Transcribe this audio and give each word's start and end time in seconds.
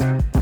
Uh, 0.00 0.39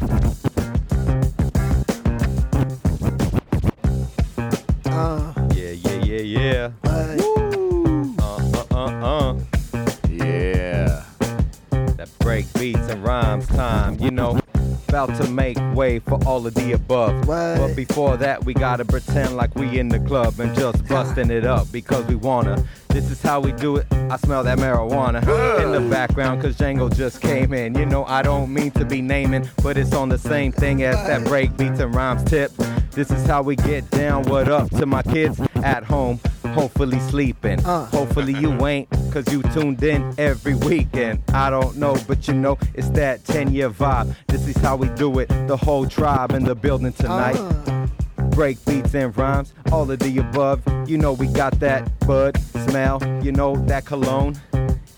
of 16.49 16.55
the 16.55 16.73
above. 16.73 17.29
What? 17.29 17.59
But 17.59 17.77
before 17.77 18.17
that, 18.17 18.45
we 18.45 18.55
gotta 18.55 18.85
pretend 18.85 19.37
like 19.37 19.55
we 19.55 19.79
in 19.79 19.89
the 19.89 20.01
club 20.01 20.41
and 20.41 20.55
just 20.57 20.87
busting 20.89 21.31
it 21.31 21.45
up 21.45 21.71
because 21.71 22.05
we 22.07 22.17
wanna. 22.17 22.65
This 22.89 23.11
is 23.11 23.23
how 23.23 23.39
we 23.41 23.53
do 23.53 23.77
it. 23.77 23.87
I 23.93 24.17
smell 24.17 24.43
that 24.45 24.59
marijuana 24.59 25.21
in 25.63 25.73
the 25.73 25.89
background 25.89 26.43
cause 26.43 26.57
Django 26.57 26.95
just 26.95 27.21
came 27.21 27.53
in. 27.53 27.77
You 27.77 27.87
know, 27.87 28.05
I 28.07 28.23
don't 28.23 28.53
mean 28.53 28.73
to 28.73 28.85
be 28.85 29.01
naming, 29.01 29.49
but 29.63 29.77
it's 29.77 29.95
on 29.95 30.09
the 30.09 30.19
same 30.19 30.51
thing 30.51 30.83
as 30.83 30.97
that 31.07 31.25
break 31.25 31.57
beats 31.57 31.81
and 31.81 31.95
rhymes 31.95 32.25
tip. 32.25 32.51
This 32.93 33.11
is 33.11 33.27
how 33.27 33.43
we 33.43 33.55
get 33.55 33.89
down. 33.91 34.25
What 34.25 34.49
up 34.49 34.71
to 34.71 34.87
my 34.87 35.03
kids 35.03 35.41
at 35.57 35.85
home? 35.85 36.19
Hopefully 36.59 36.99
sleeping. 37.01 37.65
Uh. 37.65 37.87
Hopefully 37.87 38.35
you 38.35 38.67
ain't, 38.67 38.89
cause 39.13 39.31
you 39.33 39.43
tuned 39.55 39.83
in 39.83 40.13
every 40.19 40.55
weekend. 40.55 41.23
I 41.33 41.51
don't 41.51 41.77
know, 41.77 41.97
but 42.09 42.27
you 42.27 42.35
know, 42.35 42.59
it's 42.75 42.91
that 42.91 43.25
10 43.25 43.53
year 43.53 43.71
vibe. 43.71 44.15
This 44.27 44.47
is 44.49 44.57
how 44.57 44.77
we 44.77 44.89
do 44.91 45.19
it. 45.21 45.29
The 45.47 45.57
whole 45.57 45.87
tribe 45.87 46.33
in 46.33 46.45
the 46.45 46.55
building 46.55 46.93
tonight. 46.93 47.37
Uh, 47.37 47.87
Break 48.31 48.65
beats 48.67 48.95
and 48.95 49.17
rhymes, 49.17 49.53
all 49.73 49.91
of 49.91 49.99
the 50.01 50.19
above. 50.19 50.63
You 50.89 50.99
know, 50.99 51.13
we 51.13 51.27
got 51.29 51.59
that 51.61 51.83
bud 52.07 52.37
smell, 52.69 53.01
you 53.23 53.33
know, 53.33 53.57
that 53.67 53.85
cologne. 53.85 54.35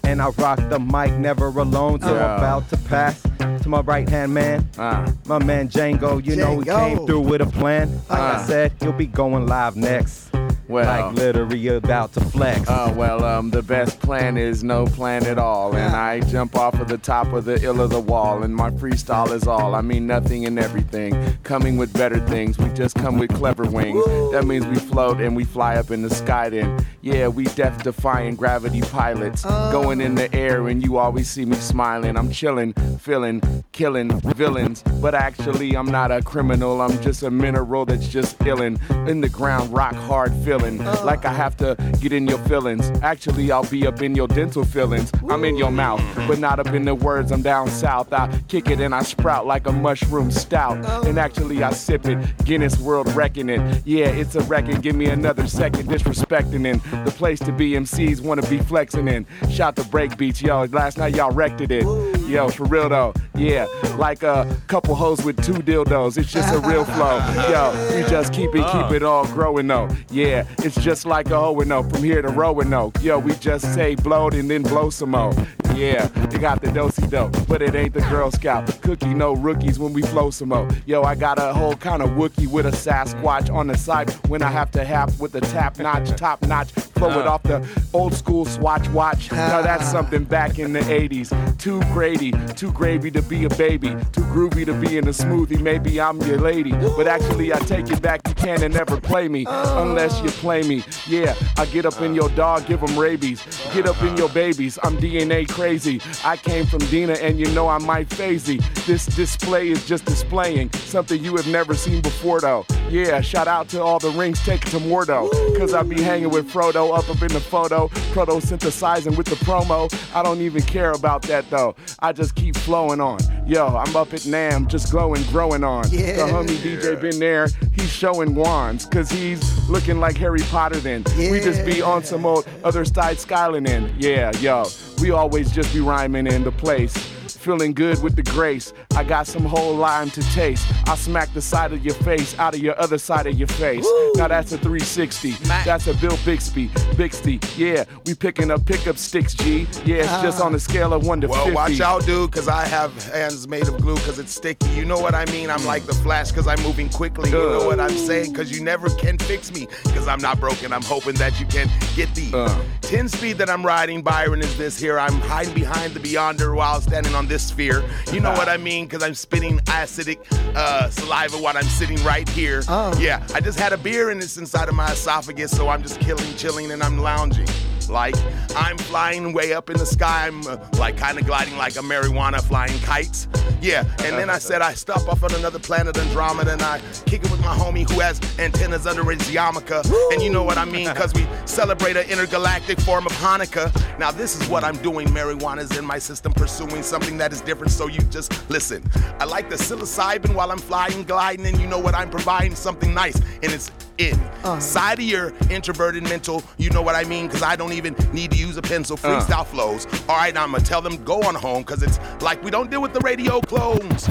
And 0.05 0.21
I 0.21 0.29
rock 0.31 0.59
the 0.71 0.79
mic, 0.81 1.13
never 1.19 1.47
alone. 1.47 2.01
So 2.01 2.15
Yeah. 2.15 2.33
I'm 2.35 2.39
about 2.39 2.69
to 2.71 2.77
pass 2.79 3.21
to 3.63 3.69
my 3.69 3.81
right 3.81 4.09
hand 4.09 4.35
man. 4.35 4.69
Uh, 4.79 5.11
My 5.27 5.39
man 5.39 5.69
Django, 5.69 6.25
you 6.25 6.37
know 6.37 6.59
he 6.59 6.65
came 6.65 7.07
through 7.07 7.21
with 7.21 7.41
a 7.43 7.47
plan. 7.47 7.91
Like 8.09 8.19
I 8.19 8.33
Ah. 8.37 8.45
said, 8.47 8.73
he'll 8.81 8.93
be 8.93 9.07
going 9.07 9.47
live 9.47 9.77
next. 9.77 10.30
Well. 10.71 11.09
like 11.09 11.17
literally 11.17 11.69
about 11.69 12.13
to 12.15 12.21
flex. 12.21 12.69
Uh, 12.69 12.95
well, 12.97 13.25
um, 13.25 13.51
the 13.51 13.63
best 13.63 14.01
plan 14.01 14.37
is 14.37 14.63
no 14.63 14.87
plan 14.87 15.27
at 15.27 15.39
all. 15.39 15.75
And 15.75 15.95
I 15.95 16.21
jump 16.21 16.57
off 16.57 16.81
of 16.81 16.89
the 16.89 16.99
top 16.99 17.33
of 17.33 17.45
the 17.45 17.63
ill 17.63 17.81
of 17.81 17.91
the 17.91 18.01
wall. 18.01 18.43
And 18.43 18.55
my 18.55 18.71
freestyle 18.71 19.33
is 19.33 19.47
all. 19.47 19.75
I 19.75 19.81
mean, 19.81 20.07
nothing 20.07 20.47
and 20.47 20.59
everything. 20.59 21.39
Coming 21.43 21.77
with 21.77 21.93
better 21.93 22.21
things. 22.27 22.57
We 22.59 22.71
just 22.71 22.95
come 22.95 23.19
with 23.19 23.35
clever 23.35 23.65
wings. 23.65 24.05
That 24.33 24.45
means 24.47 24.67
we 24.67 24.77
float 24.77 25.21
and 25.21 25.35
we 25.37 25.45
fly 25.45 25.77
up 25.77 25.91
in 25.91 26.03
the 26.03 26.11
sky 26.11 26.49
then. 26.49 26.87
Yeah, 27.03 27.29
we 27.29 27.45
death 27.45 27.83
defying 27.83 28.37
gravity 28.37 28.83
pilots. 28.83 29.45
Going 29.45 30.01
in 30.01 30.15
the 30.15 30.33
air 30.35 30.69
and 30.69 30.83
you 30.83 30.99
always 30.99 31.29
see 31.29 31.45
me 31.45 31.57
smiling. 31.57 32.17
I'm 32.17 32.31
chilling, 32.31 32.75
feeling, 32.99 33.43
killing 33.73 34.21
villains. 34.21 34.83
But 35.01 35.15
actually, 35.15 35.77
I'm 35.77 35.91
not 35.91 36.13
a 36.13 36.23
criminal. 36.23 36.81
I'm 36.81 37.01
just 37.03 37.23
a 37.23 37.31
mineral 37.31 37.85
that's 37.87 38.09
just 38.09 38.39
illin'. 38.41 38.79
In 39.09 39.21
the 39.21 39.29
ground, 39.29 39.73
rock 39.73 39.95
hard 39.95 40.33
feeling. 40.45 40.60
Uh-huh. 40.65 41.05
Like 41.05 41.25
I 41.25 41.33
have 41.33 41.57
to 41.59 41.77
get 42.01 42.13
in 42.13 42.27
your 42.27 42.39
feelings. 42.41 42.91
Actually, 43.03 43.51
I'll 43.51 43.69
be 43.69 43.87
up 43.87 44.03
in 44.03 44.15
your 44.15 44.29
dental 44.29 44.65
feelings. 44.65 45.11
I'm 45.29 45.45
in 45.45 45.57
your 45.57 45.71
mouth, 45.71 46.03
but 46.29 46.39
not 46.39 46.59
up 46.59 46.69
in 46.69 46.85
the 46.85 46.95
words. 46.95 47.33
I'm 47.33 47.43
down 47.43 47.69
south. 47.69 48.13
I 48.13 48.29
kick 48.49 48.69
it 48.69 48.81
and 48.81 48.95
I 48.95 49.03
sprout 49.03 49.47
like 49.47 49.67
a 49.67 49.73
mushroom 49.73 50.31
stout. 50.31 50.79
Oh. 50.85 51.09
And 51.09 51.19
actually, 51.19 51.63
I 51.63 51.73
sip 51.73 52.07
it. 52.07 52.19
Guinness 52.45 52.79
World 52.79 53.13
Reckoning. 53.15 53.83
Yeah, 53.85 54.07
it's 54.07 54.35
a 54.35 54.43
record. 54.43 54.83
Give 54.83 54.95
me 54.95 55.07
another 55.07 55.47
second 55.47 55.89
disrespecting 55.89 56.67
in. 56.67 56.79
The 57.05 57.11
place 57.11 57.41
to 57.41 57.53
be 57.53 57.73
MCs 57.73 58.21
wanna 58.21 58.43
be 58.43 58.59
flexing 58.59 59.09
in. 59.09 59.27
Shout 59.51 59.77
to 59.77 59.85
break 59.85 60.17
beats, 60.17 60.43
yo. 60.43 60.65
Last 60.65 60.99
night 60.99 61.15
y'all 61.15 61.33
wrecked 61.33 61.61
it. 61.61 62.20
Yo, 62.31 62.49
for 62.49 62.65
real 62.67 62.89
though. 62.89 63.13
Yeah, 63.35 63.67
like 63.99 64.23
a 64.23 64.57
couple 64.69 64.95
hoes 64.95 65.25
with 65.25 65.45
two 65.45 65.55
dildos. 65.55 66.17
It's 66.17 66.31
just 66.31 66.55
a 66.55 66.61
real 66.61 66.85
flow. 66.85 67.19
Yo, 67.51 67.97
you 67.97 68.07
just 68.09 68.33
keep 68.33 68.51
it, 68.51 68.65
keep 68.67 68.91
uh. 68.91 68.95
it 68.95 69.03
all 69.03 69.27
growing 69.27 69.67
though. 69.67 69.89
Yeah, 70.13 70.45
it's 70.59 70.81
just 70.81 71.05
like 71.05 71.31
a 71.31 71.41
and 71.41 71.73
O 71.73 71.83
from 71.83 72.05
here 72.05 72.23
to 72.23 72.29
Roanoke. 72.29 73.03
Yo, 73.03 73.19
we 73.19 73.35
just 73.35 73.75
say 73.75 73.97
blowed 73.97 74.35
and 74.35 74.49
then 74.49 74.63
blow 74.63 74.91
some 74.91 75.11
more. 75.11 75.35
Yeah, 75.75 76.09
you 76.31 76.39
got 76.39 76.61
the 76.61 76.69
dosey 76.69 77.09
dope, 77.09 77.35
but 77.49 77.63
it 77.63 77.75
ain't 77.75 77.95
the 77.95 78.01
Girl 78.03 78.31
Scout 78.31 78.81
cookie. 78.83 79.15
No 79.15 79.35
rookies 79.35 79.79
when 79.79 79.93
we 79.93 80.03
flow 80.03 80.31
some 80.31 80.51
more. 80.51 80.69
Yo, 80.85 81.03
I 81.03 81.15
got 81.15 81.39
a 81.39 81.55
whole 81.55 81.75
kind 81.75 82.03
of 82.03 82.11
Wookie 82.11 82.47
with 82.47 82.67
a 82.67 82.71
Sasquatch 82.71 83.53
on 83.53 83.67
the 83.69 83.77
side 83.77 84.11
when 84.29 84.43
I 84.43 84.51
have 84.51 84.71
to 84.73 84.85
have 84.85 85.19
with 85.21 85.35
a 85.37 85.41
tap 85.41 85.79
notch, 85.79 86.11
top 86.17 86.43
notch. 86.43 86.71
Flow 86.71 87.19
it 87.21 87.27
off 87.27 87.43
the 87.45 87.67
old 87.95 88.13
school 88.13 88.45
swatch 88.45 88.89
watch. 88.91 89.33
Now 89.33 89.63
that's 89.63 89.85
ah. 89.85 89.93
something 89.93 90.25
back 90.25 90.59
in 90.59 90.73
the 90.75 90.81
80s. 90.81 91.59
Too 91.59 91.81
Too 92.21 92.71
gravy 92.73 93.11
to 93.13 93.23
be 93.23 93.47
a 93.47 93.49
baby, 93.51 93.97
too 94.13 94.21
groovy 94.33 94.67
to 94.67 94.75
be 94.75 94.99
in 94.99 95.09
a 95.09 95.11
smoothie. 95.11 95.59
Maybe 95.61 95.99
I'm 95.99 96.21
your 96.23 96.39
lady, 96.39 96.73
but 96.73 97.07
actually 97.07 97.51
I 97.51 97.59
take 97.61 97.91
it 97.91 98.03
back. 98.03 98.21
You 98.29 98.35
can 98.35 98.63
and 98.63 98.75
never 98.75 99.01
play 99.01 99.27
me 99.27 99.47
unless 99.49 100.21
you 100.21 100.29
play 100.29 100.63
me. 100.63 100.85
Yeah, 101.07 101.35
I 101.57 101.65
get 101.65 101.87
up 101.87 101.99
in 102.03 102.15
your 102.15 102.29
dog, 102.31 102.67
give 102.67 102.81
them 102.81 102.99
rabies. 102.99 103.43
Get 103.73 103.87
up 103.87 104.03
in 104.03 104.19
your 104.19 104.29
babies. 104.29 104.79
I'm 104.83 104.99
DNA 104.99 105.49
crazy. 105.49 106.01
I 106.23 106.37
came 106.37 106.67
from 106.67 106.81
Dina 106.91 107.15
and 107.15 107.39
you 107.39 107.47
know 107.53 107.69
I 107.69 107.79
might 107.79 108.11
phasey. 108.11 108.61
This 108.85 109.07
display 109.07 109.71
is 109.71 109.87
just 109.87 110.05
displaying 110.05 110.71
something 110.73 111.25
you 111.25 111.37
have 111.37 111.49
never 111.49 111.75
seen 111.75 112.03
before 112.03 112.41
though. 112.41 112.67
Yeah, 112.91 113.21
shout 113.21 113.49
out 113.49 113.69
to 113.71 113.83
all 113.83 113.99
the 113.99 114.11
rings 114.11 114.45
taken 114.45 114.71
to 114.73 114.79
Mordo. 114.79 115.31
Cause 115.57 115.73
I 115.73 115.83
be 115.83 116.03
hanging 116.03 116.31
with 116.31 116.51
Frodo 116.53 116.99
up 116.99 117.09
up 117.09 117.23
in 117.23 117.29
the 117.29 117.41
photo, 117.41 117.89
proto 118.13 118.41
synthesizing 118.41 119.17
with 119.17 119.27
the 119.27 119.37
promo. 119.37 119.89
I 120.15 120.23
don't 120.23 120.41
even 120.41 120.63
care 120.63 120.93
about 120.93 121.23
that 121.23 121.49
though. 121.51 121.77
I 122.03 122.13
just 122.13 122.35
keep 122.35 122.57
flowing 122.57 122.99
on. 122.99 123.19
Yo, 123.47 123.67
I'm 123.67 123.95
up 123.95 124.15
at 124.15 124.21
NAMM, 124.21 124.69
just 124.69 124.91
glowing, 124.91 125.23
growing 125.25 125.63
on. 125.63 125.85
Yeah. 125.91 126.17
The 126.17 126.33
homie 126.33 126.57
DJ 126.57 126.99
been 126.99 127.19
there, 127.19 127.49
he's 127.75 127.91
showing 127.91 128.35
wands, 128.35 128.87
cause 128.87 129.11
he's 129.11 129.69
looking 129.69 130.01
like 130.01 130.17
Harry 130.17 130.41
Potter 130.41 130.81
then. 130.81 131.05
We 131.19 131.41
just 131.41 131.65
be 131.67 131.83
on 131.83 132.03
some 132.03 132.25
old 132.25 132.49
other 132.65 132.87
side 132.87 133.19
skyline 133.19 133.67
in. 133.67 133.95
Yeah, 133.99 134.35
yo, 134.39 134.67
we 135.03 135.11
always 135.11 135.53
just 135.53 135.75
be 135.75 135.81
rhyming 135.81 136.27
in 136.27 136.43
the 136.43 136.53
place. 136.53 136.95
Feeling 137.41 137.73
good 137.73 138.03
with 138.03 138.17
the 138.17 138.23
grace. 138.23 138.75
I 138.95 139.03
got 139.03 139.27
some 139.27 139.47
whole 139.47 139.75
lime 139.75 140.11
to 140.11 140.21
taste. 140.35 140.67
I 140.87 140.95
smack 140.95 141.33
the 141.33 141.41
side 141.41 141.73
of 141.73 141.83
your 141.83 141.95
face 141.95 142.39
out 142.39 142.55
of 142.55 142.61
your 142.61 142.79
other 142.79 142.99
side 142.99 143.27
of 143.27 143.39
your 143.39 143.49
face. 143.49 143.89
Now 144.17 144.29
that's 144.29 144.53
a 144.53 144.59
360. 144.59 145.31
That's 145.65 145.87
a 145.87 145.95
Bill 145.95 146.19
Bixby. 146.27 146.71
Bixby. 146.99 147.41
Yeah, 147.57 147.85
we 148.05 148.15
picking 148.15 148.51
up 148.51 148.67
pickup 148.67 148.99
sticks, 148.99 149.33
G. 149.33 149.67
Yeah, 149.87 150.03
it's 150.05 150.21
just 150.23 150.43
on 150.43 150.55
a 150.55 150.59
scale 150.59 150.93
of 150.93 151.07
1 151.07 151.23
to 151.23 151.29
Well, 151.29 151.45
50. 151.45 151.55
watch 151.55 151.81
out, 151.81 152.05
dude, 152.05 152.31
because 152.31 152.47
I 152.47 152.67
have 152.67 152.93
hands 153.11 153.49
made 153.49 153.67
of 153.69 153.81
glue 153.81 153.95
because 153.95 154.19
it's 154.19 154.35
sticky. 154.35 154.69
You 154.73 154.85
know 154.85 154.99
what 155.01 155.15
I 155.15 155.25
mean? 155.33 155.49
I'm 155.49 155.65
like 155.65 155.85
the 155.87 155.95
Flash 155.95 156.29
because 156.31 156.47
I'm 156.47 156.63
moving 156.63 156.91
quickly. 156.91 157.31
You 157.31 157.37
know 157.39 157.65
what 157.67 157.81
I'm 157.81 157.97
saying? 157.97 158.33
Because 158.33 158.53
you 158.53 158.63
never 158.63 158.91
can 158.91 159.17
fix 159.17 159.51
me 159.51 159.67
because 159.85 160.07
I'm 160.09 160.21
not 160.21 160.39
broken. 160.41 160.75
I'm 160.75 160.83
hoping 160.83 161.15
that 161.15 161.41
you 161.41 161.47
can 161.47 161.71
get 161.97 162.15
the 162.15 162.37
Uh. 162.37 162.63
10 162.83 163.09
speed 163.09 163.39
that 163.39 163.49
I'm 163.49 163.65
riding. 163.65 164.03
Byron 164.03 164.41
is 164.41 164.59
this 164.59 164.79
here. 164.79 164.99
I'm 164.99 165.15
hiding 165.23 165.55
behind 165.55 165.95
the 165.95 166.01
Beyonder 166.01 166.55
while 166.55 166.81
standing 166.83 167.15
on 167.15 167.29
this 167.31 167.47
sphere. 167.47 167.83
You 168.13 168.21
know 168.21 168.33
what 168.33 168.49
I 168.49 168.59
mean? 168.59 168.85
Because 168.85 169.03
I'm 169.03 169.15
spitting 169.15 169.61
acidic 169.61 170.19
uh, 170.55 170.91
saliva 170.91 171.39
while 171.39 171.57
I'm 171.57 171.63
sitting 171.65 172.03
right 172.05 172.29
here. 172.29 172.63
Oh. 172.69 172.95
Yeah, 173.01 173.27
I 173.35 173.41
just 173.41 173.59
had 173.59 173.73
a 173.73 173.79
beer 173.79 174.11
and 174.11 174.23
it's 174.23 174.37
inside 174.37 174.69
of 174.69 174.75
my 174.75 174.93
esophagus, 174.93 175.51
so 175.57 175.69
I'm 175.69 175.83
just 175.83 176.01
killing, 176.01 176.35
chilling, 176.35 176.73
and 176.73 176.83
I'm 176.83 176.99
lounging. 176.99 177.49
Like 177.91 178.15
I'm 178.57 178.79
flying 178.79 179.33
way 179.33 179.53
up 179.53 179.69
in 179.71 179.77
the 179.77 179.87
sky. 179.87 180.29
I'm 180.29 180.47
uh, 180.47 180.57
like 180.79 180.97
kind 180.97 181.19
of 181.19 181.27
gliding 181.27 181.57
like 181.57 181.77
a 181.77 181.81
marijuana 181.81 182.41
flying 182.41 182.79
kites. 182.81 183.29
Yeah, 183.61 183.85
and 184.05 184.17
then 184.17 184.31
I 184.31 184.39
said 184.39 184.63
I 184.63 184.73
stop 184.73 185.07
off 185.09 185.23
on 185.23 185.35
another 185.35 185.59
planet 185.59 185.99
Andromeda 185.99 186.53
and 186.53 186.63
I 186.63 186.81
kick 187.05 187.25
it 187.25 187.31
with 187.31 187.41
my 187.41 187.55
homie 187.55 187.89
who 187.91 188.01
has 188.01 188.21
antennas 188.39 188.87
under 188.87 189.05
his 189.11 189.21
yarmulke. 189.29 189.85
And 190.13 190.23
you 190.23 190.31
know 190.31 190.43
what 190.43 190.57
I 190.57 190.65
mean? 190.65 190.89
Because 190.89 191.13
we 191.13 191.27
celebrate 191.45 191.97
an 191.97 192.09
intergalactic 192.09 192.81
form 192.81 193.05
of 193.07 193.13
Hanukkah. 193.13 193.71
Now 193.99 194.11
this 194.11 194.41
is 194.41 194.49
what 194.49 194.65
I'm 194.65 194.77
doing. 194.79 195.09
Marijuana's 195.09 195.77
in 195.77 195.85
my 195.85 195.99
system, 195.99 196.33
pursuing 196.33 196.83
something 196.83 197.19
that 197.19 197.33
is 197.33 197.43
different. 197.43 197.73
So 197.73 197.87
you 197.87 198.01
just 198.11 198.49
listen. 198.49 198.83
I 199.19 199.25
like 199.25 199.51
the 199.51 199.57
psilocybin 199.57 200.35
while 200.35 200.51
I'm 200.51 200.59
flying, 200.59 201.03
gliding, 201.05 201.47
and 201.47 201.61
you 201.61 201.67
know 201.67 201.79
what? 201.79 201.95
I'm 201.95 202.11
providing 202.11 202.55
something 202.55 202.95
nice, 202.95 203.17
and 203.43 203.53
it's 203.53 203.71
in 204.01 204.19
uh. 204.45 204.59
side 204.59 204.99
of 204.99 205.05
your 205.05 205.33
introverted 205.51 206.03
mental. 206.05 206.43
You 206.57 206.71
know 206.71 206.83
what 206.83 206.95
I 206.95 207.05
mean? 207.05 207.27
Because 207.27 207.43
I 207.43 207.55
don't 207.55 207.73
even 207.73 207.95
need 208.13 208.31
to 208.33 208.39
use 208.39 208.57
a 208.57 208.63
pencil. 208.63 208.99
Uh. 209.03 209.21
Freestyle 209.21 209.47
flows. 209.47 209.87
All 210.09 210.17
right, 210.17 210.37
I'm 210.37 210.53
gonna 210.53 210.65
tell 210.65 210.81
them 210.81 211.03
go 211.05 211.23
on 211.23 211.35
home 211.35 211.63
because 211.63 211.83
it's 211.83 212.01
like 212.23 212.43
we 212.43 212.51
don't 212.51 212.71
deal 212.71 212.83
with 212.83 212.95
the 212.95 213.01
radio 213.01 213.41
clones. 213.41 214.11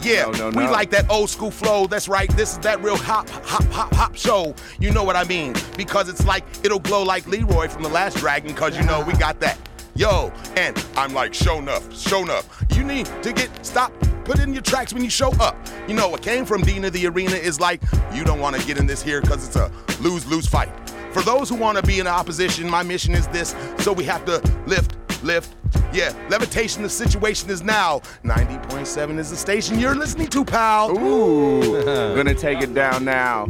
Yeah, 0.00 0.30
No, 0.36 0.50
no, 0.50 0.58
we 0.60 0.68
like 0.68 0.90
that 0.90 1.10
old 1.10 1.30
school 1.30 1.50
flow. 1.50 1.86
That's 1.86 2.08
right. 2.08 2.28
This 2.36 2.52
is 2.52 2.58
that 2.58 2.82
real 2.82 2.96
hop, 2.96 3.26
hop, 3.30 3.64
hop, 3.72 3.94
hop 3.94 4.14
show. 4.14 4.54
You 4.78 4.90
know 4.90 5.02
what 5.02 5.16
I 5.16 5.24
mean? 5.24 5.54
Because 5.78 6.10
it's 6.10 6.26
like 6.26 6.44
it'll 6.62 6.78
glow 6.78 7.02
like 7.02 7.26
Leroy 7.26 7.68
from 7.68 7.82
the 7.82 7.88
Last 7.88 8.18
Dragon. 8.18 8.48
Because 8.48 8.76
you 8.76 8.84
know 8.84 9.00
we 9.00 9.14
got 9.14 9.40
that. 9.40 9.56
Yo, 9.96 10.32
and 10.56 10.76
I'm 10.96 11.14
like, 11.14 11.32
show 11.32 11.58
enough, 11.58 11.96
show 11.96 12.22
enough. 12.22 12.64
You 12.74 12.82
need 12.82 13.06
to 13.22 13.32
get 13.32 13.48
stop. 13.64 13.92
Put 14.24 14.40
in 14.40 14.52
your 14.52 14.62
tracks 14.62 14.92
when 14.92 15.04
you 15.04 15.10
show 15.10 15.30
up. 15.34 15.56
You 15.86 15.94
know 15.94 16.08
what 16.08 16.20
came 16.20 16.44
from 16.44 16.62
Dina 16.62 16.90
the 16.90 17.06
Arena 17.06 17.36
is 17.36 17.60
like, 17.60 17.80
you 18.12 18.24
don't 18.24 18.40
want 18.40 18.56
to 18.56 18.66
get 18.66 18.76
in 18.76 18.86
this 18.86 19.02
here 19.02 19.20
because 19.20 19.46
it's 19.46 19.54
a 19.54 19.70
lose 20.00 20.26
lose 20.26 20.48
fight. 20.48 20.72
For 21.12 21.22
those 21.22 21.48
who 21.48 21.54
want 21.54 21.78
to 21.78 21.82
be 21.84 22.00
in 22.00 22.08
opposition, 22.08 22.68
my 22.68 22.82
mission 22.82 23.14
is 23.14 23.28
this. 23.28 23.54
So 23.78 23.92
we 23.92 24.02
have 24.04 24.24
to 24.24 24.42
lift, 24.66 24.96
lift, 25.24 25.54
Yeah, 25.92 26.12
levitation, 26.28 26.82
the 26.82 26.88
situation 26.88 27.50
is 27.50 27.62
now. 27.62 28.00
90.7 28.24 29.18
is 29.18 29.30
the 29.30 29.36
station 29.36 29.78
you're 29.78 29.94
listening 29.94 30.28
to, 30.28 30.44
pal. 30.44 30.90
Ooh, 30.90 31.82
gonna 32.16 32.34
take 32.34 32.60
it 32.60 32.74
down 32.74 33.04
now. 33.04 33.46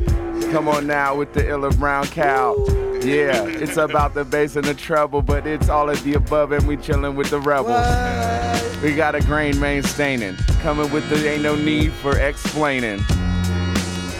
Come 0.53 0.69
on 0.69 0.87
now 0.87 1.17
with 1.17 1.33
the 1.33 1.47
Illa 1.49 1.71
Brown 1.71 2.07
cow. 2.07 2.55
Yeah, 3.03 3.45
it's 3.47 3.77
about 3.77 4.15
the 4.15 4.25
bass 4.25 4.57
and 4.57 4.65
the 4.65 4.75
treble, 4.75 5.21
but 5.21 5.47
it's 5.47 5.69
all 5.69 5.91
of 5.91 6.03
the 6.05 6.15
above, 6.15 6.53
and 6.53 6.67
we 6.67 6.77
chillin' 6.77 7.15
with 7.15 7.29
the 7.31 7.41
rebels. 7.41 8.83
We 8.83 8.95
got 8.95 9.15
a 9.15 9.21
grain 9.21 9.59
main 9.61 9.83
staining, 9.83 10.37
coming 10.63 10.91
with 10.91 11.09
the 11.11 11.29
ain't 11.29 11.43
no 11.43 11.55
need 11.55 11.93
for 11.93 12.19
explaining. 12.19 13.01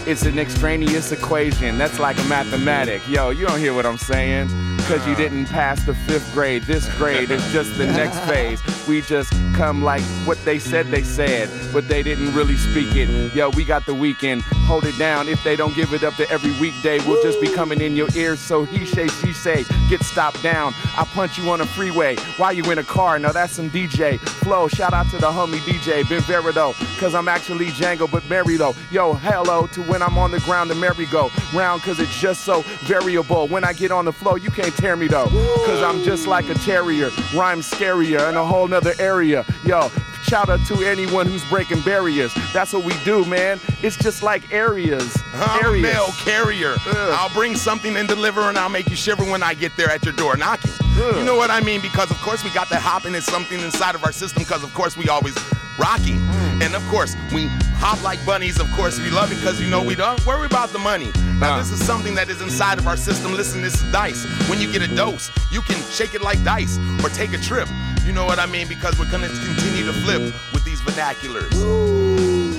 It's 0.07 0.23
an 0.23 0.37
extraneous 0.37 1.11
equation, 1.11 1.77
that's 1.79 1.99
like 1.99 2.17
a 2.19 2.23
mathematic. 2.25 3.07
Yo, 3.07 3.31
you 3.31 3.47
don't 3.47 3.59
hear 3.59 3.73
what 3.73 3.85
I'm 3.87 3.97
saying? 3.97 4.49
Cause 4.87 5.07
you 5.07 5.15
didn't 5.15 5.47
pass 5.47 5.83
the 5.83 5.95
fifth 5.95 6.31
grade. 6.31 6.61
This 6.63 6.87
grade 6.95 7.31
is 7.31 7.43
just 7.51 7.75
the 7.75 7.87
next 7.87 8.19
phase. 8.29 8.61
We 8.87 9.01
just 9.01 9.31
come 9.55 9.81
like 9.83 10.03
what 10.25 10.37
they 10.45 10.59
said 10.59 10.87
they 10.87 11.01
said, 11.01 11.49
but 11.73 11.87
they 11.87 12.03
didn't 12.03 12.35
really 12.35 12.55
speak 12.55 12.95
it. 12.95 13.33
Yo, 13.33 13.49
we 13.49 13.65
got 13.65 13.87
the 13.87 13.95
weekend. 13.95 14.43
Hold 14.43 14.85
it 14.85 14.95
down. 14.99 15.27
If 15.27 15.43
they 15.43 15.55
don't 15.55 15.75
give 15.75 15.93
it 15.93 16.03
up 16.03 16.13
to 16.17 16.29
every 16.29 16.51
weekday, 16.59 16.99
we'll 17.07 17.21
just 17.23 17.41
be 17.41 17.51
coming 17.51 17.81
in 17.81 17.95
your 17.95 18.09
ears. 18.15 18.39
So 18.39 18.63
he 18.63 18.85
say, 18.85 19.07
she 19.07 19.33
say, 19.33 19.65
get 19.89 20.03
stopped 20.03 20.43
down. 20.43 20.73
I 20.95 21.03
punch 21.13 21.39
you 21.39 21.49
on 21.49 21.59
the 21.59 21.65
freeway 21.65 22.15
while 22.37 22.53
you 22.53 22.69
in 22.71 22.77
a 22.77 22.83
car. 22.83 23.17
Now 23.17 23.31
that's 23.31 23.53
some 23.53 23.71
DJ 23.71 24.19
flow. 24.19 24.67
Shout 24.67 24.93
out 24.93 25.09
to 25.09 25.17
the 25.17 25.31
homie 25.31 25.57
DJ 25.59 26.07
Ben 26.07 26.21
Verido, 26.21 26.73
cause 26.99 27.15
I'm 27.15 27.27
actually 27.27 27.67
Django, 27.67 28.09
but 28.09 28.27
merry 28.29 28.55
though. 28.57 28.75
Yo, 28.91 29.13
hello 29.13 29.65
to 29.67 29.81
when 29.83 30.03
I'm 30.03 30.17
on 30.19 30.29
the 30.29 30.39
ground, 30.41 30.69
the 30.69 30.75
merry 30.75 31.07
go 31.07 31.31
round, 31.55 31.81
cause 31.81 31.99
it's 31.99 32.19
just 32.19 32.43
so 32.43 32.61
variable. 32.83 33.47
When 33.47 33.63
I 33.63 33.73
get 33.73 33.91
on 33.91 34.05
the 34.05 34.13
flow, 34.13 34.35
you 34.35 34.51
can't 34.51 34.74
tear 34.75 34.95
me 34.95 35.07
though, 35.07 35.27
cause 35.65 35.81
I'm 35.81 36.03
just 36.03 36.27
like 36.27 36.49
a 36.49 36.53
terrier. 36.55 37.09
Rhyme 37.33 37.61
scarier 37.61 38.29
in 38.29 38.35
a 38.35 38.45
whole 38.45 38.67
nother 38.67 38.93
area. 38.99 39.45
Yo, 39.63 39.89
shout 40.23 40.49
out 40.49 40.65
to 40.67 40.83
anyone 40.83 41.27
who's 41.27 41.43
breaking 41.49 41.81
barriers. 41.81 42.33
That's 42.53 42.73
what 42.73 42.83
we 42.83 42.93
do, 43.03 43.25
man. 43.25 43.59
It's 43.81 43.97
just 43.97 44.23
like 44.23 44.51
areas. 44.53 45.17
I'm 45.33 45.63
a 45.63 45.67
areas. 45.67 45.83
mail 45.83 46.07
carrier. 46.23 46.75
Ugh. 46.87 46.95
I'll 47.17 47.33
bring 47.33 47.55
something 47.55 47.95
and 47.95 48.07
deliver, 48.07 48.41
and 48.41 48.57
I'll 48.57 48.69
make 48.69 48.89
you 48.89 48.95
shiver 48.95 49.23
when 49.23 49.43
I 49.43 49.53
get 49.53 49.75
there 49.77 49.89
at 49.89 50.03
your 50.03 50.13
door 50.13 50.37
knocking. 50.37 50.71
Ugh. 50.81 51.17
You 51.17 51.23
know 51.23 51.35
what 51.35 51.49
I 51.49 51.61
mean? 51.61 51.81
Because 51.81 52.11
of 52.11 52.17
course 52.21 52.43
we 52.43 52.49
got 52.51 52.69
that 52.69 52.81
hopping. 52.81 53.15
It's 53.15 53.25
something 53.25 53.59
inside 53.59 53.95
of 53.95 54.03
our 54.03 54.11
system. 54.11 54.43
Because 54.43 54.63
of 54.63 54.73
course 54.73 54.97
we 54.97 55.09
always 55.09 55.35
rocking, 55.77 56.19
Mm. 56.19 56.65
and 56.65 56.75
of 56.75 56.85
course 56.89 57.15
we 57.33 57.47
hop 57.79 58.01
like 58.03 58.23
bunnies. 58.25 58.59
Of 58.59 58.71
course 58.73 58.97
we 58.99 59.09
love 59.09 59.31
it 59.31 59.35
because 59.35 59.59
you 59.61 59.67
know 59.69 59.81
we 59.83 59.95
don't 59.95 60.23
worry 60.25 60.45
about 60.45 60.69
the 60.71 60.79
money. 60.79 61.11
Now 61.39 61.57
this 61.57 61.71
is 61.71 61.83
something 61.85 62.15
that 62.15 62.29
is 62.29 62.41
inside 62.41 62.77
of 62.79 62.87
our 62.87 62.97
system. 62.97 63.33
Listen, 63.33 63.61
this 63.61 63.75
is 63.81 63.91
dice. 63.91 64.25
When 64.49 64.59
you 64.61 64.71
get 64.71 64.81
a 64.81 64.87
dose, 64.95 65.29
you 65.51 65.61
can 65.61 65.75
shake 65.91 66.13
it 66.15 66.21
like 66.21 66.41
dice 66.43 66.77
or 67.03 67.09
take 67.09 67.33
a 67.33 67.37
trip. 67.37 67.67
You 68.05 68.13
know 68.13 68.25
what 68.25 68.39
I 68.39 68.45
mean? 68.45 68.67
Because 68.67 68.97
we're 68.99 69.11
gonna 69.11 69.27
continue 69.27 69.85
to 69.85 69.93
flip 69.93 70.21
with 70.53 70.63
these 70.63 70.79
vernaculars. 70.81 71.53
Ooh, 71.55 72.53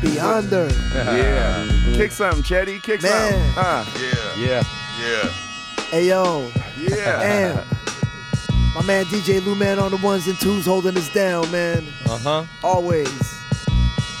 Beyonder. 0.00 0.70
Yeah. 0.94 1.96
Kick 1.96 2.12
something, 2.12 2.42
Chetty. 2.42 2.82
Kick 2.82 3.02
Man. 3.02 3.32
something. 3.32 3.58
Uh, 3.64 3.84
Yeah, 4.00 4.46
Yeah. 4.46 4.62
yeah. 5.00 5.28
Hey 5.90 6.08
yo, 6.08 6.50
yeah. 6.78 7.20
damn. 7.20 7.64
My 8.74 8.82
man 8.82 9.04
DJ 9.06 9.44
Lou 9.44 9.54
Man 9.54 9.78
on 9.78 9.90
the 9.92 9.96
ones 9.98 10.26
and 10.26 10.38
twos 10.40 10.66
holding 10.66 10.96
us 10.96 11.08
down, 11.12 11.48
man. 11.52 11.84
Uh 12.06 12.18
huh. 12.18 12.44
Always. 12.62 13.08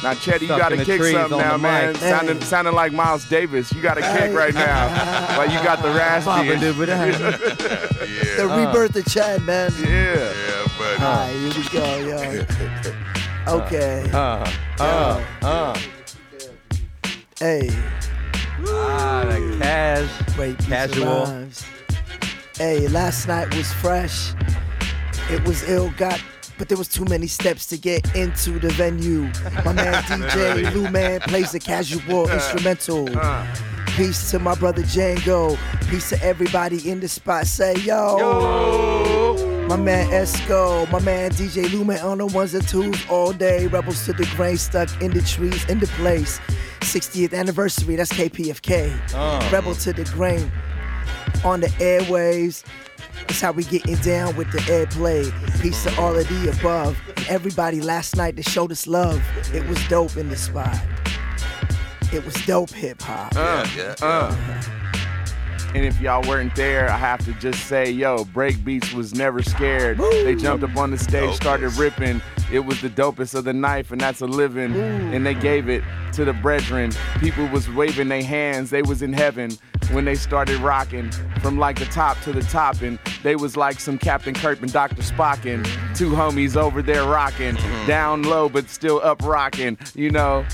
Now, 0.02 0.12
Chetty, 0.12 0.42
you 0.42 0.48
got 0.48 0.68
to 0.68 0.84
kick 0.84 1.02
something 1.02 1.38
now, 1.38 1.52
the 1.52 1.58
man. 1.58 1.92
mic. 1.94 1.96
Sounding, 2.02 2.40
sounding 2.42 2.74
like 2.74 2.92
Miles 2.92 3.24
Davis. 3.26 3.72
You 3.72 3.80
got 3.80 3.94
to 3.94 4.02
kick 4.02 4.32
right 4.34 4.52
now. 4.52 5.36
like 5.38 5.50
you 5.50 5.56
got 5.64 5.80
the 5.82 5.88
raspy. 5.88 6.30
and- 6.52 6.60
Yeah. 6.62 8.36
The 8.36 8.48
Uh. 8.50 8.66
rebirth 8.66 8.94
of 8.96 9.06
Chad, 9.06 9.42
man. 9.42 9.72
Yeah. 9.80 10.14
Yeah, 10.14 10.66
but 10.78 11.00
Alright, 11.00 11.34
here 11.34 11.52
we 11.56 11.68
go, 11.70 11.98
yo. 12.06 12.44
Okay. 13.64 14.10
Uh, 14.12 14.50
uh, 14.80 15.22
uh. 15.42 15.78
Hey, 17.38 17.68
Ah, 18.68 19.24
the 19.28 19.58
cash. 19.60 20.34
great 20.34 20.56
piece 20.58 20.66
of 20.66 20.72
Casual. 20.72 21.48
Hey, 22.56 22.88
last 22.88 23.26
night 23.28 23.54
was 23.54 23.70
fresh. 23.74 24.32
It 25.30 25.46
was 25.46 25.62
ill 25.68 25.90
got, 25.96 26.22
but 26.58 26.68
there 26.68 26.78
was 26.78 26.88
too 26.88 27.04
many 27.06 27.26
steps 27.26 27.66
to 27.66 27.76
get 27.78 28.14
into 28.14 28.58
the 28.58 28.70
venue. 28.70 29.30
My 29.64 29.72
man 29.72 29.94
DJ 30.04 30.72
Lou 30.74 30.90
Man 30.90 31.20
plays 31.20 31.54
a 31.54 31.58
casual 31.58 32.30
instrumental. 32.30 33.08
Uh, 33.16 33.46
Peace 33.96 34.32
to 34.32 34.38
my 34.40 34.54
brother 34.56 34.82
Django. 34.82 35.56
Peace 35.88 36.08
to 36.10 36.20
everybody 36.22 36.90
in 36.90 36.98
the 37.00 37.08
spot. 37.08 37.46
Say 37.46 37.76
yo. 37.76 38.18
yo. 38.18 39.66
My 39.68 39.76
man 39.76 40.10
Esco, 40.10 40.90
my 40.90 41.00
man 41.00 41.30
DJ 41.30 41.72
Lumen 41.72 41.98
on 42.00 42.18
the 42.18 42.26
ones 42.26 42.54
and 42.54 42.66
twos 42.66 42.98
all 43.08 43.32
day. 43.32 43.66
Rebels 43.68 44.04
to 44.04 44.12
the 44.12 44.26
grain, 44.36 44.56
stuck 44.56 44.90
in 45.00 45.12
the 45.12 45.22
trees, 45.22 45.64
in 45.70 45.78
the 45.78 45.86
place. 45.86 46.38
60th 46.80 47.32
anniversary, 47.32 47.96
that's 47.96 48.12
KPFK. 48.12 49.14
Uh. 49.14 49.48
Rebel 49.50 49.74
to 49.76 49.92
the 49.92 50.04
grain 50.06 50.52
on 51.44 51.60
the 51.60 51.68
airwaves. 51.68 52.64
That's 53.26 53.40
how 53.40 53.52
we 53.52 53.64
getting 53.64 53.96
down 53.96 54.36
with 54.36 54.50
the 54.52 54.58
airplay. 54.58 55.32
Peace 55.60 55.82
to 55.84 56.00
all 56.00 56.16
of 56.16 56.28
the 56.28 56.56
above. 56.58 56.98
Everybody 57.28 57.80
last 57.80 58.16
night 58.16 58.36
that 58.36 58.48
showed 58.48 58.70
us 58.72 58.86
love. 58.86 59.22
It 59.52 59.66
was 59.68 59.78
dope 59.88 60.16
in 60.16 60.28
the 60.28 60.36
spot. 60.36 60.78
It 62.12 62.24
was 62.24 62.34
dope 62.46 62.70
hip 62.70 63.02
hop. 63.02 63.32
Uh, 63.34 63.66
yeah, 63.76 63.94
uh. 64.02 64.34
And 65.74 65.84
if 65.84 66.00
y'all 66.00 66.22
weren't 66.28 66.54
there, 66.54 66.88
I 66.88 66.96
have 66.96 67.24
to 67.24 67.32
just 67.34 67.66
say, 67.66 67.90
yo, 67.90 68.24
Breakbeats 68.26 68.94
was 68.94 69.12
never 69.12 69.42
scared. 69.42 69.98
They 69.98 70.36
jumped 70.36 70.62
up 70.62 70.76
on 70.76 70.92
the 70.92 70.98
stage, 70.98 71.34
started 71.34 71.72
ripping. 71.74 72.22
It 72.52 72.60
was 72.60 72.80
the 72.80 72.88
dopest 72.88 73.34
of 73.34 73.44
the 73.44 73.52
knife, 73.52 73.90
and 73.90 74.00
that's 74.00 74.20
a 74.20 74.26
living. 74.26 74.74
And 74.76 75.26
they 75.26 75.34
gave 75.34 75.68
it 75.68 75.82
to 76.12 76.24
the 76.24 76.32
brethren. 76.32 76.92
People 77.18 77.48
was 77.48 77.68
waving 77.68 78.08
their 78.08 78.22
hands. 78.22 78.70
They 78.70 78.82
was 78.82 79.02
in 79.02 79.12
heaven 79.12 79.50
when 79.90 80.04
they 80.04 80.14
started 80.14 80.58
rocking 80.60 81.10
from 81.40 81.58
like 81.58 81.80
the 81.80 81.86
top 81.86 82.20
to 82.20 82.32
the 82.32 82.42
top. 82.42 82.80
And 82.80 82.98
they 83.24 83.34
was 83.34 83.56
like 83.56 83.80
some 83.80 83.98
Captain 83.98 84.32
Kirk 84.32 84.62
and 84.62 84.72
Dr. 84.72 85.02
Spockin. 85.02 85.64
Two 85.96 86.10
homies 86.10 86.56
over 86.56 86.82
there 86.82 87.04
rocking. 87.04 87.56
Down 87.86 88.22
low, 88.22 88.48
but 88.48 88.70
still 88.70 89.00
up 89.02 89.22
rocking. 89.22 89.76
You 89.96 90.10
know, 90.10 90.46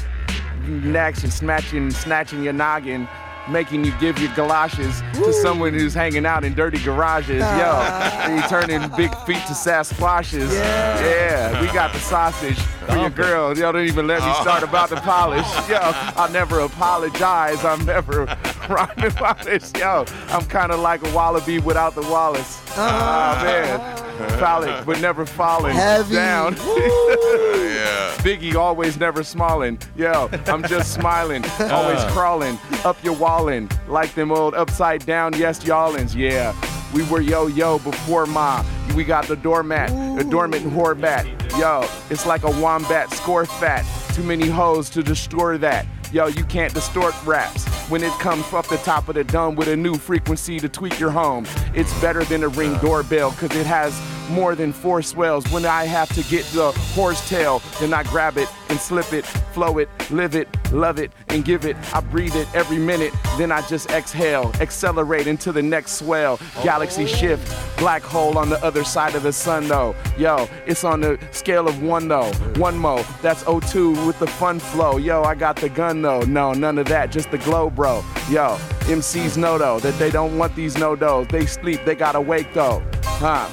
action, 0.95 1.31
snatching, 1.31 1.91
snatching 1.91 2.43
your 2.43 2.53
noggin, 2.53 3.07
making 3.49 3.85
you 3.85 3.93
give 3.99 4.19
your 4.19 4.33
galoshes 4.35 5.03
to 5.15 5.33
someone 5.33 5.73
who's 5.73 5.95
hanging 5.95 6.27
out 6.27 6.45
in 6.45 6.55
dirty 6.55 6.79
garages. 6.79 7.41
Yo, 7.41 7.47
ah. 7.47 8.27
and 8.27 8.37
you 8.37 8.49
turning 8.49 8.81
big 8.97 9.15
feet 9.27 9.43
to 9.47 9.55
Sasquatches. 9.55 10.53
Yeah. 10.53 11.01
Yeah, 11.01 11.61
we 11.61 11.67
got 11.73 11.93
the 11.93 12.01
sausage 12.01 12.59
for 12.59 12.97
your 12.97 13.11
girl. 13.11 13.57
Yo, 13.57 13.73
don't 13.73 13.87
even 13.87 14.07
let 14.07 14.21
me 14.21 14.29
oh. 14.29 14.41
start 14.43 14.63
about 14.63 14.91
the 14.91 14.97
polish. 14.97 15.47
Yo, 15.69 15.79
I'll 15.81 16.31
never 16.31 16.61
apologize. 16.61 17.65
I'm 17.65 17.85
never 17.85 18.27
rhyming 18.71 19.05
about 19.17 19.43
this. 19.43 19.73
Yo, 19.79 20.05
I'm 20.29 20.45
kind 20.47 20.73
of 20.73 20.81
like 20.81 21.07
a 21.07 21.13
wallaby 21.15 21.59
without 21.59 21.95
the 21.95 22.03
Wallace. 22.03 22.63
Ah, 22.77 23.41
man. 23.45 23.97
Phallic, 24.39 24.85
but 24.87 25.01
never 25.01 25.25
falling 25.27 25.75
Heavy. 25.75 26.15
down. 26.15 26.55
yeah. 26.55 28.15
Biggie 28.19 28.55
always 28.55 28.99
never 28.99 29.23
smiling. 29.23 29.79
Yo, 29.97 30.29
I'm 30.47 30.63
just 30.65 30.93
smiling, 31.01 31.45
always 31.71 32.03
crawling 32.13 32.59
up 32.85 33.03
your 33.03 33.15
wallin' 33.17 33.69
like 33.89 34.15
them 34.15 34.31
old 34.31 34.55
upside 34.55 35.05
down 35.07 35.33
yes 35.37 35.65
y'allins. 35.65 36.15
Yeah, 36.15 36.55
we 36.93 37.03
were 37.05 37.21
yo 37.23 37.47
yo 37.47 37.79
before 37.79 38.27
ma. 38.27 38.65
We 38.95 39.05
got 39.05 39.27
the 39.27 39.37
doormat, 39.37 39.89
the 40.19 40.25
dormant 40.25 40.67
whore 40.67 41.01
bat. 41.01 41.25
Yo, 41.59 41.89
it's 42.11 42.27
like 42.27 42.43
a 42.45 42.51
wombat 42.61 43.11
score 43.13 43.47
fat. 43.47 43.87
Too 44.15 44.23
many 44.25 44.49
hoes 44.49 44.91
to 44.91 45.03
destroy 45.03 45.57
that. 45.59 45.87
Yo, 46.13 46.27
you 46.27 46.43
can't 46.45 46.75
distort 46.75 47.15
raps 47.25 47.65
when 47.89 48.03
it 48.03 48.11
comes 48.15 48.53
up 48.53 48.67
the 48.67 48.79
top 48.79 49.09
of 49.09 49.15
the 49.15 49.23
dome 49.23 49.55
with 49.55 49.69
a 49.69 49.77
new 49.77 49.95
frequency 49.95 50.59
to 50.59 50.69
tweak 50.69 50.99
your 50.99 51.11
home. 51.11 51.47
It's 51.73 51.93
better 52.01 52.25
than 52.25 52.43
a 52.43 52.49
ring 52.49 52.77
doorbell 52.79 53.31
because 53.31 53.57
it 53.57 53.65
has 53.65 53.97
more 54.31 54.55
than 54.55 54.73
four 54.73 55.03
swells. 55.03 55.45
When 55.53 55.67
I 55.67 55.85
have 55.85 56.09
to 56.15 56.23
get 56.25 56.45
the 56.47 56.73
horse 56.95 57.29
tail, 57.29 57.63
then 57.81 57.93
I 57.93 58.03
grab 58.05 58.39
it 58.39 58.49
and 58.69 58.79
slip 58.79 59.13
it, 59.13 59.27
flow 59.27 59.79
it, 59.79 59.89
live 60.11 60.35
it, 60.35 60.49
love 60.73 60.99
it, 60.99 61.13
and 61.29 61.45
give 61.45 61.67
it. 61.67 61.77
I 61.95 62.01
breathe 62.01 62.37
it 62.37 62.49
every 62.55 62.79
minute, 62.79 63.13
then 63.37 63.51
I 63.53 63.67
just 63.67 63.91
exhale, 63.91 64.53
accelerate 64.61 65.27
into 65.27 65.53
the 65.53 65.63
next 65.63 65.93
swell. 65.93 66.39
Galaxy 66.63 67.07
shift, 67.07 67.53
black 67.79 68.03
hole 68.03 68.39
on 68.39 68.49
the 68.49 68.63
other 68.65 68.85
side 68.85 69.15
of 69.15 69.23
the 69.23 69.33
sun 69.33 69.69
though. 69.69 69.95
Yo, 70.17 70.49
it's 70.67 70.85
on 70.85 71.01
the 71.01 71.19
scale 71.33 71.67
of 71.69 71.83
one 71.83 72.09
though. 72.09 72.31
One 72.57 72.79
mo, 72.79 73.05
that's 73.23 73.43
O2 73.45 74.07
with 74.07 74.19
the 74.19 74.27
fun 74.27 74.61
flow. 74.61 74.97
Yo, 74.97 75.23
I 75.23 75.35
got 75.35 75.57
the 75.57 75.69
gun 75.69 76.03
though. 76.03 76.21
No, 76.23 76.53
none 76.53 76.79
of 76.79 76.87
that, 76.87 77.11
just 77.11 77.31
the 77.31 77.39
glow, 77.39 77.71
bro. 77.71 78.05
Yo, 78.31 78.57
MCs 78.87 79.37
know 79.37 79.59
though 79.59 79.81
that 79.81 79.99
they 79.99 80.11
don't 80.11 80.39
want 80.39 80.55
these 80.55 80.79
no 80.79 80.95
dos. 80.95 81.27
They 81.29 81.47
sleep, 81.47 81.85
they 81.85 81.95
gotta 81.95 82.21
wake 82.21 82.53
though. 82.55 82.83
Huh? 83.03 83.49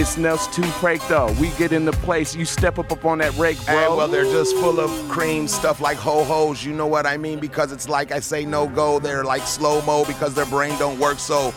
It's 0.00 0.16
Nels 0.16 0.46
to 0.54 0.62
break 0.80 1.04
though. 1.08 1.32
We 1.40 1.50
get 1.58 1.72
in 1.72 1.84
the 1.84 1.90
place, 1.90 2.32
you 2.32 2.44
step 2.44 2.78
up 2.78 2.92
up 2.92 3.04
on 3.04 3.18
that 3.18 3.36
rake, 3.36 3.58
bro. 3.66 3.74
Hey, 3.74 3.88
well, 3.88 4.06
they're 4.06 4.22
just 4.22 4.54
full 4.58 4.78
of 4.78 4.90
cream 5.08 5.48
stuff 5.48 5.80
like 5.80 5.96
ho 5.96 6.22
hos. 6.22 6.64
You 6.64 6.72
know 6.72 6.86
what 6.86 7.04
I 7.04 7.16
mean? 7.16 7.40
Because 7.40 7.72
it's 7.72 7.88
like 7.88 8.12
I 8.12 8.20
say 8.20 8.44
no 8.44 8.68
go. 8.68 9.00
They're 9.00 9.24
like 9.24 9.42
slow 9.42 9.82
mo 9.82 10.04
because 10.04 10.34
their 10.34 10.46
brain 10.46 10.78
don't 10.78 11.00
work 11.00 11.18
so 11.18 11.48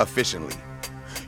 efficiently. 0.00 0.56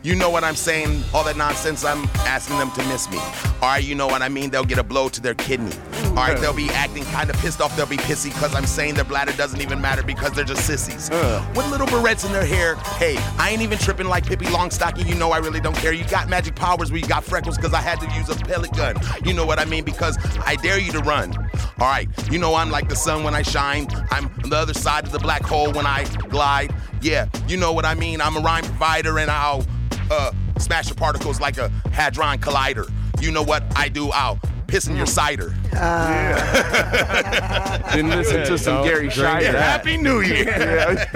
You 0.04 0.14
know 0.14 0.30
what 0.30 0.44
I'm 0.44 0.54
saying? 0.54 1.02
All 1.12 1.24
that 1.24 1.36
nonsense, 1.36 1.84
I'm 1.84 2.04
asking 2.18 2.58
them 2.58 2.70
to 2.72 2.84
miss 2.84 3.10
me. 3.10 3.18
All 3.60 3.68
right, 3.68 3.82
you 3.82 3.96
know 3.96 4.06
what 4.06 4.22
I 4.22 4.28
mean? 4.28 4.50
They'll 4.50 4.64
get 4.64 4.78
a 4.78 4.84
blow 4.84 5.08
to 5.08 5.20
their 5.20 5.34
kidney. 5.34 5.72
All 6.10 6.14
right, 6.14 6.38
they'll 6.38 6.54
be 6.54 6.68
acting 6.70 7.04
kind 7.06 7.28
of 7.28 7.36
pissed 7.38 7.60
off. 7.60 7.76
They'll 7.76 7.86
be 7.86 7.96
pissy 7.96 8.32
because 8.32 8.54
I'm 8.54 8.66
saying 8.66 8.94
their 8.94 9.04
bladder 9.04 9.32
doesn't 9.32 9.60
even 9.60 9.80
matter 9.80 10.04
because 10.04 10.32
they're 10.32 10.44
just 10.44 10.64
sissies. 10.64 11.10
With 11.10 11.68
little 11.70 11.88
barrettes 11.88 12.24
in 12.24 12.32
their 12.32 12.44
hair, 12.44 12.76
hey, 12.96 13.16
I 13.38 13.50
ain't 13.50 13.62
even 13.62 13.78
tripping 13.78 14.06
like 14.06 14.24
Pippi 14.24 14.46
Longstocking. 14.46 15.08
You 15.08 15.16
know 15.16 15.32
I 15.32 15.38
really 15.38 15.60
don't 15.60 15.76
care. 15.76 15.92
You 15.92 16.04
got 16.04 16.28
magic 16.28 16.54
powers 16.54 16.92
where 16.92 17.00
you 17.00 17.06
got 17.06 17.24
freckles 17.24 17.56
because 17.56 17.74
I 17.74 17.80
had 17.80 18.00
to 18.00 18.06
use 18.16 18.28
a 18.28 18.36
pellet 18.44 18.72
gun. 18.72 18.96
You 19.24 19.34
know 19.34 19.44
what 19.44 19.58
I 19.58 19.64
mean? 19.64 19.84
Because 19.84 20.16
I 20.46 20.54
dare 20.56 20.78
you 20.78 20.92
to 20.92 21.00
run. 21.00 21.36
All 21.80 21.88
right, 21.88 22.08
you 22.30 22.38
know 22.38 22.54
I'm 22.54 22.70
like 22.70 22.88
the 22.88 22.96
sun 22.96 23.24
when 23.24 23.34
I 23.34 23.42
shine. 23.42 23.88
I'm 24.10 24.26
on 24.44 24.50
the 24.50 24.56
other 24.56 24.74
side 24.74 25.04
of 25.04 25.12
the 25.12 25.18
black 25.18 25.42
hole 25.42 25.72
when 25.72 25.86
I 25.86 26.04
glide. 26.28 26.72
Yeah, 27.02 27.28
you 27.48 27.56
know 27.56 27.72
what 27.72 27.84
I 27.84 27.94
mean? 27.94 28.20
I'm 28.20 28.36
a 28.36 28.40
rhyme 28.40 28.64
provider 28.64 29.18
and 29.18 29.30
I'll 29.30 29.64
uh, 30.10 30.32
smash 30.58 30.88
your 30.88 30.96
particles 30.96 31.40
like 31.40 31.58
a 31.58 31.68
hadron 31.92 32.38
collider. 32.38 32.90
You 33.20 33.30
know 33.32 33.42
what 33.42 33.64
I 33.76 33.88
do? 33.88 34.10
I'll 34.10 34.38
piss 34.66 34.86
in 34.86 34.96
your 34.96 35.06
cider. 35.06 35.54
Then 37.92 38.10
listen 38.10 38.44
to 38.46 38.58
some 38.58 38.84
Gary 38.84 39.08
drink 39.08 39.40
Shider. 39.42 39.54
Happy 39.54 39.96
New 39.96 40.20
Year. 40.20 41.06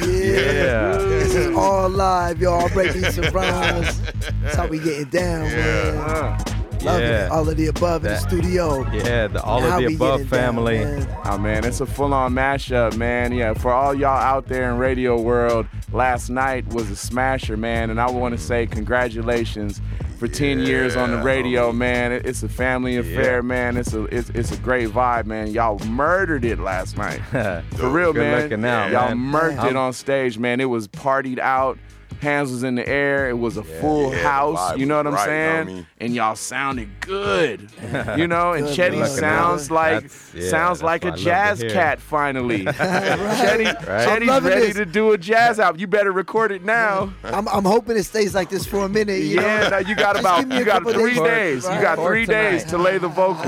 Yeah. 0.00 0.96
This 0.98 1.34
is 1.34 1.56
all 1.56 1.88
live, 1.88 2.40
y'all. 2.40 2.68
Breaking 2.68 3.04
some 3.04 3.32
rhymes. 3.34 4.00
That's 4.42 4.56
how 4.56 4.66
we 4.66 4.78
getting 4.78 5.06
down, 5.06 5.44
man. 5.44 6.57
Love 6.82 7.00
Yeah. 7.00 7.26
it. 7.26 7.30
All 7.30 7.48
of 7.48 7.56
the 7.56 7.66
above 7.66 8.04
in 8.04 8.12
the 8.12 8.18
studio. 8.18 8.86
Yeah, 8.92 9.26
the 9.28 9.42
all 9.42 9.60
How 9.60 9.78
of 9.78 9.84
the 9.84 9.94
above 9.94 10.20
getting 10.20 10.30
down, 10.30 10.54
family. 10.54 10.78
man. 10.78 11.08
Oh 11.24 11.38
man, 11.38 11.64
it's 11.64 11.80
a 11.80 11.86
full-on 11.86 12.32
mashup, 12.34 12.96
man. 12.96 13.32
Yeah, 13.32 13.54
for 13.54 13.72
all 13.72 13.94
y'all 13.94 14.10
out 14.16 14.46
there 14.46 14.70
in 14.70 14.78
radio 14.78 15.20
world, 15.20 15.66
last 15.92 16.30
night 16.30 16.66
was 16.72 16.90
a 16.90 16.96
smasher, 16.96 17.56
man, 17.56 17.90
and 17.90 18.00
I 18.00 18.10
want 18.10 18.34
to 18.36 18.40
mm. 18.40 18.46
say 18.46 18.66
congratulations 18.66 19.80
for 20.18 20.26
10 20.26 20.60
years 20.60 20.96
on 20.96 21.12
the 21.12 21.18
radio, 21.18 21.70
man. 21.72 22.10
It's 22.12 22.42
a 22.42 22.48
family 22.48 22.96
affair, 22.96 23.36
Yeah. 23.36 23.40
man. 23.42 23.76
It's 23.76 23.94
a 23.94 24.04
it's, 24.04 24.30
it's 24.30 24.50
a 24.52 24.56
great 24.56 24.88
vibe, 24.88 25.26
man. 25.26 25.48
Y'all 25.48 25.78
murdered 25.86 26.44
it 26.44 26.58
last 26.58 26.96
night. 26.96 27.20
For 27.76 27.88
real, 27.88 28.12
Good 28.12 28.22
man. 28.22 28.42
looking 28.42 28.64
out, 28.64 28.90
Y'all 28.90 29.14
man. 29.14 29.32
murked 29.32 29.64
it 29.64 29.74
I'm- 29.74 29.76
on 29.76 29.92
stage, 29.92 30.38
man. 30.38 30.60
It 30.60 30.64
was 30.66 30.88
partied 30.88 31.38
out. 31.38 31.78
Hands 32.20 32.50
was 32.50 32.64
in 32.64 32.74
the 32.74 32.88
air. 32.88 33.28
It 33.28 33.38
was 33.38 33.56
a 33.58 33.62
full 33.62 34.12
Yeah, 34.12 34.22
house. 34.22 34.76
You 34.76 34.86
know 34.86 34.96
what 34.96 35.06
I'm 35.06 35.14
right, 35.14 35.24
saying? 35.24 35.66
homie. 35.68 35.86
And 36.00 36.14
y'all 36.14 36.34
sounded 36.34 36.88
good. 37.00 37.70
you 38.16 38.26
know, 38.26 38.54
and 38.54 38.66
Good 38.66 38.76
Chetty 38.92 39.06
sounds 39.06 39.70
out. 39.70 39.74
like 39.74 40.10
yeah, 40.34 40.48
sounds 40.50 40.82
like 40.82 41.04
a 41.04 41.10
what 41.10 41.20
I 41.26 41.48
love 41.48 41.58
to 41.58 41.68
jazz 41.68 41.72
cat 41.72 42.00
finally. 42.00 42.64
Chetty, 42.64 43.86
Right. 43.86 44.08
I'm 44.08 44.20
Chetty's 44.22 44.42
ready 44.44 44.66
this. 44.66 44.76
to 44.76 44.84
do 44.86 45.12
a 45.12 45.18
jazz 45.18 45.60
album. 45.60 45.80
You 45.80 45.86
better 45.86 46.10
record 46.10 46.50
it 46.50 46.64
now. 46.64 47.12
I'm, 47.24 47.46
I'm 47.48 47.64
hoping 47.64 47.96
it 47.96 48.02
stays 48.04 48.34
like 48.34 48.48
this 48.50 48.66
for 48.66 48.84
a 48.84 48.88
minute. 48.88 49.20
You 49.22 49.36
Yeah, 49.40 49.60
know? 49.64 49.68
now 49.70 49.78
you 49.78 49.94
got 49.94 50.14
Just 50.16 50.20
about 50.20 50.38
give 50.40 50.48
me 50.48 50.56
a 50.56 50.58
you 50.60 50.64
got 50.64 50.78
couple 50.84 50.92
three 50.94 51.14
days. 51.14 51.64
days. 51.64 51.74
You 51.76 51.80
got 51.80 51.98
three 51.98 52.26
tonight. 52.26 52.50
days 52.50 52.64
to 52.64 52.78
lay 52.78 52.98
the 52.98 53.08
vocals. 53.08 53.46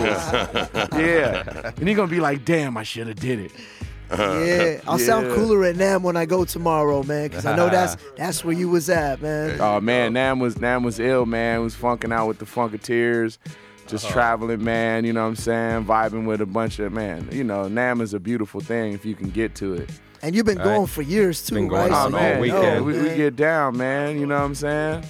yeah, 0.92 1.72
and 1.76 1.86
you're 1.86 1.96
gonna 1.96 2.06
be 2.08 2.20
like, 2.20 2.44
"Damn, 2.44 2.76
I 2.76 2.82
should 2.84 3.06
have 3.08 3.16
did 3.16 3.38
it." 3.40 3.52
Yeah, 4.10 4.80
I'll 4.86 4.98
sound 4.98 5.30
cooler 5.32 5.64
at 5.64 5.76
NAMM 5.76 6.02
when 6.02 6.16
I 6.16 6.24
go 6.26 6.44
tomorrow, 6.44 7.02
man, 7.02 7.28
because 7.28 7.46
I 7.46 7.56
know 7.56 7.68
that's 7.76 7.96
that's 8.16 8.44
where 8.44 8.54
you 8.54 8.68
was 8.68 8.88
at, 8.90 9.22
man. 9.22 9.60
Oh 9.60 9.80
man, 9.80 10.12
NAMM 10.14 10.40
was 10.40 10.56
NAMM 10.56 10.84
was 10.84 10.98
ill, 11.00 11.26
man. 11.26 11.62
Was 11.62 11.74
funking 11.74 12.12
out 12.12 12.26
with 12.26 12.38
the 12.38 12.44
Funketeers, 12.44 13.38
just 13.86 14.04
Uh-huh. 14.04 14.12
traveling, 14.14 14.64
man. 14.64 15.04
You 15.04 15.12
know 15.12 15.22
what 15.22 15.28
I'm 15.28 15.36
saying? 15.36 15.84
Vibing 15.84 16.26
with 16.26 16.40
a 16.40 16.46
bunch 16.46 16.78
of 16.78 16.92
man. 16.92 17.28
You 17.30 17.44
know, 17.44 17.64
NAMM 17.68 18.00
is 18.02 18.14
a 18.14 18.20
beautiful 18.20 18.60
thing 18.60 18.92
if 18.92 19.04
you 19.04 19.14
can 19.14 19.30
get 19.30 19.54
to 19.56 19.74
it. 19.74 19.90
And 20.22 20.34
you've 20.34 20.44
been 20.46 20.58
Right. 20.58 20.64
going 20.64 20.86
for 20.86 21.02
years 21.02 21.42
too, 21.46 21.54
Been 21.54 21.68
going 21.68 21.80
right? 21.82 21.92
Oh 21.92 22.04
on 22.06 22.10
So 22.12 22.18
all 22.18 22.22
man, 22.22 22.44
you 22.44 22.52
know, 22.52 22.82
we, 22.82 22.92
we 23.00 23.16
get 23.16 23.36
down, 23.36 23.76
man. 23.78 24.18
You 24.20 24.26
know 24.26 24.38
what 24.38 24.44
I'm 24.44 24.54
saying? 24.54 25.04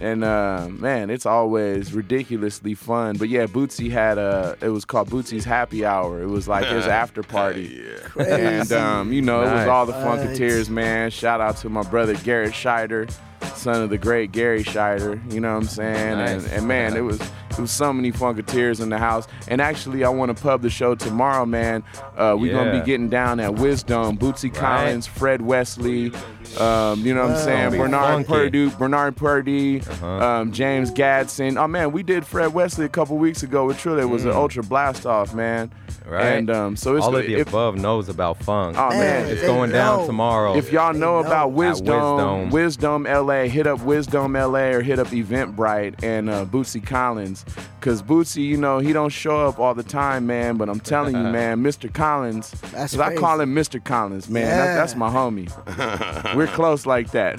And 0.00 0.24
uh, 0.24 0.68
man, 0.70 1.10
it's 1.10 1.26
always 1.26 1.92
ridiculously 1.92 2.74
fun. 2.74 3.16
But 3.16 3.28
yeah, 3.28 3.46
Bootsy 3.46 3.90
had 3.90 4.18
a. 4.18 4.56
It 4.60 4.68
was 4.68 4.84
called 4.84 5.08
Bootsy's 5.10 5.44
Happy 5.44 5.84
Hour. 5.84 6.22
It 6.22 6.28
was 6.28 6.46
like 6.48 6.66
his 6.66 6.86
after 7.02 7.22
party. 7.22 7.82
yeah. 8.16 8.36
And 8.36 8.72
um, 8.72 9.12
you 9.12 9.22
know, 9.22 9.40
it 9.42 9.52
was 9.52 9.66
all 9.68 9.86
the 9.86 9.92
Right. 9.92 10.18
Funketeers, 10.20 10.68
man. 10.68 11.10
Shout 11.10 11.40
out 11.40 11.56
to 11.58 11.68
my 11.68 11.82
brother 11.82 12.14
Garrett 12.16 12.52
Shider, 12.52 13.12
son 13.54 13.82
of 13.82 13.90
the 13.90 13.98
great 13.98 14.32
Garry 14.32 14.64
Shider. 14.64 15.32
You 15.32 15.40
know 15.40 15.52
what 15.52 15.62
I'm 15.62 15.68
saying? 15.68 16.18
Nice. 16.18 16.44
And, 16.44 16.52
and 16.52 16.68
man, 16.68 16.96
it 16.96 17.00
was 17.00 17.20
it 17.20 17.58
was 17.60 17.70
so 17.70 17.92
many 17.92 18.12
Funketeers 18.12 18.80
in 18.82 18.90
the 18.90 18.98
house. 18.98 19.26
And 19.48 19.60
actually, 19.60 20.04
I 20.04 20.08
want 20.10 20.36
to 20.36 20.42
pub 20.42 20.62
the 20.62 20.70
show 20.70 20.94
tomorrow, 20.94 21.46
man. 21.46 21.82
Uh, 22.16 22.36
we're 22.38 22.52
gonna 22.52 22.78
be 22.80 22.84
getting 22.84 23.08
down 23.08 23.40
at 23.40 23.54
Wisdom, 23.54 24.18
Bootsy 24.18 24.52
Collins, 24.52 25.06
Fred 25.06 25.42
Wesley. 25.42 26.12
Um, 26.60 27.00
you 27.04 27.12
know 27.12 27.22
what 27.22 27.32
I'm 27.32 27.44
saying? 27.44 27.70
Bernard 27.76 28.26
funky. 28.26 28.28
Purdie, 28.28 28.68
Bernard 28.70 29.16
Purdie, 29.16 29.80
Uh-huh. 29.82 30.06
um, 30.06 30.52
James 30.52 30.90
Gadson. 30.92 31.60
Oh 31.60 31.66
man, 31.66 31.92
we 31.92 32.02
did 32.02 32.24
Fred 32.26 32.54
Wesley 32.54 32.84
a 32.84 32.88
couple 32.88 33.16
weeks 33.18 33.42
ago 33.42 33.66
with 33.66 33.78
True. 33.78 33.98
It 33.98 34.04
was 34.04 34.24
an 34.24 34.30
ultra 34.32 34.62
blast 34.62 35.06
off, 35.06 35.34
man. 35.34 35.68
Mm. 35.68 36.10
Right. 36.10 36.24
And 36.24 36.50
um, 36.50 36.76
so 36.76 36.94
it's 36.96 37.04
all 37.04 37.10
go- 37.12 37.18
of 37.18 37.26
the 37.26 37.34
if- 37.34 37.48
above 37.48 37.76
knows 37.76 38.08
about 38.08 38.42
funk. 38.42 38.76
Oh 38.78 38.90
man, 38.90 38.98
Man, 39.24 39.26
it's 39.32 39.40
they 39.40 39.46
going 39.48 39.72
down 39.72 40.06
tomorrow. 40.06 40.56
if 40.56 40.70
y'all 40.70 40.92
know 40.94 41.20
They 41.22 41.28
about. 41.28 41.52
Wisdom, 41.52 42.50
Wisdom. 42.50 42.50
Wisdom 42.50 43.02
LA, 43.04 43.35
hit 43.44 43.66
up 43.66 43.80
Wisdom 43.82 44.32
LA 44.32 44.70
or 44.72 44.80
hit 44.82 44.98
up 44.98 45.08
Eventbrite 45.08 46.02
and 46.02 46.28
uh, 46.30 46.44
Bootsy 46.44 46.84
Collins. 46.84 47.44
Cause 47.80 48.02
Bootsy, 48.02 48.42
you 48.44 48.56
know, 48.56 48.78
he 48.80 48.92
don't 48.92 49.10
show 49.10 49.46
up 49.46 49.58
all 49.60 49.74
the 49.74 49.82
time, 49.84 50.26
man. 50.26 50.56
But 50.56 50.68
I'm 50.68 50.80
telling 50.80 51.14
you, 51.16 51.22
man, 51.40 51.62
Mr. 51.62 51.92
Collins, 51.92 52.50
That's 52.72 52.92
'cause 52.94 53.00
I 53.00 53.06
crazy. 53.08 53.20
call 53.20 53.40
him 53.40 53.54
Mr. 53.54 53.82
Collins, 53.84 54.28
man. 54.28 54.44
That- 54.44 54.64
Yeah. 54.66 54.74
that's 54.76 54.96
my 54.96 55.08
homie. 55.10 56.34
We're 56.34 56.46
close 56.48 56.84
like 56.86 57.10
that. 57.12 57.38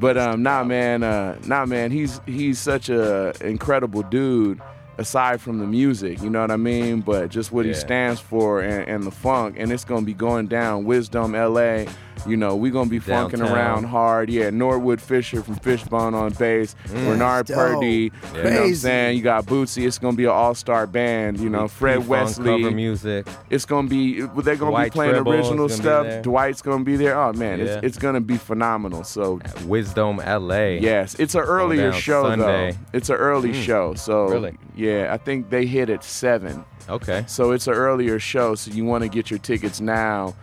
but 0.00 0.16
um, 0.18 0.42
nah, 0.42 0.64
man, 0.64 1.02
uh, 1.02 1.38
nah, 1.44 1.66
man. 1.66 1.90
He's 1.90 2.20
he's 2.26 2.58
such 2.58 2.88
a 2.88 3.32
incredible 3.46 4.02
dude. 4.02 4.60
Aside 5.00 5.40
from 5.40 5.60
the 5.60 5.64
music, 5.64 6.20
you 6.22 6.28
know 6.28 6.40
what 6.40 6.50
I 6.50 6.56
mean, 6.56 7.02
but 7.02 7.28
just 7.28 7.52
what 7.52 7.64
he 7.64 7.72
stands 7.72 8.18
for 8.18 8.60
and, 8.62 8.88
and 8.88 9.04
the 9.04 9.12
funk, 9.12 9.54
and 9.56 9.70
it's 9.70 9.84
gonna 9.84 10.04
be 10.04 10.12
going 10.12 10.48
down. 10.48 10.86
Wisdom, 10.86 11.36
L.A. 11.36 11.86
You 12.26 12.36
know, 12.36 12.56
we're 12.56 12.72
gonna 12.72 12.90
be 12.90 12.98
funking 12.98 13.40
Downtown. 13.40 13.56
around 13.56 13.84
hard. 13.84 14.30
Yeah, 14.30 14.50
Norwood 14.50 15.00
Fisher 15.00 15.42
from 15.42 15.56
Fishbone 15.56 16.14
on 16.14 16.32
bass, 16.34 16.74
mm. 16.86 17.04
Bernard 17.04 17.46
Dope. 17.46 17.56
Purdie. 17.56 17.88
You 17.88 18.10
know 18.10 18.28
what 18.32 18.46
I'm 18.46 18.56
Crazy. 18.58 18.74
saying? 18.74 19.16
You 19.16 19.22
got 19.22 19.46
Bootsy. 19.46 19.86
It's 19.86 19.98
gonna 19.98 20.16
be 20.16 20.24
an 20.24 20.30
all-star 20.30 20.86
band. 20.86 21.40
You 21.40 21.50
know, 21.50 21.68
Fred 21.68 21.98
P-Funk 22.00 22.10
Wesley. 22.10 22.62
cover 22.62 22.74
music. 22.74 23.26
It's 23.50 23.64
gonna 23.64 23.88
be. 23.88 24.20
They're 24.20 24.56
gonna 24.56 24.70
Dwight 24.70 24.92
be 24.92 24.96
playing 24.96 25.14
Trible 25.14 25.34
original 25.34 25.68
stuff. 25.68 26.22
Dwight's 26.22 26.62
gonna 26.62 26.84
be 26.84 26.96
there. 26.96 27.18
Oh 27.18 27.32
man, 27.32 27.58
Yeah. 27.58 27.64
it's 27.66 27.84
it's 27.84 27.98
gonna 27.98 28.20
be 28.20 28.36
phenomenal. 28.36 29.04
So 29.04 29.40
Wisdom 29.66 30.18
LA. 30.18 30.78
yes, 30.80 31.14
it's 31.18 31.34
an 31.34 31.40
earlier 31.42 31.92
show 31.92 32.24
Sunday. 32.24 32.72
though. 32.72 32.78
It's 32.92 33.10
an 33.10 33.16
early 33.16 33.50
hmm. 33.52 33.60
show. 33.60 33.94
So 33.94 34.28
Really? 34.28 34.56
yeah, 34.76 35.12
I 35.12 35.16
think 35.16 35.50
they 35.50 35.66
hit 35.66 35.90
at 35.90 36.04
seven. 36.04 36.64
Okay. 36.88 37.24
So 37.26 37.50
it's 37.52 37.66
an 37.66 37.74
earlier 37.74 38.18
show, 38.18 38.54
so 38.54 38.70
you 38.70 38.84
want 38.84 39.02
to 39.02 39.08
get 39.08 39.30
your 39.30 39.38
tickets 39.38 39.80
now. 39.80 40.34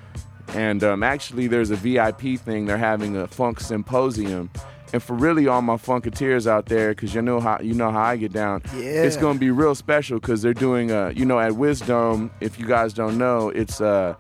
And 0.50 0.84
um, 0.84 1.04
actually, 1.04 1.48
there's 1.48 1.72
a 1.72 1.76
VIP 1.76 2.40
thing. 2.40 2.66
They're 2.66 2.78
having 2.78 3.18
a 3.18 3.28
funk 3.28 3.60
symposium. 3.60 4.50
And 4.94 5.02
for 5.04 5.14
really 5.16 5.48
all 5.48 5.62
my 5.62 5.76
funketeers 5.76 6.48
out 6.48 6.68
there, 6.68 6.90
because 6.90 7.14
you 7.14 7.22
know 7.22 7.40
how 7.42 7.60
you 7.60 7.74
know 7.74 7.92
how 7.92 8.02
I 8.02 8.16
get 8.18 8.32
down, 8.32 8.62
it's 8.74 9.18
gonna 9.18 9.40
be 9.40 9.50
real 9.52 9.76
special 9.76 10.20
because 10.20 10.42
they're 10.42 10.54
doing 10.54 10.92
uh, 10.92 11.12
you 11.14 11.26
know 11.26 11.40
at 11.40 11.54
Wisdom. 11.54 12.32
If 12.40 12.60
you 12.60 12.66
guys 12.66 12.94
don't 12.94 13.18
know, 13.18 13.50
it's 13.50 13.82
uh, 13.82 14.14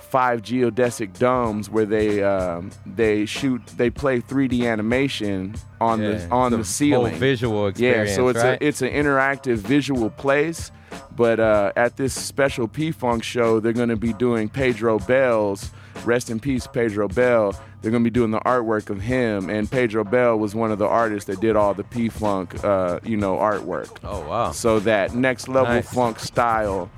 five 0.00 0.42
geodesic 0.42 1.16
domes 1.18 1.70
where 1.70 1.84
they 1.84 2.22
um, 2.24 2.70
they 2.86 3.26
shoot 3.26 3.64
they 3.76 3.90
play 3.90 4.20
3D 4.20 4.66
animation 4.66 5.54
on 5.80 6.00
Yeah, 6.02 6.12
the 6.12 6.28
on 6.30 6.54
it's 6.54 6.68
the 6.68 6.74
ceiling. 6.74 7.12
Whole 7.12 7.20
visual 7.20 7.66
experience. 7.68 8.10
Yeah, 8.10 8.16
so 8.16 8.28
it's 8.28 8.38
right? 8.42 8.60
a 8.60 8.66
it's 8.66 8.82
an 8.82 8.88
interactive 8.90 9.58
visual 9.58 10.10
place. 10.10 10.72
But 11.16 11.40
uh, 11.40 11.72
at 11.76 11.96
this 11.96 12.14
special 12.14 12.68
P 12.68 12.90
Funk 12.92 13.24
show, 13.24 13.60
they're 13.60 13.72
going 13.72 13.88
to 13.88 13.96
be 13.96 14.12
doing 14.12 14.48
Pedro 14.48 14.98
Bell's 15.00 15.70
rest 16.04 16.30
in 16.30 16.38
peace, 16.40 16.66
Pedro 16.66 17.08
Bell. 17.08 17.52
They're 17.80 17.90
going 17.90 18.02
to 18.04 18.10
be 18.10 18.14
doing 18.14 18.30
the 18.32 18.40
artwork 18.40 18.90
of 18.90 19.00
him, 19.00 19.48
and 19.50 19.70
Pedro 19.70 20.02
Bell 20.04 20.36
was 20.38 20.54
one 20.54 20.72
of 20.72 20.78
the 20.78 20.86
artists 20.86 21.26
that 21.28 21.40
did 21.40 21.54
all 21.56 21.74
the 21.74 21.84
P 21.84 22.08
Funk, 22.08 22.62
uh, 22.64 23.00
you 23.04 23.16
know, 23.16 23.36
artwork. 23.36 23.96
oh 24.04 24.26
wow. 24.28 24.50
So 24.52 24.80
that 24.80 25.14
next 25.14 25.48
level 25.48 25.74
Nice. 25.74 25.92
funk 25.92 26.18
style, 26.18 26.90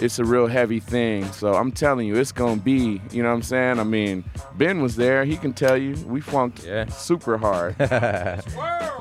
it's 0.00 0.18
a 0.18 0.24
real 0.24 0.46
heavy 0.46 0.80
thing. 0.80 1.24
So 1.32 1.54
I'm 1.54 1.72
telling 1.72 2.06
you, 2.06 2.16
it's 2.16 2.32
gonna 2.32 2.60
be. 2.60 3.00
You 3.10 3.22
know 3.22 3.30
what 3.30 3.34
I'm 3.36 3.42
saying? 3.42 3.78
I 3.80 3.84
mean, 3.84 4.24
Ben 4.56 4.80
was 4.82 4.96
there. 4.96 5.24
He 5.24 5.36
can 5.36 5.52
tell 5.52 5.76
you 5.76 5.94
we 6.06 6.20
funked 6.20 6.64
Yeah. 6.64 6.86
super 6.88 7.36
hard. 7.38 7.76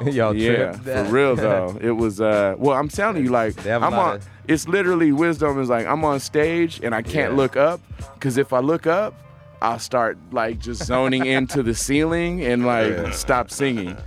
Y'all 0.05 0.35
Yeah, 0.35 0.73
for 0.73 1.03
real 1.05 1.35
though. 1.35 1.77
It 1.81 1.91
was 1.91 2.21
uh 2.21 2.55
well, 2.57 2.77
I'm 2.77 2.87
telling 2.87 3.23
you 3.23 3.29
like 3.31 3.55
They 3.55 3.69
have 3.69 3.81
a 3.81 3.85
I'm 3.85 3.93
on 3.95 4.19
it's 4.47 4.67
literally 4.67 5.11
wisdom 5.11 5.59
is 5.59 5.69
like 5.69 5.85
I'm 5.87 6.05
on 6.05 6.19
stage 6.19 6.79
and 6.83 6.93
I 6.93 7.01
can't 7.01 7.31
Yeah. 7.31 7.37
look 7.37 7.55
up 7.57 7.81
cuz 8.19 8.37
if 8.37 8.53
I 8.53 8.59
look 8.59 8.85
up, 8.87 9.13
I'll 9.61 9.79
start 9.79 10.17
like 10.31 10.59
just 10.59 10.83
zoning 10.85 11.25
into 11.37 11.63
the 11.63 11.73
ceiling 11.73 12.43
and 12.43 12.65
like 12.65 13.13
stop 13.13 13.49
singing. 13.49 13.97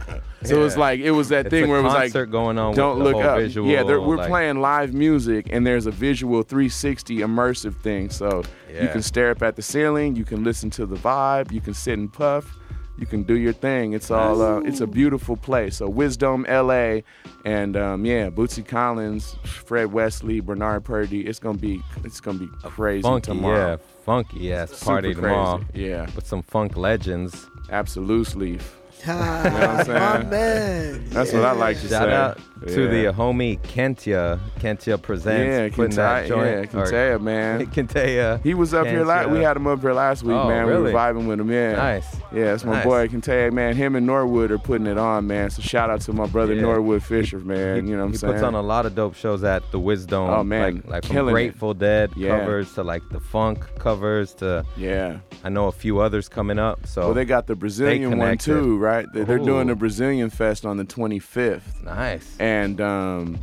So 0.44 0.56
it 0.56 0.62
was 0.62 0.76
like 0.76 1.00
it 1.00 1.10
was 1.10 1.28
that 1.30 1.46
It's 1.46 1.50
thing 1.52 1.68
where 1.68 1.80
it 1.80 1.82
was 1.82 1.92
like 1.92 2.30
going 2.30 2.56
on 2.58 2.74
don't 2.74 2.98
look 2.98 3.16
up. 3.16 3.38
visual, 3.38 3.68
yeah, 3.68 3.82
we're 3.82 4.16
like- 4.16 4.28
playing 4.28 4.60
live 4.60 4.94
music 4.94 5.48
and 5.50 5.66
there's 5.66 5.86
a 5.86 5.90
visual 5.90 6.42
360 6.42 7.16
immersive 7.18 7.74
thing. 7.82 8.10
So 8.10 8.42
you 8.70 8.88
can 8.88 9.02
stare 9.02 9.30
up 9.32 9.42
at 9.42 9.56
the 9.56 9.62
ceiling, 9.62 10.16
you 10.16 10.24
can 10.24 10.44
listen 10.44 10.70
to 10.70 10.86
the 10.86 10.96
vibe, 10.96 11.50
you 11.52 11.60
can 11.60 11.74
sit 11.74 11.98
and 11.98 12.12
puff. 12.12 12.56
You 13.00 13.06
can 13.06 13.22
do 13.22 13.34
your 13.38 13.54
thing. 13.54 13.94
It's 13.94 14.10
all 14.10 14.42
uh, 14.42 14.58
it's 14.60 14.80
a 14.82 14.86
beautiful 14.86 15.36
place. 15.36 15.76
So 15.78 15.88
Wisdom 15.88 16.44
LA 16.48 16.98
and 17.46 17.74
um, 17.76 18.04
yeah, 18.04 18.28
Bootsy 18.28 18.64
Collins, 18.64 19.36
Fred 19.44 19.90
Wesley, 19.92 20.40
Bernard 20.40 20.84
Purdie. 20.84 21.26
It's 21.26 21.38
gonna 21.38 21.56
be 21.58 21.80
it's 22.04 22.20
gonna 22.20 22.38
be 22.38 22.48
crazy 22.62 23.02
funky, 23.02 23.32
tomorrow. 23.32 23.70
yeah, 23.70 23.76
funky 24.04 24.52
ass 24.52 24.84
party 24.84 25.14
tomorrow 25.14 25.64
Yeah, 25.74 26.06
with 26.14 26.26
some 26.26 26.42
funk 26.42 26.76
legends. 26.76 27.48
absolutely. 27.70 28.58
Ah, 29.06 29.42
what 29.44 29.90
I'm 29.90 30.24
my 30.24 30.30
man. 30.30 31.04
That's 31.10 31.32
what 31.32 31.44
I 31.44 31.52
like 31.52 31.80
to 31.80 31.88
Shout 31.88 32.08
say. 32.08 32.12
out 32.14 32.38
to 32.66 32.82
Yeah. 32.84 32.88
the 33.10 33.12
homie 33.16 33.58
Kentia. 33.60 34.38
Kentia 34.58 35.00
presents 35.00 35.72
yeah, 35.72 35.74
putting 35.74 35.96
that 35.96 36.24
Kentai- 36.24 36.28
joint. 36.28 36.46
yeah, 36.74 36.80
or- 36.80 36.86
Kentia, 36.86 37.20
man. 37.20 37.66
Kentia. 37.74 38.42
He 38.42 38.52
was 38.54 38.74
up 38.74 38.86
here 38.86 39.04
last. 39.04 39.30
We 39.30 39.38
had 39.40 39.56
him 39.56 39.66
up 39.66 39.80
here 39.80 39.92
last 39.94 40.22
week, 40.22 40.36
Oh, 40.36 40.48
man. 40.48 40.66
We 40.66 40.72
were 40.74 40.92
vibing 40.92 41.26
with 41.26 41.40
him. 41.40 41.50
Yeah, 41.50 41.72
Nice. 41.76 42.16
Yeah, 42.32 42.44
that's 42.46 42.64
my 42.64 42.74
Nice. 42.74 42.84
boy. 42.84 43.00
I 43.02 43.08
can 43.08 43.20
tell 43.20 43.44
you, 43.46 43.50
man. 43.50 43.74
Him 43.76 43.96
and 43.96 44.06
Norwood 44.06 44.50
are 44.50 44.58
putting 44.58 44.86
it 44.86 44.98
on, 44.98 45.26
man. 45.26 45.48
So 45.50 45.62
shout 45.62 45.88
out 45.90 46.02
to 46.02 46.12
my 46.12 46.26
brother 46.26 46.52
Yeah. 46.54 46.62
Norwood 46.62 47.02
Fisher, 47.02 47.38
man. 47.38 47.84
He, 47.84 47.90
you 47.90 47.96
know 47.96 48.02
what 48.02 48.08
I'm 48.10 48.12
saying? 48.12 48.12
he 48.12 48.16
saying? 48.18 48.32
puts 48.34 48.42
on 48.42 48.54
a 48.54 48.62
lot 48.62 48.84
of 48.86 48.94
dope 48.94 49.14
shows 49.14 49.42
at 49.44 49.62
the 49.72 49.78
Wisdom. 49.78 50.24
Oh, 50.28 50.44
man, 50.44 50.76
like, 50.76 50.86
like 50.88 51.04
from 51.06 51.14
killing 51.16 51.30
it. 51.30 51.32
Grateful 51.32 51.72
Dead 51.74 52.10
Yeah. 52.16 52.38
covers 52.38 52.74
to 52.74 52.82
like 52.82 53.02
the 53.10 53.20
funk 53.20 53.64
covers 53.78 54.34
to 54.34 54.64
yeah. 54.76 55.18
I 55.42 55.48
know 55.48 55.68
a 55.68 55.72
few 55.72 56.00
others 56.00 56.28
coming 56.28 56.58
up. 56.58 56.86
So 56.86 57.00
Well, 57.06 57.14
they 57.14 57.24
got 57.24 57.46
the 57.46 57.54
Brazilian 57.56 58.18
one 58.18 58.36
too, 58.36 58.76
right? 58.76 58.89
They- 59.12 59.24
They're 59.24 59.38
doing 59.38 59.70
a 59.70 59.74
Brazilian 59.74 60.30
Fest 60.30 60.64
on 60.66 60.76
the 60.76 60.84
25th, 60.84 61.82
nice. 61.84 62.36
and 62.38 62.80
um, 62.80 63.38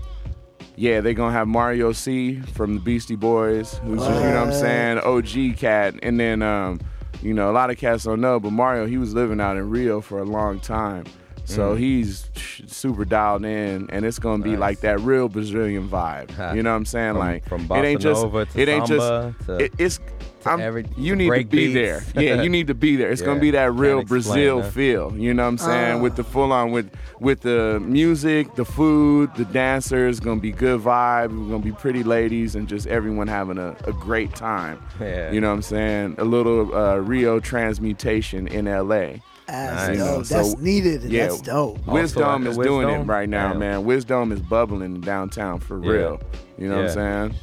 yeah, 0.75 1.01
they're 1.01 1.13
gonna 1.13 1.33
have 1.33 1.47
Mario 1.47 1.91
C 1.91 2.39
from 2.53 2.75
the 2.75 2.79
Beastie 2.81 3.15
Boys, 3.15 3.79
who's 3.83 4.01
you 4.01 4.09
know 4.09 4.19
what 4.45 4.47
I'm 4.47 4.53
saying, 4.53 4.99
OG 4.99 5.57
cat, 5.57 5.95
and 6.03 6.19
then 6.19 6.41
um, 6.41 6.79
you 7.21 7.33
know 7.33 7.49
a 7.49 7.53
lot 7.53 7.69
of 7.69 7.77
cats 7.77 8.03
don't 8.03 8.21
know, 8.21 8.39
but 8.39 8.51
Mario 8.51 8.85
he 8.85 8.97
was 8.97 9.13
living 9.13 9.41
out 9.41 9.57
in 9.57 9.69
Rio 9.69 10.01
for 10.01 10.19
a 10.19 10.23
long 10.25 10.59
time. 10.59 11.05
So 11.49 11.75
Mm. 11.75 11.79
he's 11.79 12.29
super 12.67 13.05
dialed 13.05 13.45
in, 13.45 13.87
and 13.89 14.03
it's 14.03 14.19
gonna 14.19 14.43
be 14.43 14.57
like 14.57 14.81
that 14.81 14.99
real 14.99 15.29
Brazilian 15.29 15.87
vibe. 15.87 16.29
Ha. 16.31 16.51
You 16.51 16.61
know 16.61 16.71
what 16.71 16.75
I'm 16.77 16.85
saying? 16.85 17.11
From- 17.13 17.19
like 17.19 17.47
from 17.47 17.61
it 17.71 17.85
ain't 17.85 18.01
just 18.01 18.21
nova 18.21 18.45
to 18.47 18.59
it 18.59 18.67
ain't 18.67 18.85
samba 18.87 19.33
just 19.37 19.45
to- 19.47 19.63
it, 19.63 19.71
it's. 19.77 19.99
I'm, 20.45 20.59
every- 20.61 20.85
you 20.97 21.13
to 21.13 21.17
need 21.17 21.29
to 21.29 21.35
be 21.37 21.43
beats. 21.43 21.73
there. 21.73 22.03
Yeah, 22.23 22.41
you 22.41 22.47
need 22.49 22.67
to 22.67 22.73
be 22.73 22.95
there. 22.95 23.09
It's 23.09 23.21
gonna 23.21 23.39
be 23.47 23.51
that 23.51 23.73
real 23.73 24.03
Brazil 24.03 24.61
huh? 24.61 24.69
feel. 24.69 25.13
You 25.17 25.33
know 25.33 25.43
what 25.43 25.49
I'm 25.49 25.57
saying? 25.57 25.97
Ah. 25.99 26.01
With 26.01 26.15
the 26.17 26.23
full 26.23 26.51
on 26.53 26.71
with 26.71 26.89
with 27.19 27.41
the 27.41 27.79
music, 27.81 28.55
the 28.55 28.63
food, 28.65 29.29
the 29.35 29.45
dancers, 29.45 30.19
gonna 30.19 30.39
be 30.41 30.51
good 30.51 30.81
vibe. 30.81 31.29
We're 31.31 31.49
gonna 31.49 31.59
be 31.63 31.71
pretty 31.71 32.03
ladies 32.03 32.55
and 32.55 32.67
just 32.67 32.87
everyone 32.87 33.27
having 33.27 33.57
a, 33.57 33.75
a 33.85 33.93
great 33.93 34.35
time. 34.35 34.79
Yeah. 35.01 35.31
You 35.31 35.39
know 35.41 35.47
what 35.49 35.55
I'm 35.55 35.61
saying? 35.63 36.15
A 36.17 36.25
little 36.25 36.73
uh, 36.75 36.97
Rio 36.97 37.39
transmutation 37.39 38.47
in 38.47 38.65
LA. 38.65 39.19
That's 39.47 39.87
Nice. 39.87 39.97
dope. 39.97 40.25
So- 40.25 40.35
That's 40.35 40.57
needed. 40.57 41.03
yeah. 41.03 41.27
That's 41.27 41.41
dope. 41.41 41.85
Wisdom 41.87 42.43
at 42.45 42.49
is 42.51 42.57
the 42.57 42.63
doing 42.63 42.89
it 42.89 43.03
right 43.05 43.29
now, 43.29 43.49
Damn. 43.49 43.59
man. 43.59 43.85
Wisdom 43.85 44.31
is 44.31 44.41
bubbling 44.41 44.81
in 44.81 45.01
downtown 45.01 45.59
for 45.59 45.79
Yeah. 45.83 45.89
real. 45.91 46.19
You 46.57 46.69
know 46.69 46.75
what 46.77 46.85
I'm 46.85 46.91
saying? 46.91 47.33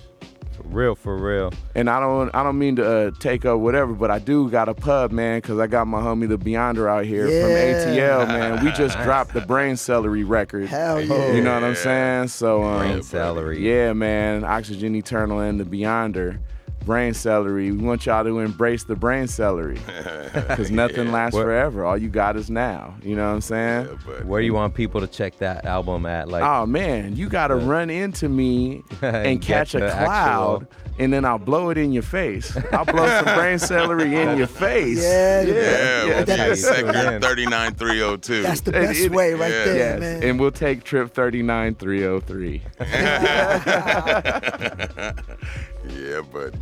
For 0.53 0.63
real, 0.69 0.95
for 0.95 1.17
real. 1.17 1.53
And 1.75 1.91
I 1.91 1.99
don't, 2.01 2.31
I 2.35 2.43
don't 2.45 2.59
mean 2.59 2.77
to 2.77 2.87
uh, 2.87 3.11
take 3.19 3.45
up 3.45 3.59
whatever, 3.59 3.93
but 3.93 4.11
I 4.11 4.19
do 4.21 4.49
got 4.51 4.69
a 4.69 4.75
pub, 4.75 5.11
man, 5.13 5.39
because 5.39 5.59
I 5.59 5.67
got 5.67 5.87
my 5.89 6.01
homie 6.01 6.29
the 6.29 6.39
Beyonder 6.39 6.89
out 6.89 7.05
here 7.07 7.27
Yeah. 7.29 7.43
from 7.43 7.51
ATL, 7.93 8.27
man. 8.29 8.65
We 8.65 8.71
just 8.73 8.97
dropped 9.03 9.33
the 9.35 9.41
Brain 9.41 9.77
Celery 9.77 10.23
record. 10.25 10.67
Hell 10.69 11.01
yeah. 11.01 11.33
You 11.33 11.43
know 11.43 11.55
what 11.55 11.65
I'm 11.65 11.75
saying? 11.75 12.29
So, 12.29 12.63
um, 12.63 12.79
Brain 12.81 13.03
celery. 13.03 13.61
yeah, 13.67 13.93
man. 13.95 14.45
Oxygen 14.45 14.95
Eternal 14.95 15.41
and 15.41 15.59
the 15.59 15.65
Beyonder. 15.65 16.39
Brain 16.85 17.15
celery. 17.15 17.71
We 17.73 17.79
want 17.85 18.05
y'all 18.07 18.25
to 18.25 18.41
embrace 18.41 18.85
the 18.85 18.95
brain 18.95 19.27
celery 19.27 19.79
because 20.35 20.71
nothing 20.71 21.11
lasts 21.13 21.35
What- 21.35 21.45
forever. 21.45 21.85
All 21.85 21.97
you 21.97 22.09
got 22.09 22.37
is 22.37 22.51
now. 22.51 22.95
You 23.03 23.17
know 23.17 23.27
what 23.29 23.35
I'm 23.35 23.41
saying? 23.41 23.87
Where 24.27 24.41
you 24.41 24.53
want 24.55 24.75
people 24.75 25.01
to 25.01 25.07
check 25.07 25.39
that 25.39 25.65
album 25.65 26.05
at? 26.07 26.29
Like, 26.29 26.43
oh 26.43 26.67
man, 26.67 27.17
you 27.17 27.29
got 27.29 27.49
to 27.49 27.57
run 27.57 27.89
into 27.91 28.29
me 28.29 28.83
and 29.03 29.17
And 29.27 29.43
catch 29.43 29.75
a 29.75 29.79
cloud, 29.81 30.63
actual- 30.63 30.81
and 30.99 31.13
then 31.13 31.25
I'll 31.25 31.39
blow 31.39 31.71
it 31.71 31.79
in 31.79 31.93
your 31.93 32.03
face. 32.05 32.57
I'll 32.73 32.85
blow 32.85 33.07
some 33.07 33.35
brain 33.35 33.59
celery 33.59 34.15
in 34.15 34.37
your 34.39 34.47
face. 34.65 35.03
Yeah, 35.03 35.41
Yeah, 35.43 35.55
yeah. 35.55 36.05
we'll 36.05 36.19
be 36.21 36.25
That- 36.25 36.59
sector 36.59 37.19
39302. 37.21 38.43
That's 38.43 38.61
the 38.61 38.75
And 38.77 38.87
best 38.89 39.01
it- 39.01 39.11
way 39.13 39.33
right 39.35 39.51
yeah. 39.51 39.65
there, 39.65 39.77
Yes, 39.77 40.01
man. 40.01 40.23
and 40.23 40.39
we'll 40.39 40.51
take 40.53 40.85
trip 40.85 41.13
39303. 41.15 42.63
Yeah, 45.89 46.23
but 46.33 46.55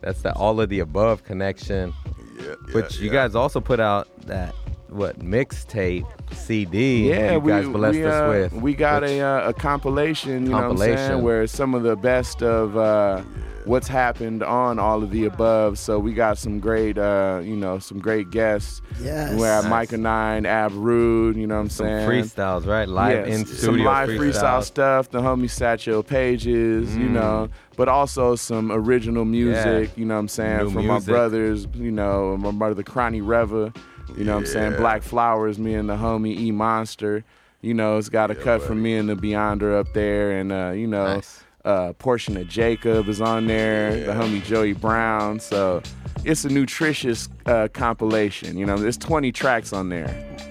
that's 0.00 0.22
the 0.22 0.32
all 0.34 0.60
of 0.60 0.68
the 0.68 0.80
above 0.80 1.24
connection. 1.24 1.92
yeah, 2.38 2.54
yeah 2.68 2.74
Which 2.74 2.98
you 2.98 3.06
yeah. 3.06 3.12
guys 3.12 3.34
also 3.34 3.60
put 3.60 3.80
out 3.80 4.08
that 4.26 4.54
what 4.88 5.18
mixtape 5.20 6.06
CD? 6.34 7.08
Yeah, 7.08 7.32
you 7.32 7.40
we 7.40 7.50
guys 7.52 7.68
blessed 7.68 7.96
we, 7.98 8.04
us 8.04 8.12
uh, 8.14 8.28
with. 8.28 8.52
we 8.62 8.74
got 8.74 9.02
which- 9.02 9.12
a 9.12 9.20
uh, 9.20 9.48
a 9.48 9.52
compilation, 9.54 10.44
you 10.44 10.50
know 10.50 10.56
what 10.56 10.64
I'm 10.64 10.76
saying, 10.78 10.96
Compilation. 10.96 11.22
where 11.24 11.46
some 11.46 11.74
of 11.74 11.82
the 11.82 11.96
best 11.96 12.42
of 12.42 12.76
uh, 12.76 13.22
what's 13.64 13.88
happened 13.88 14.42
on 14.42 14.78
all 14.78 15.02
of 15.02 15.10
the 15.10 15.24
above. 15.24 15.78
So 15.78 15.98
we 15.98 16.12
got 16.12 16.38
some 16.38 16.58
great, 16.60 16.98
uh, 16.98 17.40
you 17.44 17.56
know, 17.56 17.78
some 17.78 17.98
great 17.98 18.30
guests. 18.30 18.82
Yes. 19.00 19.32
We 19.32 19.42
have 19.42 19.64
Nice. 19.64 19.90
Myka 19.90 19.98
Nine, 19.98 20.46
Ab 20.46 20.72
Rude, 20.74 21.36
you 21.36 21.46
know 21.46 21.54
what 21.56 21.60
I'm 21.62 21.68
some 21.70 21.86
saying? 21.86 22.08
freestyles, 22.08 22.66
right? 22.66 22.88
Live 22.88 23.26
Yes, 23.28 23.40
in 23.40 23.46
studio 23.46 23.60
some 23.60 23.78
live 23.84 24.08
freestyle 24.08 24.18
freestyles. 24.32 24.64
stuff. 24.64 25.10
The 25.10 25.20
homie 25.20 25.50
Satchel 25.50 26.02
Pages, 26.02 26.96
you 26.96 27.08
Mm. 27.08 27.12
know, 27.12 27.48
but 27.76 27.88
also 27.88 28.34
some 28.36 28.70
original 28.72 29.24
music. 29.24 29.90
You 29.96 30.04
know 30.06 30.14
what 30.14 30.20
I'm 30.20 30.28
saying 30.28 30.58
New 30.58 30.70
from 30.70 30.86
music. 30.86 31.08
my 31.08 31.12
brothers. 31.12 31.66
You 31.74 31.90
know, 31.92 32.36
my 32.36 32.50
brother 32.50 32.82
Cronny 32.82 33.20
Reva. 33.20 33.72
You 34.16 34.24
know 34.24 34.32
what 34.32 34.38
I'm 34.40 34.46
saying? 34.46 34.76
Black 34.76 35.02
Flowers. 35.02 35.58
Me 35.58 35.74
and 35.74 35.88
the 35.88 35.96
homie 35.96 36.36
E 36.38 36.50
Monster. 36.50 37.24
You 37.62 37.74
know, 37.74 37.96
it's 37.96 38.08
got 38.08 38.30
a 38.30 38.34
Yeah, 38.34 38.40
cut 38.42 38.58
buddy. 38.58 38.66
from 38.68 38.82
me 38.82 38.96
and 38.96 39.08
the 39.08 39.14
Beyonder 39.14 39.78
up 39.78 39.92
there, 39.94 40.32
and 40.32 40.50
uh, 40.52 40.72
you 40.74 40.86
know. 40.88 41.14
Nice. 41.14 41.41
Uh, 41.64 41.92
portion 41.94 42.36
of 42.36 42.48
Jacob 42.48 43.08
is 43.08 43.20
on 43.20 43.46
there. 43.46 43.94
The 44.06 44.12
homie 44.12 44.42
Joey 44.42 44.72
Brown. 44.72 45.38
So 45.38 45.80
it's 46.24 46.44
a 46.44 46.48
nutritious 46.48 47.28
uh, 47.46 47.68
compilation. 47.72 48.56
You 48.56 48.66
know, 48.66 48.76
there's 48.76 48.96
20 48.96 49.30
tracks 49.32 49.72
on 49.72 49.88
there, 49.88 50.08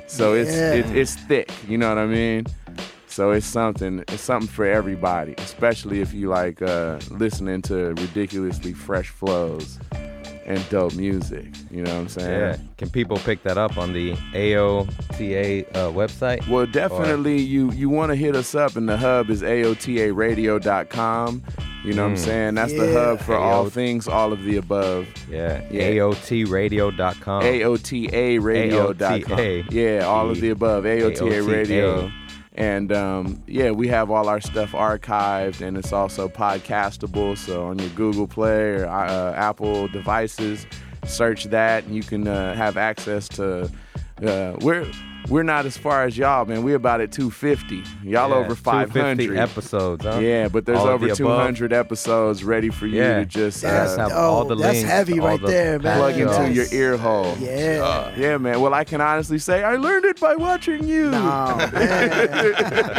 so 0.08 0.34
it's 0.34 0.52
Yeah. 0.56 0.74
it, 0.76 0.96
it's 0.96 1.16
thick. 1.16 1.52
You 1.68 1.78
know 1.78 1.90
what 1.90 1.98
I 1.98 2.06
mean? 2.06 2.46
So 3.08 3.32
it's 3.32 3.46
something. 3.46 4.06
It's 4.08 4.22
something 4.22 4.48
for 4.48 4.66
everybody, 4.66 5.36
especially 5.40 6.00
if 6.00 6.14
you 6.14 6.30
like 6.30 6.62
uh, 6.62 7.00
listening 7.10 7.62
to 7.64 7.94
ridiculously 7.96 8.72
fresh 8.74 9.10
flows 9.10 9.80
and 10.46 10.68
dope 10.70 10.94
music. 10.96 11.46
You 11.70 11.84
know 11.84 11.94
what 11.94 12.00
I'm 12.02 12.10
saying? 12.10 12.40
Yeah. 12.40 12.58
Can 12.78 12.90
people 12.90 13.18
pick 13.18 13.44
that 13.44 13.58
up 13.58 13.78
on 13.78 13.94
the 13.94 14.14
AOTA 14.34 15.68
uh, 15.76 15.92
website? 15.92 16.48
Well, 16.48 16.66
definitely 16.66 17.40
you 17.42 17.72
you 17.72 17.90
want 17.90 18.12
to 18.12 18.16
hit 18.16 18.36
us 18.36 18.56
up, 18.56 18.76
and 18.76 18.88
the 18.90 18.98
hub 18.98 19.30
is 19.30 19.42
aotaradio.com. 19.42 21.44
You 21.84 21.94
know 21.94 22.04
what 22.04 22.10
I'm 22.10 22.16
Mm. 22.16 22.20
saying? 22.20 22.54
That's 22.56 22.74
the 22.74 22.94
hub 22.94 23.20
for 23.22 23.36
all 23.36 23.70
things, 23.70 24.08
all 24.08 24.32
of 24.34 24.44
the 24.44 24.58
above. 24.58 25.08
Yeah. 25.30 25.62
Yeah. 25.72 25.84
AOTradio.com. 25.90 27.44
AOTARadio.com. 27.44 27.44
AOTA. 27.44 28.40
Radio.com. 28.40 29.64
Yeah, 29.72 30.06
all 30.06 30.30
of 30.30 30.40
the 30.42 30.50
above. 30.52 30.84
AOTA 30.86 31.42
AOTA. 31.42 31.48
Radio. 31.48 32.12
And 32.62 32.92
um, 32.92 33.42
yeah, 33.48 33.72
we 33.72 33.88
have 33.88 34.12
all 34.12 34.30
our 34.30 34.40
stuff 34.40 34.74
archived, 34.74 35.62
and 35.66 35.76
it's 35.76 35.92
also 35.92 36.30
podcastable. 36.30 37.36
So 37.36 37.66
on 37.66 37.80
your 37.80 37.90
Google 37.90 38.28
Play 38.28 38.76
or 38.76 38.86
uh, 38.86 39.34
Apple 39.34 39.88
devices, 39.88 40.68
search 41.04 41.46
that, 41.46 41.86
and 41.86 41.96
you 41.96 42.04
can 42.04 42.28
uh, 42.28 42.54
have 42.54 42.78
access 42.78 43.28
to. 43.30 43.64
Uh, 44.24 44.56
we're 44.62 44.86
we're 45.30 45.44
not 45.44 45.66
as 45.66 45.78
far 45.78 46.04
as 46.04 46.18
y'all, 46.18 46.46
man. 46.46 46.64
We're 46.64 46.76
about 46.76 47.00
at 47.02 47.12
250. 47.12 47.76
Y'all 47.76 47.84
Yeah, 48.04 48.26
over 48.36 48.56
250 48.56 48.60
500 49.30 49.38
episodes, 49.38 50.04
huh? 50.06 50.20
Yeah, 50.20 50.48
but 50.50 50.66
there's 50.66 50.80
All 50.80 50.88
over 50.88 51.06
the 51.08 51.14
above. 51.14 51.18
200 51.18 51.72
episodes 51.74 52.44
ready 52.44 52.70
for 52.70 52.88
you 52.88 53.00
Yeah. 53.02 53.20
to 53.20 53.26
just 53.26 53.62
That's 53.62 53.94
uh, 53.94 53.98
have 54.00 54.10
dope. 54.10 54.18
all 54.18 54.46
the 54.46 54.56
That's 54.56 54.82
heavy 54.82 55.20
right 55.20 55.40
the 55.40 55.48
there, 55.48 55.80
man. 55.80 55.98
plug 55.98 56.18
into 56.18 56.54
Yes. 56.54 56.72
your 56.74 56.82
ear 56.82 56.98
hole. 56.98 57.36
Yeah. 57.40 58.12
Yeah, 58.18 58.38
man. 58.38 58.60
Well, 58.62 58.74
I 58.74 58.84
can 58.84 59.00
honestly 59.02 59.38
say 59.40 59.64
I 59.64 59.76
learned 59.78 60.06
it 60.06 60.20
by 60.20 60.36
watching 60.36 60.84
you. 60.88 61.12
Oh, 61.14 61.70
man. 61.74 62.96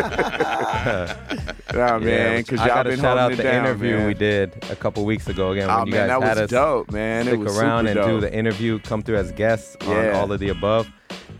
Nah, 1.72 1.98
man, 1.98 2.02
Yeah, 2.06 2.36
because 2.36 2.60
I 2.60 2.66
y'all 2.66 2.74
gotta 2.76 2.90
been 2.90 3.00
shout 3.00 3.16
out 3.16 3.34
the 3.34 3.42
down, 3.42 3.64
interview 3.64 3.96
man. 3.96 4.06
we 4.08 4.12
did 4.12 4.52
a 4.70 4.76
couple 4.76 5.06
weeks 5.06 5.26
ago 5.28 5.52
again 5.52 5.70
Oh 5.70 5.78
when 5.78 5.86
you 5.86 5.92
man, 5.94 6.08
guys 6.08 6.20
that 6.20 6.26
had 6.28 6.36
was 6.36 6.44
us 6.44 6.50
dope, 6.50 6.90
man. 6.92 7.22
stick 7.24 7.34
it 7.34 7.38
was 7.38 7.58
around 7.58 7.86
super 7.86 8.00
and 8.00 8.10
do 8.10 8.20
the 8.20 8.30
interview, 8.34 8.78
come 8.80 9.00
through 9.02 9.16
as 9.16 9.32
guests 9.32 9.76
on 9.86 10.10
all 10.10 10.30
of 10.30 10.38
the 10.40 10.50
above. 10.50 10.86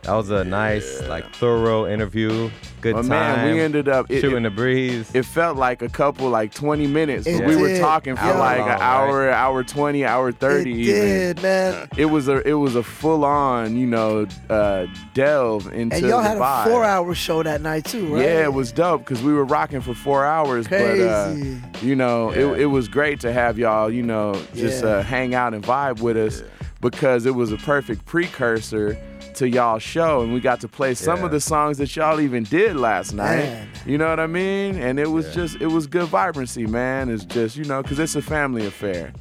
That 0.03 0.15
was 0.15 0.31
a 0.31 0.43
nice, 0.43 1.01
like 1.03 1.33
thorough 1.37 1.87
interview. 1.87 2.51
Good 2.81 2.95
But 2.97 3.03
time. 3.03 3.09
man, 3.11 3.55
we 3.55 3.61
ended 3.61 3.89
up 3.89 4.11
it, 4.11 4.21
shooting 4.21 4.39
it, 4.45 4.49
the 4.49 4.51
breeze. 4.51 5.09
it 5.15 5.25
felt 5.25 5.57
like 5.57 5.81
a 5.83 5.89
couple, 5.89 6.29
like 6.29 6.53
20 6.53 6.89
minutes. 6.89 7.25
It 7.29 7.39
but 7.39 7.47
we 7.47 7.55
were 7.55 7.79
talking 7.79 8.17
for 8.17 8.25
Yeah. 8.25 8.39
like 8.41 8.59
Long, 8.59 8.69
an 8.71 8.79
hour, 8.81 9.31
hour 9.31 9.63
20, 9.63 10.05
hour 10.05 10.33
30. 10.33 10.73
It 10.73 10.77
even. 10.77 10.95
did, 11.37 11.43
man. 11.45 11.89
It 11.97 12.07
was 12.07 12.27
a 12.27 12.41
it 12.47 12.55
was 12.55 12.75
a 12.75 12.83
full 12.83 13.25
on, 13.25 13.77
you 13.77 13.87
know, 13.87 14.27
uh, 14.51 14.87
delve 15.15 15.73
into 15.73 15.95
And 15.95 16.05
y'all 16.07 16.21
the 16.21 16.29
had 16.31 16.39
a 16.39 16.65
four-hour 16.69 17.15
show 17.15 17.45
that 17.45 17.61
night 17.61 17.85
too, 17.85 18.13
right? 18.17 18.23
Yeah, 18.25 18.43
it 18.43 18.53
was 18.53 18.73
dope 18.73 19.03
because 19.03 19.23
we 19.23 19.33
were 19.33 19.45
rocking 19.45 19.83
for 19.83 19.95
four 19.95 20.25
hours. 20.25 20.67
But 20.67 20.81
uh, 20.99 21.33
Crazy. 21.35 21.61
you 21.81 21.95
know, 21.95 22.33
Yeah. 22.35 22.55
it, 22.55 22.63
it 22.63 22.67
was 22.67 22.89
great 22.89 23.21
to 23.21 23.33
have 23.33 23.57
y'all, 23.57 23.89
you 23.89 24.03
know, 24.03 24.35
just 24.57 24.83
Yeah. 24.83 24.91
uh, 24.91 25.03
hang 25.05 25.37
out 25.37 25.55
and 25.55 25.63
vibe 25.63 26.01
with 26.01 26.17
us. 26.17 26.43
because 26.81 27.27
it 27.27 27.35
was 27.37 27.53
a 27.53 27.57
perfect 27.59 28.05
precursor 28.07 28.97
to 29.37 29.49
y'all 29.49 29.79
show 29.79 30.23
and 30.23 30.33
we 30.33 30.41
got 30.41 30.61
to 30.61 30.69
play 30.69 30.95
some 30.95 31.19
Yeah. 31.21 31.25
of 31.27 31.31
the 31.31 31.41
songs 31.41 31.79
that 31.79 31.95
y'all 31.97 32.21
even 32.21 32.45
did 32.45 32.77
last 32.77 33.13
night. 33.15 33.37
Man. 33.45 33.69
You 33.87 33.99
know 33.99 34.09
what 34.09 34.21
I 34.21 34.27
mean? 34.27 34.77
And 34.77 34.99
it 34.99 35.11
was 35.11 35.33
just 35.35 35.61
it 35.61 35.69
was 35.69 35.87
good 35.87 36.07
vibrancy, 36.09 36.67
man. 36.67 37.09
It's 37.09 37.25
just, 37.25 37.57
you 37.57 37.65
know, 37.65 37.83
cuz 37.83 37.99
it's 37.99 38.15
a 38.17 38.23
family 38.23 38.67
affair. 38.67 39.13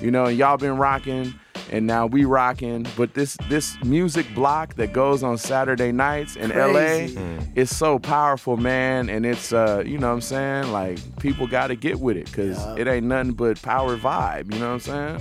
You 0.00 0.10
know, 0.10 0.26
and 0.26 0.38
y'all 0.38 0.56
been 0.56 0.76
rocking 0.76 1.34
and 1.70 1.86
now 1.86 2.06
we 2.06 2.24
rocking, 2.24 2.86
but 2.96 3.12
this 3.14 3.36
this 3.50 3.76
music 3.84 4.26
block 4.34 4.74
that 4.76 4.92
goes 4.94 5.22
on 5.22 5.36
Saturday 5.36 5.92
nights 5.92 6.34
in 6.36 6.50
Crazy. 6.50 7.14
LA 7.16 7.40
is 7.56 7.76
so 7.76 7.98
powerful, 7.98 8.56
man, 8.56 9.10
and 9.10 9.26
it's 9.26 9.52
uh, 9.52 9.82
you 9.84 9.98
know 9.98 10.06
what 10.08 10.14
I'm 10.14 10.20
saying? 10.22 10.72
Like 10.72 10.98
people 11.18 11.46
got 11.46 11.66
to 11.66 11.76
get 11.76 11.98
with 12.00 12.16
it 12.16 12.34
Yeah. 12.36 12.74
it 12.76 12.86
ain't 12.88 13.06
nothing 13.06 13.32
but 13.32 13.60
power 13.60 13.96
vibe, 13.98 14.52
you 14.54 14.60
know 14.60 14.68
what 14.74 14.88
I'm 14.88 15.18
saying? 15.18 15.20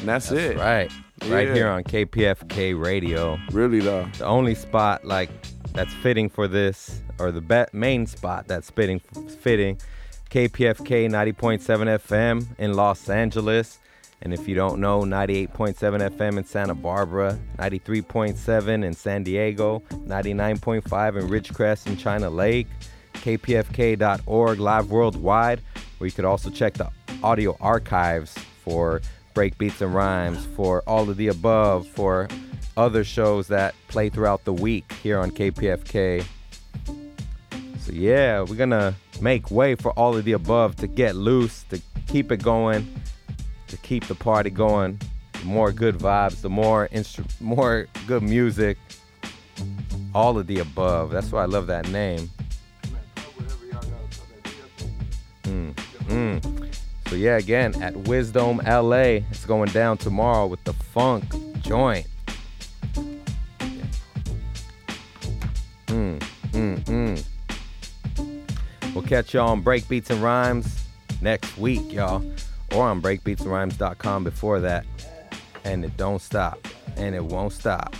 And 0.00 0.08
that's, 0.08 0.28
That's 0.30 0.42
it. 0.42 0.56
right. 0.58 0.90
Right 1.26 1.48
Yeah. 1.48 1.54
here 1.54 1.68
on 1.68 1.82
KPFK 1.84 2.74
Radio. 2.74 3.38
Really 3.52 3.80
though. 3.80 4.06
The 4.18 4.24
only 4.26 4.54
spot 4.54 5.04
like 5.04 5.30
that's 5.72 5.92
fitting 5.94 6.28
for 6.28 6.48
this, 6.48 7.02
or 7.18 7.30
the 7.32 7.40
be- 7.40 7.66
main 7.72 8.06
spot 8.06 8.46
that's 8.48 8.70
fitting, 8.70 9.00
fitting, 9.40 9.78
KPFK 10.30 11.08
90.7 11.08 11.88
FM 11.88 12.46
in 12.58 12.74
Los 12.74 13.08
Angeles. 13.08 13.78
And 14.20 14.34
if 14.34 14.48
you 14.48 14.54
don't 14.56 14.80
know, 14.80 15.02
98.7 15.02 16.00
FM 16.02 16.38
in 16.38 16.44
Santa 16.44 16.74
Barbara, 16.74 17.38
93.7 17.58 18.82
in 18.84 18.92
San 18.92 19.22
Diego, 19.22 19.82
99.5 20.06 21.16
in 21.16 21.28
Ridgecrest 21.28 21.86
and 21.86 21.98
China 21.98 22.28
Lake, 22.28 22.66
kpfk.org 23.14 24.58
live 24.58 24.90
worldwide, 24.90 25.60
where 25.98 26.06
you 26.06 26.12
could 26.12 26.24
also 26.24 26.50
check 26.50 26.74
the 26.74 26.90
audio 27.22 27.56
archives 27.60 28.36
for 28.64 29.00
breakbeats 29.38 29.80
and 29.80 29.94
rhymes, 29.94 30.44
for 30.56 30.82
all 30.88 31.08
of 31.08 31.16
the 31.16 31.28
above, 31.28 31.86
for 31.86 32.26
other 32.76 33.04
shows 33.04 33.46
that 33.46 33.72
play 33.86 34.08
throughout 34.08 34.44
the 34.44 34.52
week 34.52 34.92
here 35.00 35.16
on 35.20 35.30
KPFK. 35.30 36.24
So 37.78 37.92
yeah, 37.92 38.40
we're 38.40 38.56
gonna 38.56 38.96
make 39.20 39.52
way 39.52 39.76
for 39.76 39.92
all 39.92 40.16
of 40.16 40.24
the 40.24 40.32
above 40.32 40.74
to 40.76 40.88
get 40.88 41.14
loose, 41.14 41.62
to 41.70 41.80
keep 42.08 42.32
it 42.32 42.42
going, 42.42 42.92
to 43.68 43.76
keep 43.76 44.08
the 44.08 44.16
party 44.16 44.50
going. 44.50 45.00
The 45.34 45.44
more 45.44 45.70
good 45.70 45.96
vibes, 45.96 46.40
the 46.40 46.50
more 46.50 46.88
instru- 46.88 47.40
more 47.40 47.86
good 48.08 48.24
music. 48.24 48.76
All 50.16 50.36
of 50.36 50.48
the 50.48 50.58
above. 50.58 51.12
That's 51.12 51.30
why 51.30 51.42
I 51.42 51.46
love 51.46 51.68
that 51.68 51.88
name. 51.90 52.28
Mm, 55.44 55.74
mm. 56.08 56.47
So 57.08 57.16
yeah, 57.16 57.38
again 57.38 57.80
at 57.82 57.96
Wisdom 57.96 58.60
LA, 58.66 59.22
it's 59.30 59.46
going 59.46 59.70
down 59.70 59.96
tomorrow 59.96 60.46
with 60.46 60.62
the 60.64 60.74
Funk 60.74 61.24
Joint. 61.62 62.06
Mm, 65.86 66.18
mm, 66.52 66.84
mm. 66.84 67.24
We'll 68.94 69.04
catch 69.04 69.32
y'all 69.32 69.48
on 69.48 69.64
Breakbeats 69.64 70.10
and 70.10 70.22
Rhymes 70.22 70.84
next 71.22 71.56
week, 71.56 71.90
y'all, 71.90 72.22
or 72.74 72.86
on 72.86 73.00
breakbeatsandrhymes.com 73.00 74.24
before 74.24 74.60
that. 74.60 74.84
And 75.64 75.86
it 75.86 75.96
don't 75.96 76.20
stop, 76.20 76.68
and 76.96 77.14
it 77.14 77.24
won't 77.24 77.54
stop. 77.54 77.96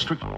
Restriction. 0.00 0.34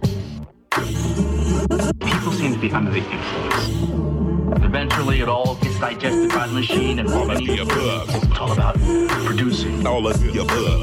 People 2.01 2.33
seem 2.33 2.53
to 2.53 2.59
be 2.59 2.73
under 2.73 2.91
the 2.91 2.99
influence. 2.99 4.65
Eventually, 4.65 5.21
it 5.21 5.29
all 5.29 5.55
gets 5.55 5.79
digested 5.79 6.31
by 6.31 6.49
the 6.49 6.53
machine, 6.53 6.99
and 6.99 7.09
all 7.09 7.31
of 7.31 7.39
the 7.39 7.59
above. 7.63 8.09
It's 8.13 8.39
all 8.41 8.51
about 8.51 8.77
producing. 9.25 9.87
All 9.87 10.05
of 10.05 10.19
the 10.21 10.41
above. 10.41 10.83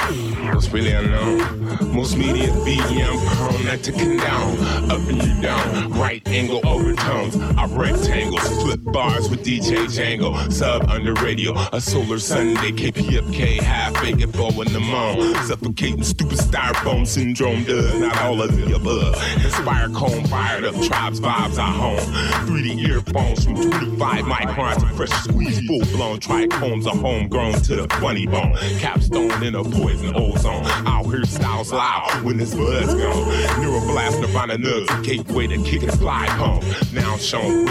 It's 0.00 0.68
really 0.70 0.92
unknown. 0.92 1.94
Most 1.94 2.16
media 2.16 2.48
BM 2.48 3.24
prone 3.36 3.64
not 3.66 3.82
to 3.84 3.92
condone. 3.92 4.58
Up 4.90 5.08
and 5.08 5.22
you 5.22 5.42
down. 5.42 5.92
Right 5.92 6.26
angle 6.28 6.60
overtones. 6.66 7.36
I 7.36 7.66
rectangles. 7.66 8.62
Flip 8.62 8.80
bars 8.84 9.28
with 9.30 9.44
DJ 9.44 9.86
Django. 9.86 10.52
Sub 10.52 10.88
under 10.88 11.14
radio. 11.14 11.54
A 11.72 11.80
solar 11.80 12.18
Sunday. 12.18 12.72
KPFK. 12.72 13.60
Half 13.60 13.94
bacon 14.02 14.22
in 14.22 14.72
the 14.72 14.80
moan. 14.80 15.34
Suffocating 15.46 16.02
stupid 16.02 16.38
styrofoam 16.38 17.06
syndrome 17.06 17.64
does 17.64 17.94
not 18.00 18.16
all 18.22 18.42
of 18.42 18.56
the 18.56 18.74
above. 18.74 19.14
Inspire 19.44 19.88
cone 19.90 20.24
fired 20.26 20.64
up. 20.64 20.74
Tribes 20.82 21.20
vibes 21.20 21.58
I 21.58 21.70
home. 21.70 21.98
3D 22.46 22.88
earphones 22.88 23.44
from 23.44 23.54
25 23.56 24.24
microns 24.24 24.80
to 24.80 24.94
fresh 24.96 25.10
squeeze. 25.10 25.64
Full 25.66 25.96
blown 25.96 26.18
trichomes 26.18 26.86
are 26.86 26.96
homegrown 26.96 27.54
to 27.62 27.76
the 27.76 27.88
funny 28.00 28.26
bone. 28.26 28.56
Capstone 28.78 29.42
in 29.42 29.54
a 29.54 29.64
poison 29.84 30.16
ozone. 30.16 30.64
I'll 30.86 31.06
hear 31.10 31.24
styles 31.24 31.70
loud 31.70 32.22
when 32.22 32.38
this 32.38 32.54
buzz 32.54 32.94
gone. 32.94 33.26
Neuroblast, 33.60 34.18
Nirvana 34.20 34.56
nugs, 34.56 34.98
a 34.98 35.02
gateway 35.02 35.46
to 35.46 35.62
kick 35.62 35.82
and 35.82 35.92
fly 35.98 36.26
home. 36.26 36.64
Now 36.92 37.18
shown 37.18 37.68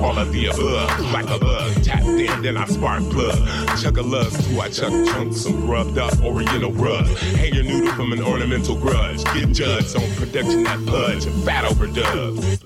all 0.00 0.16
of 0.16 0.32
the 0.32 0.46
above. 0.46 1.00
Like 1.12 1.28
a 1.28 1.44
lug, 1.44 1.82
tapped 1.82 2.06
in, 2.06 2.42
then 2.42 2.56
I 2.56 2.66
spark 2.66 3.02
plug. 3.10 3.36
Chuck 3.80 3.96
a 3.96 4.02
lug, 4.02 4.30
to 4.30 4.60
I 4.60 4.68
chuck 4.68 4.92
chunks, 5.08 5.40
some 5.40 5.68
rubbed 5.68 5.98
up 5.98 6.16
oriental 6.22 6.72
rug. 6.72 7.06
Hang 7.36 7.54
your 7.54 7.64
noodle 7.64 7.92
from 7.94 8.12
an 8.12 8.22
ornamental 8.22 8.76
grudge. 8.76 9.24
Get 9.34 9.50
judged 9.52 9.96
on 9.96 10.08
production 10.14 10.62
that 10.64 10.86
pudge. 10.86 11.24
Fat 11.44 11.64
overdubs. 11.64 12.62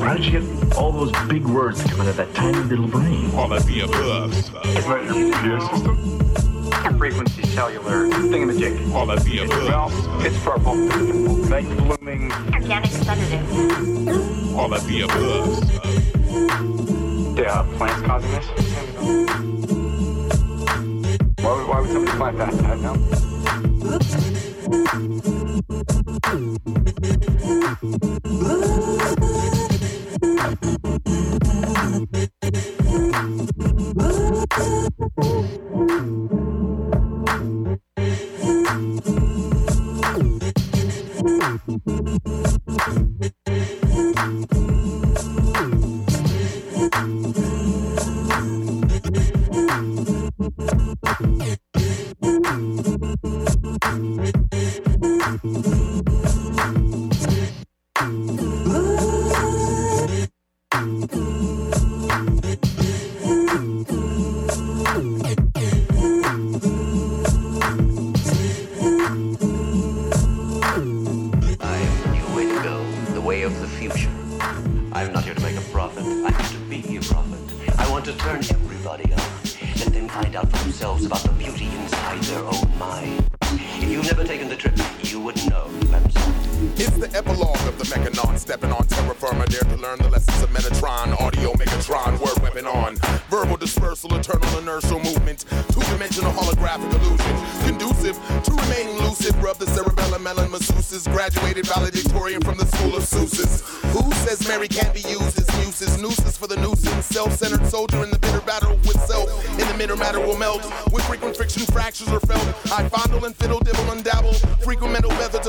How 0.00 0.14
did 0.14 0.26
you 0.26 0.40
get 0.40 0.76
all 0.76 0.92
those 0.92 1.12
big 1.28 1.46
words 1.46 1.82
come 1.82 2.02
out 2.02 2.08
of 2.08 2.16
that 2.16 2.34
tiny 2.34 2.58
little 2.58 2.88
brain? 2.88 3.30
All 3.34 3.50
of 3.52 3.64
the 3.66 3.80
above. 3.80 6.15
Frequency 6.94 7.42
cellular 7.48 8.06
thingamajig. 8.08 8.94
All 8.94 9.10
of 9.10 9.24
the 9.24 9.38
above. 9.44 9.68
Well, 9.68 9.90
it's 10.24 10.38
purple. 10.42 10.76
Night 10.76 11.66
blooming. 11.76 12.32
Organic 12.54 12.90
sedative. 12.90 14.56
All 14.56 14.72
of 14.72 14.86
the 14.86 15.00
above. 15.02 15.64
Yeah, 17.36 17.66
plants 17.76 18.06
causing 18.06 18.30
this? 18.30 18.46
Why 21.40 21.52
would, 21.52 21.66
why 21.68 21.80
would 21.80 21.90
somebody 21.90 22.16
plant 22.16 22.38
that? 22.38 22.54
I 22.54 22.66
don't 22.68 22.82
know. 32.20 32.35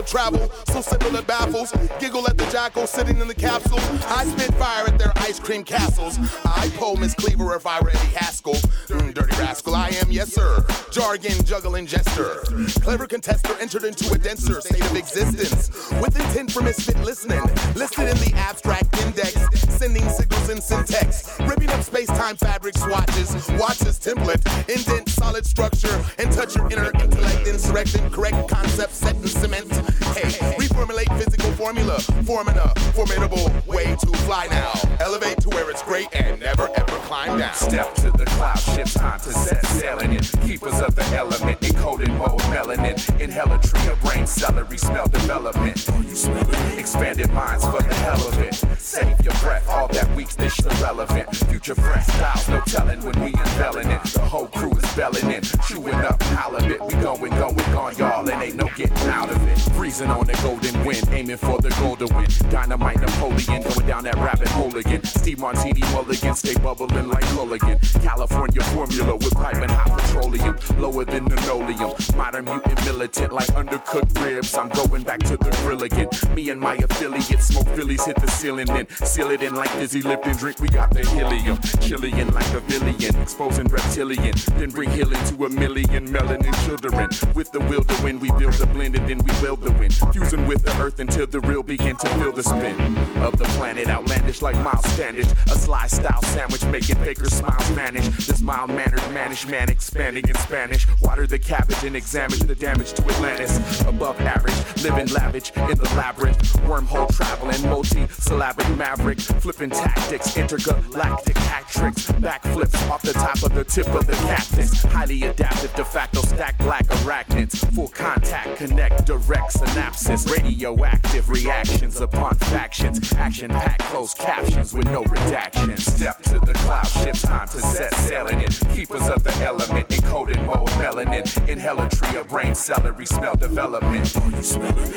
Travel. 0.06 0.52
So 0.68 0.82
simple 0.82 1.16
it 1.16 1.28
baffles. 1.28 1.72
Giggle 2.00 2.28
at 2.28 2.38
the 2.38 2.46
jackal 2.52 2.88
sitting 2.88 3.20
in 3.20 3.28
the 3.28 3.36
capsule. 3.36 3.80
I 4.08 4.26
spit 4.26 4.54
fire 4.56 4.88
at 4.88 4.98
their 5.00 5.12
ice 5.18 5.40
cream 5.40 5.64
castles. 5.64 6.20
I 6.46 6.70
pull 6.76 6.96
Miss 6.98 7.14
Cleaver 7.14 7.56
if 7.56 7.66
I 7.66 7.80
were 7.82 7.90
Eddie 7.90 8.16
Haskell. 8.16 8.56
Mm, 8.88 9.14
dirty 9.14 9.36
rascal, 9.38 9.76
I 9.76 9.90
am, 10.02 10.12
yes 10.12 10.34
sir. 10.34 10.66
Jargon 10.92 11.44
juggling 11.44 11.86
jester. 11.86 12.42
Clever 12.82 13.08
contester 13.08 13.60
entered 13.62 13.84
into 13.84 14.12
a 14.14 14.18
denser 14.18 14.62
state 14.62 14.84
of 14.84 14.96
existence. 14.96 15.70
With 16.02 16.16
intent 16.20 16.52
for 16.52 16.62
misfit 16.62 16.98
listening. 17.00 17.42
Listed 17.76 18.10
in 18.10 18.18
the 18.18 18.34
abstract 18.36 18.98
index. 19.02 19.34
Sending 19.78 20.08
signals 20.10 20.37
in 20.50 20.62
syntax. 20.62 21.40
Ripping 21.42 21.70
up 21.70 21.84
space-time 21.84 22.36
fabric 22.38 22.78
swatches. 22.78 23.36
Watches 23.60 24.00
template. 24.00 24.46
Indent 24.70 25.10
solid 25.10 25.46
structure. 25.46 26.04
And 26.18 26.32
touch 26.32 26.56
your 26.56 26.70
inner 26.72 26.92
intellect. 27.00 27.48
Insurrect 27.48 27.96
correct 28.12 28.48
concept 28.50 28.94
set 28.94 29.16
in 29.16 29.28
cement. 29.28 29.72
Hey, 30.16 30.32
reformulate 30.58 31.10
physical 31.18 31.52
formula. 31.54 32.00
Forming 32.26 32.58
a 32.58 32.68
formidable 32.94 33.52
way 33.66 33.96
to 33.96 34.08
fly 34.26 34.48
now. 34.50 34.72
Elevate 35.00 35.40
to 35.42 35.50
where 35.50 35.70
it's 35.70 35.84
great 35.84 36.08
and 36.14 36.40
never 36.40 36.70
ever 36.76 36.98
climb 37.08 37.38
down. 37.40 37.54
Step 37.54 37.94
to 37.96 38.12
the 38.12 38.26
cloud, 38.26 38.58
shift 38.60 38.96
time 38.98 39.20
to 39.20 39.32
set 39.32 39.66
sailing 39.66 40.14
in. 40.14 40.24
Keepers 40.48 40.80
of 40.82 40.96
the 40.96 41.06
element, 41.16 41.60
encoded 41.62 42.16
mode 42.18 42.40
melanin. 42.54 42.98
Inhaler 43.20 43.58
tree 43.60 43.88
of 43.88 44.00
brain 44.02 44.26
celery, 44.26 44.78
smell 44.78 45.08
development. 45.08 45.88
You 45.88 46.16
smell? 46.16 46.78
Expanded 46.78 47.32
minds 47.34 47.66
for 47.66 47.82
the 47.82 47.94
hell 47.96 48.28
of 48.28 48.40
it. 48.40 48.56
Save 48.80 49.20
your 49.22 49.34
breath, 49.36 49.68
all 49.70 49.88
that 49.90 50.10
week's 50.16 50.37
dish 50.38 50.60
irrelevant. 50.60 51.36
Future 51.50 51.76
fresh 51.76 52.06
styles, 52.06 52.48
no 52.50 52.62
telling 52.62 53.02
when 53.04 53.20
we 53.20 53.34
unveiling 53.34 53.90
it. 53.90 54.04
The 54.04 54.22
whole 54.22 54.48
crew 54.48 54.72
is 54.72 54.96
belling 54.96 55.30
in, 55.32 55.42
chewing 55.68 55.96
up 55.96 56.22
halibut. 56.24 56.82
We 56.82 56.94
going, 57.02 57.32
going, 57.32 57.56
gone, 57.56 57.96
y'all, 57.98 58.30
and 58.30 58.42
ain't 58.42 58.56
no 58.56 58.70
getting 58.76 59.10
out 59.10 59.30
of 59.30 59.48
it. 59.48 59.58
Freezing 59.76 60.10
on 60.10 60.26
the 60.28 60.34
golden 60.44 60.86
wind, 60.86 61.08
aiming 61.12 61.38
for 61.38 61.60
the 61.60 61.70
golden 61.82 62.14
wind. 62.16 62.50
Dynamite 62.50 63.00
Napoleon, 63.00 63.64
going 63.64 63.88
down 63.88 64.04
that 64.04 64.16
rabbit 64.16 64.48
hole 64.50 64.76
again. 64.76 65.04
Steve 65.04 65.40
Martini 65.40 65.82
Mulligan, 65.92 66.36
stay 66.36 66.56
bubbling 66.56 67.08
like 67.08 67.26
Mulligan. 67.34 67.80
California 68.02 68.62
formula 68.62 69.16
with 69.16 69.34
pipe 69.34 69.56
and 69.56 69.72
hot 69.72 70.00
petroleum, 70.00 70.56
lower 70.78 71.06
than 71.06 71.26
linoleum. 71.26 71.94
Modern 72.16 72.46
mutant 72.46 72.86
militant 72.86 73.34
like 73.34 73.48
undercooked 73.50 74.24
ribs. 74.24 74.56
I'm 74.56 74.70
going 74.70 75.04
back 75.04 75.20
to 75.20 75.38
the 75.38 75.52
grill 75.64 75.84
again. 75.84 76.10
Me 76.36 76.50
and 76.50 76.60
my 76.60 76.76
affiliates 76.76 77.48
smoke 77.48 77.68
Phillies, 77.76 78.06
hit 78.06 78.16
the 78.18 78.28
ceiling, 78.28 78.68
then 78.68 78.88
seal 78.90 79.32
it 79.32 79.42
in 79.42 79.56
like 79.56 79.72
Dizzy 79.74 80.02
Lipton. 80.02 80.27
Drink, 80.34 80.60
we 80.60 80.68
got 80.68 80.92
the 80.92 81.06
helium. 81.08 81.58
Chilean 81.80 82.34
like 82.34 82.52
a 82.54 82.60
villain, 82.62 83.22
exposing 83.22 83.68
reptilian. 83.68 84.34
Then 84.58 84.70
bring 84.70 84.90
healing 84.92 85.24
to 85.26 85.46
a 85.46 85.50
million 85.50 86.08
melanin 86.08 86.54
children. 86.66 87.10
With 87.34 87.52
the 87.52 87.60
will 87.62 87.84
to 87.84 88.04
win, 88.04 88.20
we 88.20 88.30
build 88.32 88.54
the 88.54 88.68
blend 88.68 88.96
and 88.96 89.08
then 89.08 89.20
we 89.20 89.32
build 89.42 89.62
the 89.62 89.72
wind. 89.74 89.94
Fusing 90.14 90.46
with 90.46 90.64
the 90.64 90.76
earth 90.82 91.00
until 91.00 91.28
the 91.28 91.40
real 91.42 91.64
begin 91.64 91.96
to 91.98 92.10
feel 92.10 92.32
the 92.32 92.44
spin 92.44 92.98
of 93.18 93.38
the 93.38 93.46
planet. 93.58 93.88
Outlandish 93.88 94.42
like 94.42 94.56
Miles 94.58 94.86
Standish. 94.92 95.28
A 95.48 95.58
sly 95.58 95.88
style 95.88 96.22
sandwich 96.24 96.64
making 96.66 96.98
fakers 96.98 97.34
smile 97.34 97.58
vanish. 97.74 98.08
This 98.28 98.42
mild 98.42 98.70
mannered 98.70 99.00
manish 99.14 99.50
man 99.50 99.70
expanding 99.70 100.28
in 100.28 100.36
Spanish. 100.36 100.86
Water 101.02 101.26
the 101.26 101.40
cabbage 101.40 101.84
and 101.84 101.96
examine 101.96 102.40
the 102.48 102.56
damage 102.56 102.94
to 102.94 103.04
Atlantis. 103.04 103.82
Above 103.82 104.20
average, 104.22 104.84
living 104.84 105.08
lavish 105.08 105.52
in 105.56 105.78
the 105.78 105.92
labyrinth. 105.96 106.38
Wormhole 106.68 107.16
traveling, 107.16 107.62
multi 107.70 108.08
syllabic 108.08 108.68
maverick. 108.78 109.20
Flipping 109.20 109.72
tactics, 110.18 110.38
intergalactic 110.38 111.38
hat 111.38 111.68
tricks. 111.68 112.12
Backflips 112.14 112.90
off 112.90 113.02
the 113.02 113.14
top 113.14 113.42
of 113.44 113.54
the 113.54 113.64
tip 113.64 113.88
of 113.88 114.08
the 114.08 114.14
cactus. 114.14 114.84
Highly 114.84 115.24
adaptive, 115.24 115.74
de 115.76 115.86
facto 115.86 116.22
stack 116.22 116.58
black 116.60 116.86
arachnids. 116.88 117.56
Full 117.74 117.90
contact, 117.90 118.58
connect, 118.58 119.06
direct 119.06 119.54
synapses. 119.54 120.30
Radioactive 120.32 121.30
reactions 121.30 122.00
upon 122.02 122.36
factions. 122.36 123.14
Action 123.14 123.50
packed, 123.50 123.84
closed 123.84 124.18
captions 124.18 124.74
with 124.74 124.86
no 124.86 125.04
redactions. 125.04 125.80
Step 125.80 126.22
to 126.24 126.40
the 126.40 126.54
cloud 126.54 126.88
ship, 126.88 127.16
time 127.16 127.48
to 127.48 127.60
set 127.60 127.94
sailing 127.96 128.40
it. 128.40 128.60
Keepers 128.74 129.08
of 129.10 129.24
the 129.24 129.34
element, 129.44 129.88
encoded 129.90 130.44
mode 130.46 130.68
melanin. 130.80 131.48
Inhaler 131.48 131.90
tree 131.90 132.18
of 132.18 132.28
brain 132.28 132.56
celery, 132.56 133.06
smell 133.06 133.36
development. 133.36 134.16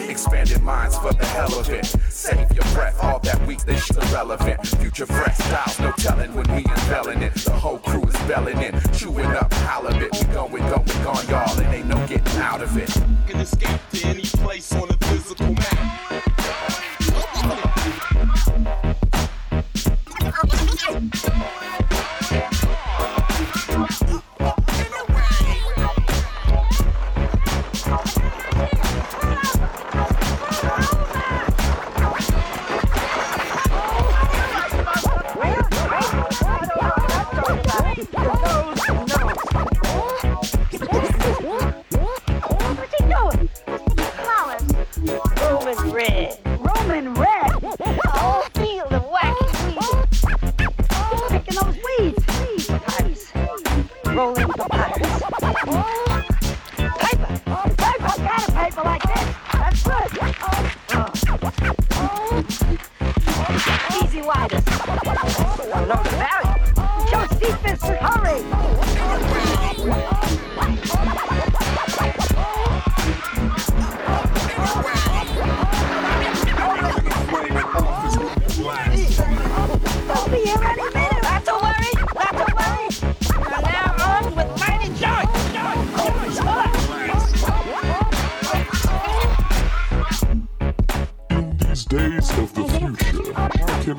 Expanded 0.08 0.62
minds 0.62 0.96
for 0.98 1.12
the 1.12 1.26
hell 1.26 1.58
of 1.58 1.68
it. 1.70 1.86
Save 2.08 2.52
your 2.52 2.64
breath, 2.74 2.98
all 3.02 3.18
that 3.20 3.46
weak, 3.46 3.60
this 3.64 3.84
shit's 3.84 3.98
irrelevant. 4.10 4.66
Future 4.80 5.06
fresh 5.10 5.36
styles, 5.36 5.78
no 5.80 5.92
telling 5.92 6.34
when 6.34 6.46
we 6.54 6.64
unveiling 6.64 7.22
it. 7.22 7.34
The 7.34 7.52
whole 7.52 7.78
crew 7.78 8.04
is 8.04 8.16
belling 8.28 8.58
in, 8.58 8.80
chewing 8.92 9.26
up 9.26 9.52
halibut. 9.52 10.12
We 10.12 10.24
going, 10.32 10.50
going, 10.50 10.62
gone, 10.70 10.84
we 10.86 10.94
gone, 11.04 11.28
y'all, 11.28 11.60
and 11.60 11.74
ain't 11.74 11.86
no 11.86 12.06
getting 12.06 12.40
out 12.40 12.62
of 12.62 12.76
it. 12.76 12.90
Can 13.28 13.40
escape 13.40 13.80
to 13.92 14.06
any 14.06 14.22
place 14.22 14.72
on 14.74 14.88
the 14.88 14.96
physical 15.06 15.54
map. 15.54 16.00
Red. 46.00 46.38
Roman 46.58 47.14
red? 47.14 47.50
A 47.62 48.08
whole 48.08 48.42
field 48.54 48.92
of 48.92 49.02
wacky 49.10 49.48
weeds. 49.66 50.24
Picking 51.28 51.56
those 51.60 51.76
weeds. 51.84 52.24
Papyrus. 52.66 53.22
Rolling 54.06 54.48
papyrus. 54.48 55.20
Paper. 56.98 57.28
Paper. 57.76 58.12
Got 58.26 58.48
a 58.48 58.52
paper 58.52 58.82
like 58.82 59.02
this. 59.02 59.26
That's 59.52 59.82
good. 59.82 60.10
Oh. 60.92 62.44
Easy 64.02 64.22
widers. 64.22 64.64
I 64.66 64.74
know 65.86 66.02
the 66.02 66.10
value. 66.10 66.49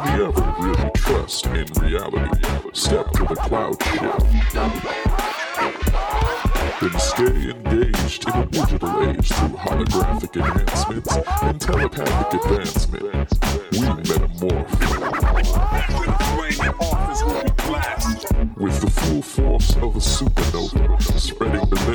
We 0.03 0.09
ever 0.25 0.55
really 0.59 0.91
trust 0.95 1.45
in 1.47 1.65
reality? 1.79 2.47
Step 2.73 3.11
to 3.11 3.23
the 3.25 3.35
cloud 3.35 3.81
ship. 3.83 4.01
Then 6.79 6.99
stay 6.99 7.51
engaged 7.51 8.27
in 8.27 8.33
a 8.33 8.45
digital 8.47 9.03
age 9.03 9.27
through 9.29 9.57
holographic 9.57 10.35
enhancements 10.35 11.15
and 11.43 11.61
telepathic 11.61 12.41
advancement. 12.41 13.03
We 13.71 13.79
metamorph 13.79 14.71
with 18.57 18.81
the 18.81 18.89
full 18.89 19.21
force 19.21 19.75
of 19.75 19.95
a 19.95 20.01
spreading 20.01 20.40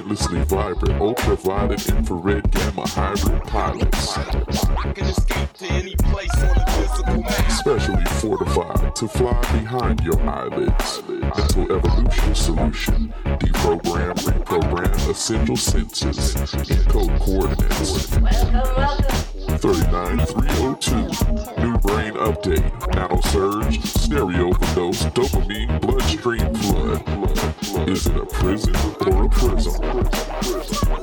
relentlessly 0.07 0.45
vibrant 0.45 1.01
ultraviolet 1.01 1.89
infrared 1.89 2.49
gamma 2.51 2.87
hybrid 2.89 3.43
pilots. 3.45 4.17
Can 4.95 5.05
escape 5.05 5.53
to 5.55 5.67
any 5.67 5.97
place 5.97 6.43
on 6.43 6.55
the 6.55 6.65
physical 6.71 7.23
map. 7.23 7.51
specially 7.51 8.05
fortified 8.21 8.95
to 8.95 9.09
fly 9.09 9.41
behind 9.53 10.01
your 10.05 10.21
eyelids. 10.29 11.03
Until 11.09 11.73
evolution 11.73 12.35
solution. 12.35 13.13
Deprogram 13.25 14.15
reprogram 14.15 15.11
essential 15.11 15.57
senses. 15.57 16.35
Encode 16.37 17.19
coordinates 17.19 18.07
39302 19.61 21.63
new 21.63 21.79
brain 21.79 22.06
update. 22.27 22.95
Nano 22.95 23.21
surge 23.33 23.81
stereo 23.83 24.49
overdose 24.49 25.05
dopamine 25.15 25.81
bloodstream 25.81 26.55
flood 26.55 27.89
is 27.89 28.07
it 28.07 28.17
a 28.17 28.27
prison 28.27 28.75
or 29.07 29.27
a 29.27 29.29
prism 29.29 29.97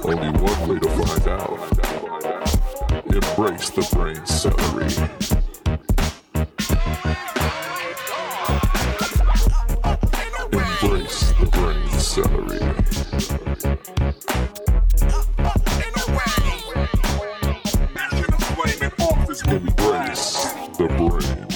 only 0.05 0.29
one 0.41 0.67
way 0.67 0.79
to 0.79 0.89
find 0.89 1.27
out. 1.29 1.49
Embrace 3.05 3.69
the 3.69 3.87
brain 3.93 4.25
celery. 4.25 4.91
Embrace 10.51 11.31
the 11.39 11.45
brain 11.51 11.89
celery. 11.99 12.62
The 20.87 20.93
brain. 20.95 21.47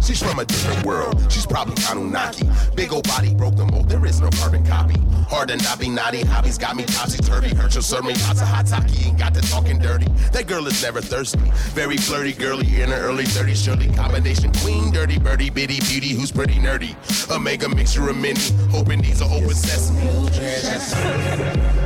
She's 0.00 0.22
from 0.22 0.38
a 0.38 0.44
different 0.44 0.86
world. 0.86 1.15
Probably 1.48 1.76
Anunnaki. 1.90 2.48
Big 2.74 2.92
old 2.92 3.06
body 3.06 3.34
broke 3.34 3.56
the 3.56 3.64
mold. 3.64 3.88
There 3.88 4.04
is 4.06 4.20
no 4.20 4.30
carbon 4.30 4.64
copy. 4.66 4.98
Hard 5.28 5.50
and 5.50 5.62
knobby, 5.62 5.88
naughty 5.88 6.22
hobbies 6.22 6.58
got 6.58 6.76
me 6.76 6.84
topsy 6.84 7.18
turvy. 7.18 7.54
Hurt 7.54 7.72
she'll 7.72 7.82
serve 7.82 8.04
me 8.04 8.14
lots 8.26 8.40
of 8.40 8.48
hot 8.48 8.66
taki. 8.66 9.06
Ain't 9.06 9.18
got 9.18 9.34
the 9.34 9.40
talking 9.42 9.78
dirty. 9.78 10.06
That 10.32 10.46
girl 10.46 10.66
is 10.66 10.82
never 10.82 11.00
thirsty. 11.00 11.40
Very 11.74 11.96
flirty, 11.96 12.32
girly 12.32 12.80
in 12.80 12.90
her 12.90 13.00
early 13.00 13.24
30s. 13.24 13.64
Surely 13.64 13.88
combination 13.94 14.52
queen, 14.54 14.92
dirty 14.92 15.18
birdie, 15.18 15.50
bitty 15.50 15.80
beauty 15.80 16.10
who's 16.10 16.30
pretty 16.30 16.54
nerdy. 16.54 16.94
A 17.34 17.38
mega 17.38 17.68
mixture 17.68 18.08
of 18.08 18.16
many. 18.16 18.40
Hoping 18.70 19.02
these 19.02 19.22
are 19.22 19.30
open 19.30 19.54
sesame. 19.54 20.00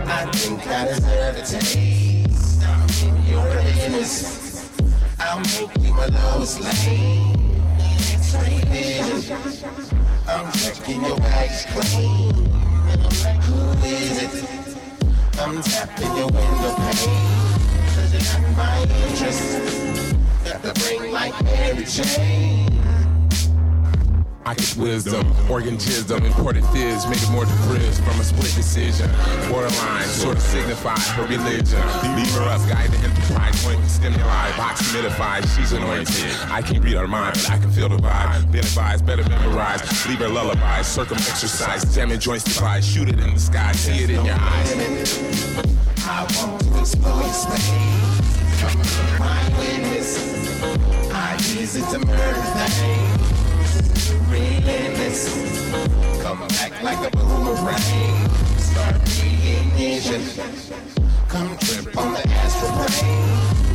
I 0.07 0.27
think 0.33 0.67
I 0.67 0.87
deserve 0.89 1.37
a 1.37 1.43
taste. 1.43 2.63
I'm 2.63 2.89
in 3.09 3.27
your 3.27 3.45
business. 3.55 4.71
I'll 5.19 5.39
make 5.39 5.77
you 5.81 5.95
my 5.95 6.07
Lois 6.07 6.59
Lane. 6.61 7.60
X-ray 8.13 8.61
vision. 8.67 9.37
I'm 10.27 10.51
checking 10.53 11.05
your 11.05 11.17
bags 11.19 11.67
clean. 11.67 12.35
Who 13.47 13.87
is 13.87 14.23
it? 14.23 14.77
I'm 15.39 15.63
tapping 15.63 16.17
your 16.17 16.27
window 16.27 16.75
pane. 16.77 17.51
Cause 17.95 18.13
you 18.15 18.21
got 18.21 18.57
my 18.57 18.83
interest. 19.07 20.17
Got 20.45 20.63
the 20.63 20.73
brain 20.81 21.13
like 21.13 21.45
Mary 21.45 21.85
Jane. 21.85 22.70
I 24.47 24.55
get 24.55 24.75
wisdom, 24.77 25.27
organ 25.51 25.77
jism, 25.77 26.25
imported 26.25 26.65
fizz, 26.67 27.07
make 27.07 27.23
it 27.23 27.31
more 27.31 27.45
to 27.45 27.53
frizz 27.69 28.01
from 28.01 28.19
a 28.19 28.25
split 28.25 28.53
decision. 28.55 29.11
Borderline, 29.51 30.05
sort 30.05 30.39
of 30.39 30.43
signify 30.43 30.99
her 30.99 31.27
religion. 31.27 31.81
Leave 32.17 32.33
her 32.35 32.49
up, 32.49 32.67
guide 32.67 32.91
the 32.91 32.97
enterprise, 33.05 33.63
point 33.63 33.85
stimuli, 33.85 34.57
box 34.57 34.81
humidified, 34.81 35.45
she's 35.55 35.73
anointed. 35.73 36.35
I 36.51 36.63
can't 36.63 36.83
read 36.83 36.95
her 36.95 37.07
mind, 37.07 37.35
but 37.35 37.51
I 37.51 37.59
can 37.59 37.71
feel 37.71 37.91
the 37.91 37.99
vibe. 37.99 38.51
Been 38.51 38.61
advised, 38.61 39.05
better 39.05 39.29
memorize, 39.29 40.09
leave 40.09 40.19
her 40.19 40.29
lullabies, 40.29 40.87
circum 40.87 41.19
exercise, 41.19 41.95
jamming 41.95 42.19
joints 42.19 42.45
divide, 42.45 42.83
shoot 42.83 43.09
it 43.09 43.21
in 43.21 43.35
the 43.35 43.41
sky, 43.41 43.73
see 43.73 44.05
it 44.05 44.11
in 44.11 44.25
your 44.25 44.37
eyes. 44.39 44.73
I 46.07 46.27
want 46.39 46.61
to 46.63 46.81
explore 46.81 47.21
your 47.21 47.33
space. 47.33 47.71
My 49.19 49.59
witness. 49.59 51.13
I 51.13 51.35
use 51.59 51.77
it 51.77 51.89
to 51.91 51.99
murder 52.07 52.43
things. 52.69 53.40
Surrealness. 54.11 55.21
Come 56.23 56.41
back 56.49 56.83
like 56.83 57.07
a 57.07 57.17
boomerang. 57.17 58.29
Start 58.59 58.97
reignition. 58.97 60.23
Come 61.29 61.57
trip 61.59 61.97
on 61.97 62.13
the 62.15 62.29
astral 62.29 62.73
plane. 62.73 63.70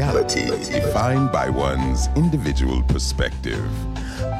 Reality 0.00 0.48
defined 0.70 1.30
by 1.30 1.50
one's 1.50 2.08
individual 2.16 2.82
perspective. 2.84 3.62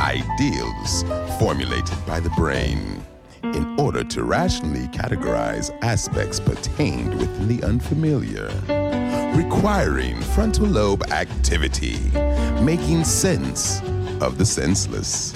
Ideals 0.01 1.03
formulated 1.39 1.99
by 2.07 2.19
the 2.19 2.31
brain 2.31 3.05
in 3.43 3.79
order 3.79 4.03
to 4.03 4.25
rationally 4.25 4.89
categorize 4.89 5.69
aspects 5.83 6.41
pertained 6.41 7.13
within 7.19 7.47
the 7.47 7.63
unfamiliar. 7.63 8.49
Requiring 9.37 10.19
frontal 10.35 10.65
lobe 10.65 11.03
activity, 11.13 11.99
making 12.63 13.05
sense 13.05 13.83
of 14.23 14.39
the 14.39 14.47
senseless 14.47 15.35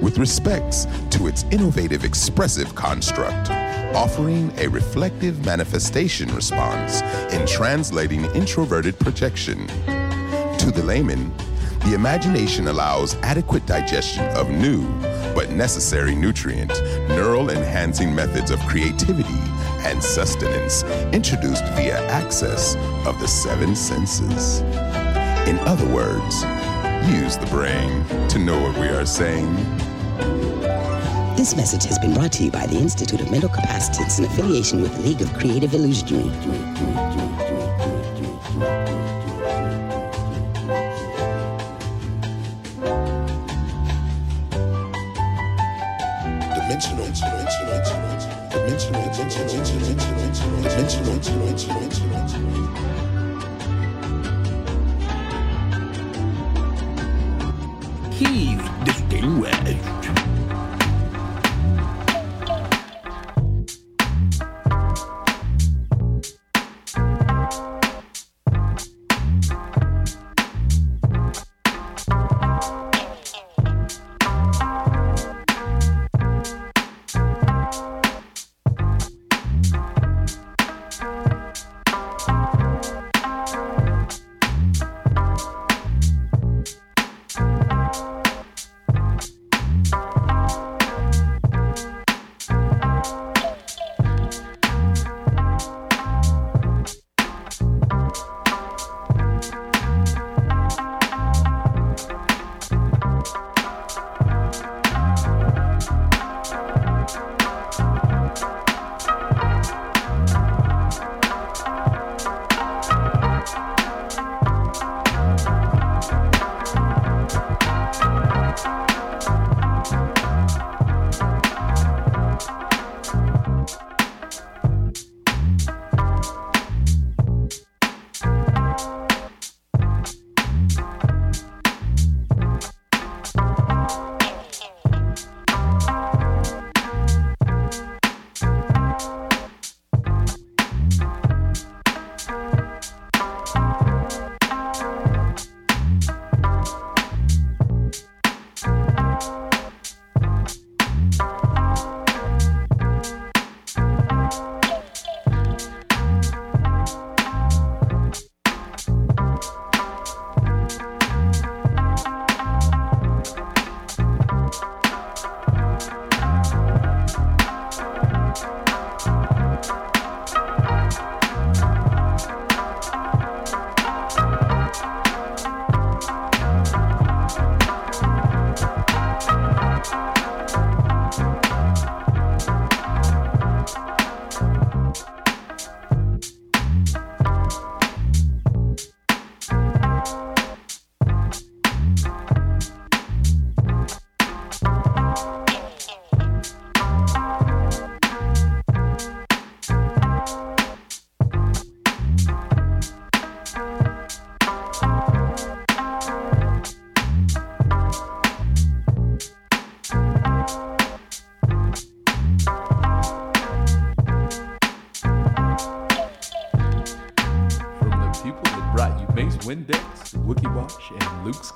with 0.00 0.16
respects 0.16 0.86
to 1.10 1.26
its 1.26 1.44
innovative 1.50 2.04
expressive 2.04 2.74
construct, 2.74 3.50
offering 3.94 4.50
a 4.56 4.66
reflective 4.68 5.44
manifestation 5.44 6.34
response 6.34 7.02
in 7.32 7.46
translating 7.46 8.24
introverted 8.34 8.98
projection. 8.98 9.66
To 10.58 10.72
the 10.74 10.82
layman, 10.82 11.32
the 11.84 11.94
imagination 11.94 12.68
allows 12.68 13.14
adequate 13.16 13.64
digestion 13.66 14.24
of 14.36 14.50
new 14.50 14.86
but 15.34 15.50
necessary 15.50 16.14
nutrient, 16.14 16.72
neural 17.08 17.50
enhancing 17.50 18.14
methods 18.14 18.50
of 18.50 18.58
creativity 18.60 19.38
and 19.86 20.02
sustenance 20.02 20.82
introduced 21.12 21.64
via 21.74 22.04
access 22.08 22.74
of 23.06 23.18
the 23.20 23.28
seven 23.28 23.76
senses. 23.76 24.60
In 25.48 25.58
other 25.60 25.86
words, 25.88 26.42
use 27.08 27.36
the 27.36 27.46
brain 27.50 28.04
to 28.28 28.38
know 28.38 28.60
what 28.60 28.76
we 28.78 28.88
are 28.88 29.06
saying. 29.06 29.54
This 31.36 31.54
message 31.54 31.84
has 31.84 32.00
been 32.00 32.14
brought 32.14 32.32
to 32.32 32.44
you 32.44 32.50
by 32.50 32.66
the 32.66 32.76
Institute 32.76 33.20
of 33.20 33.30
Mental 33.30 33.48
Capacitance 33.48 34.18
in 34.18 34.24
affiliation 34.24 34.82
with 34.82 34.92
the 34.96 35.02
League 35.02 35.22
of 35.22 35.32
Creative 35.34 35.72
Illusionary. 35.72 36.28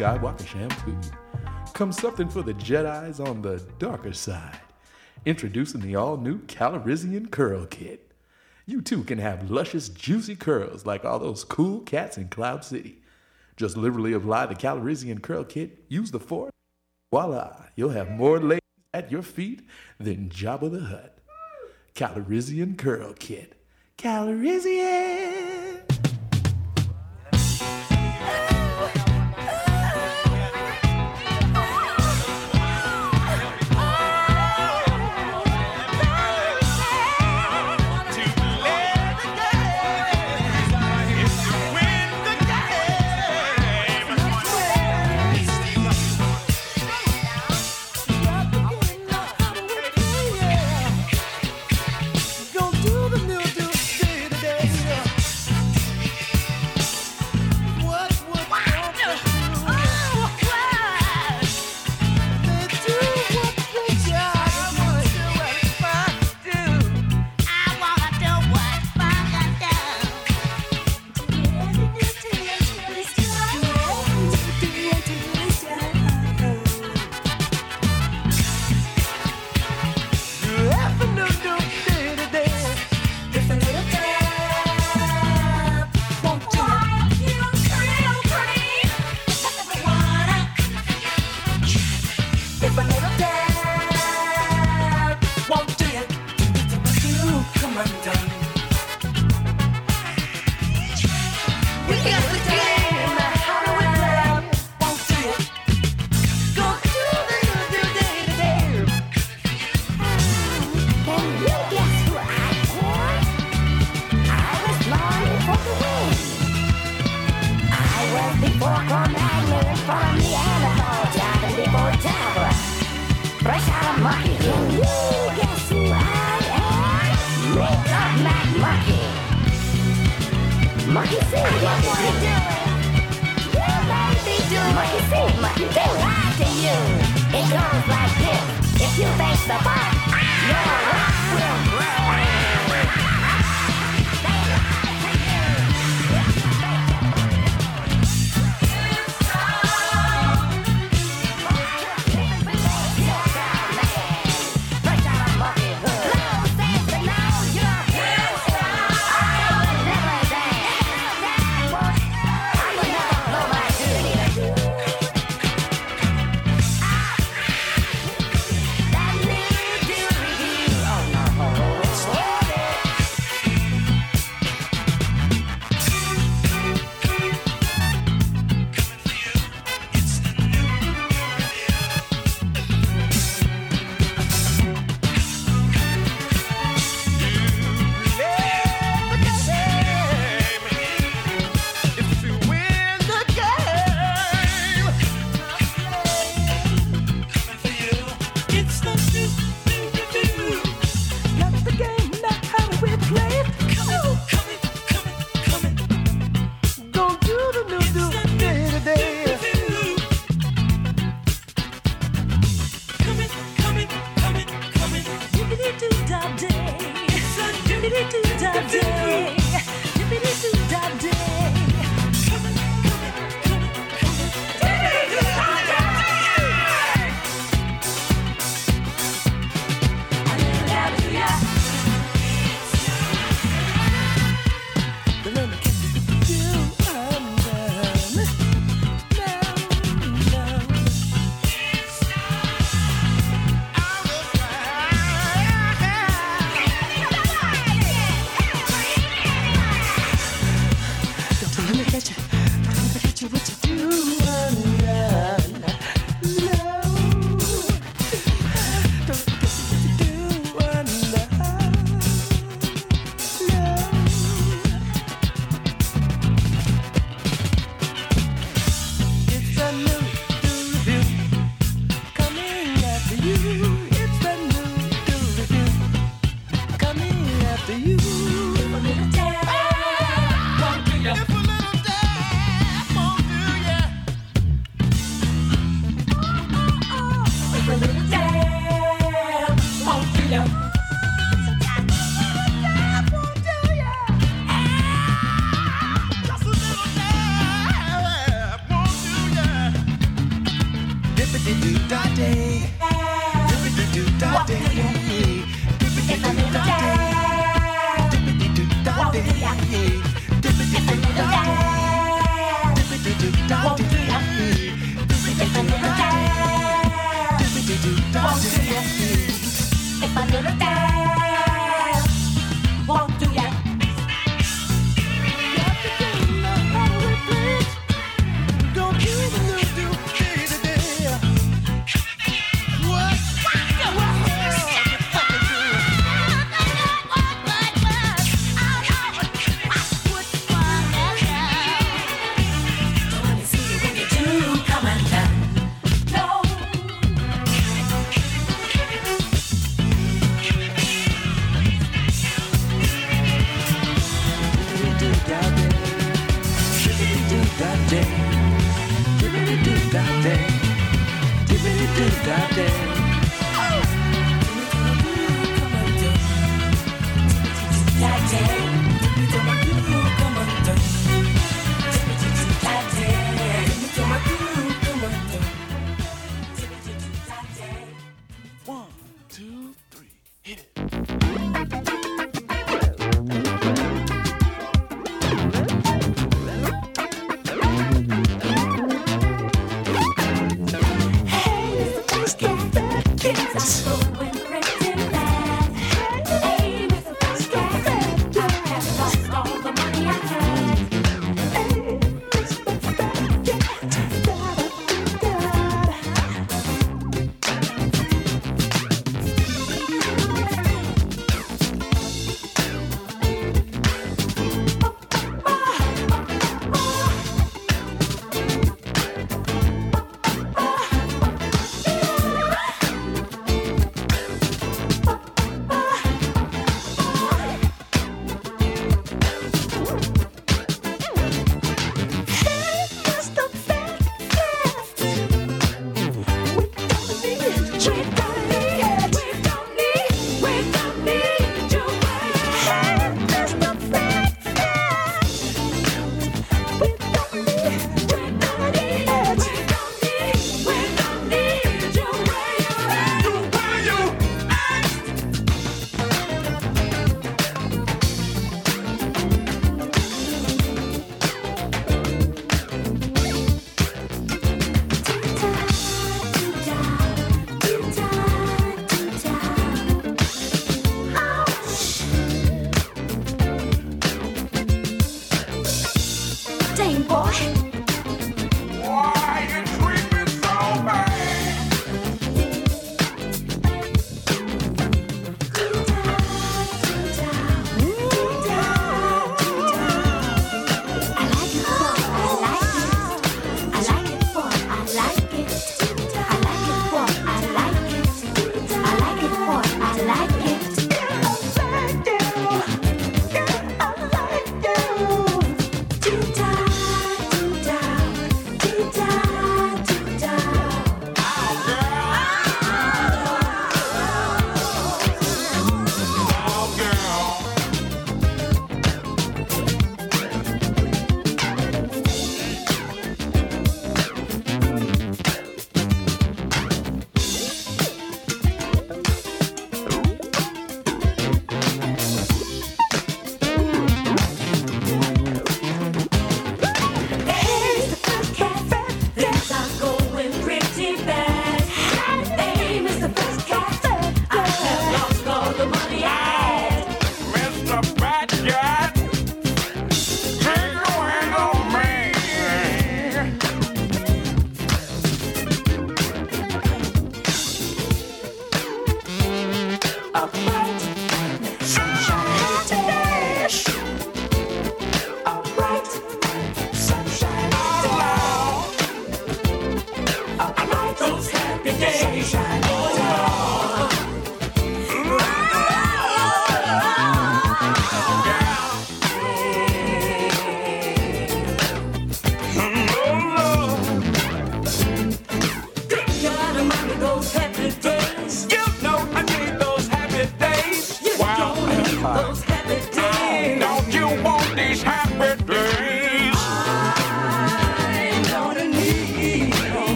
Skywalker 0.00 0.46
shampoo. 0.46 0.96
Come 1.74 1.92
something 1.92 2.30
for 2.30 2.40
the 2.40 2.54
Jedi's 2.54 3.20
on 3.20 3.42
the 3.42 3.62
darker 3.78 4.14
side. 4.14 4.58
Introducing 5.26 5.82
the 5.82 5.94
all 5.94 6.16
new 6.16 6.38
Calrissian 6.46 7.30
Curl 7.30 7.66
Kit. 7.66 8.10
You 8.64 8.80
too 8.80 9.04
can 9.04 9.18
have 9.18 9.50
luscious, 9.50 9.90
juicy 9.90 10.36
curls 10.36 10.86
like 10.86 11.04
all 11.04 11.18
those 11.18 11.44
cool 11.44 11.80
cats 11.80 12.16
in 12.16 12.28
Cloud 12.28 12.64
City. 12.64 13.02
Just 13.58 13.76
literally 13.76 14.14
apply 14.14 14.46
the 14.46 14.54
Calrissian 14.54 15.20
Curl 15.20 15.44
Kit, 15.44 15.84
use 15.88 16.10
the 16.12 16.18
force, 16.18 16.52
voila, 17.12 17.66
you'll 17.76 17.90
have 17.90 18.10
more 18.10 18.40
ladies 18.40 18.60
at 18.94 19.12
your 19.12 19.20
feet 19.20 19.68
than 19.98 20.30
Jabba 20.30 20.72
the 20.72 20.80
Hutt. 20.80 21.18
Calrissian 21.94 22.78
Curl 22.78 23.12
Kit. 23.12 23.54
Calrissian! 23.98 25.29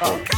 Jump 0.00 0.29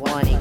one. 0.00 0.33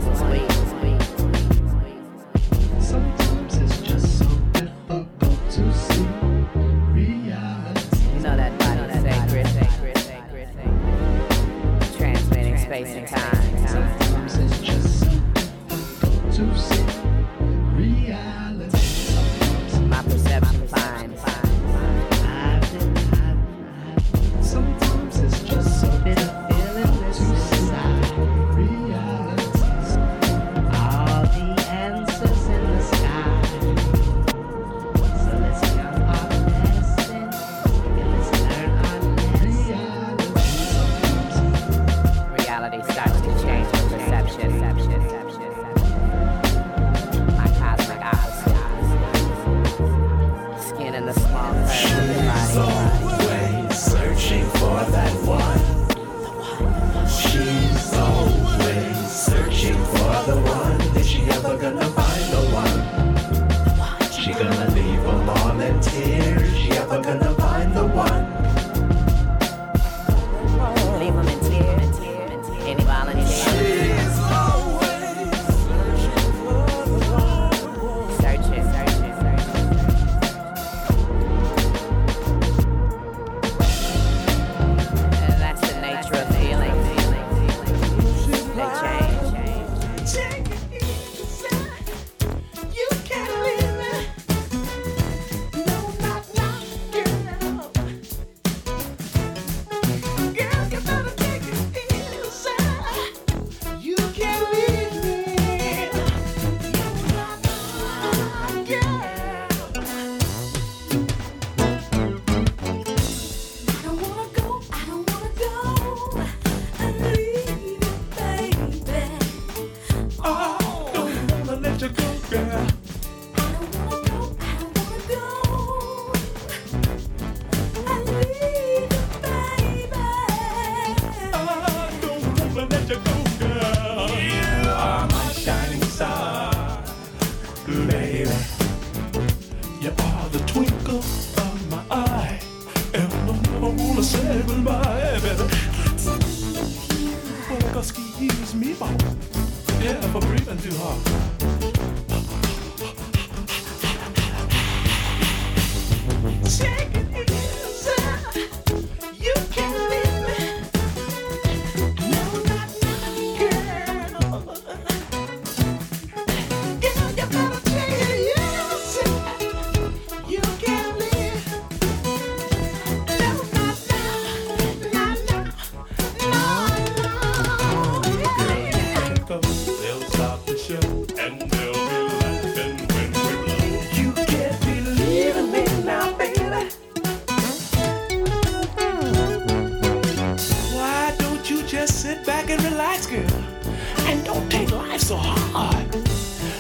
so 195.04 195.18
hard. 195.18 195.96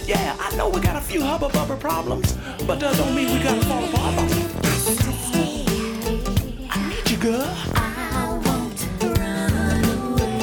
Yeah, 0.06 0.36
I 0.38 0.54
know 0.58 0.68
we 0.68 0.82
got 0.82 0.98
a 0.98 1.02
few 1.02 1.22
hubba 1.24 1.48
bubba 1.48 1.80
problems, 1.80 2.34
but 2.68 2.78
that 2.82 2.98
don't 2.98 3.16
mean 3.16 3.32
we 3.32 3.42
gotta 3.42 3.62
fall 3.62 3.86
apart. 3.86 4.16
I 6.70 6.90
need 6.90 7.10
you, 7.10 7.18
girl. 7.18 7.56
I 7.76 8.38
want 8.46 8.78
to 8.78 9.08
run 9.22 9.86
away. 9.96 10.42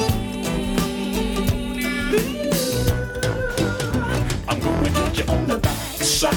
I'm 4.47 4.59
gonna 4.59 4.89
get 4.89 5.17
you 5.19 5.25
on 5.31 5.45
the 5.45 5.57
backside, 5.59 6.35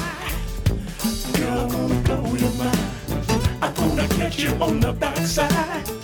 girl. 1.32 1.60
I'm 1.60 1.68
gonna 1.70 2.00
blow 2.02 2.34
your 2.34 2.52
mind. 2.60 2.78
I'm 3.62 3.72
gonna 3.74 4.06
get 4.08 4.38
you 4.38 4.50
on 4.60 4.80
the 4.80 4.92
backside. 4.92 6.03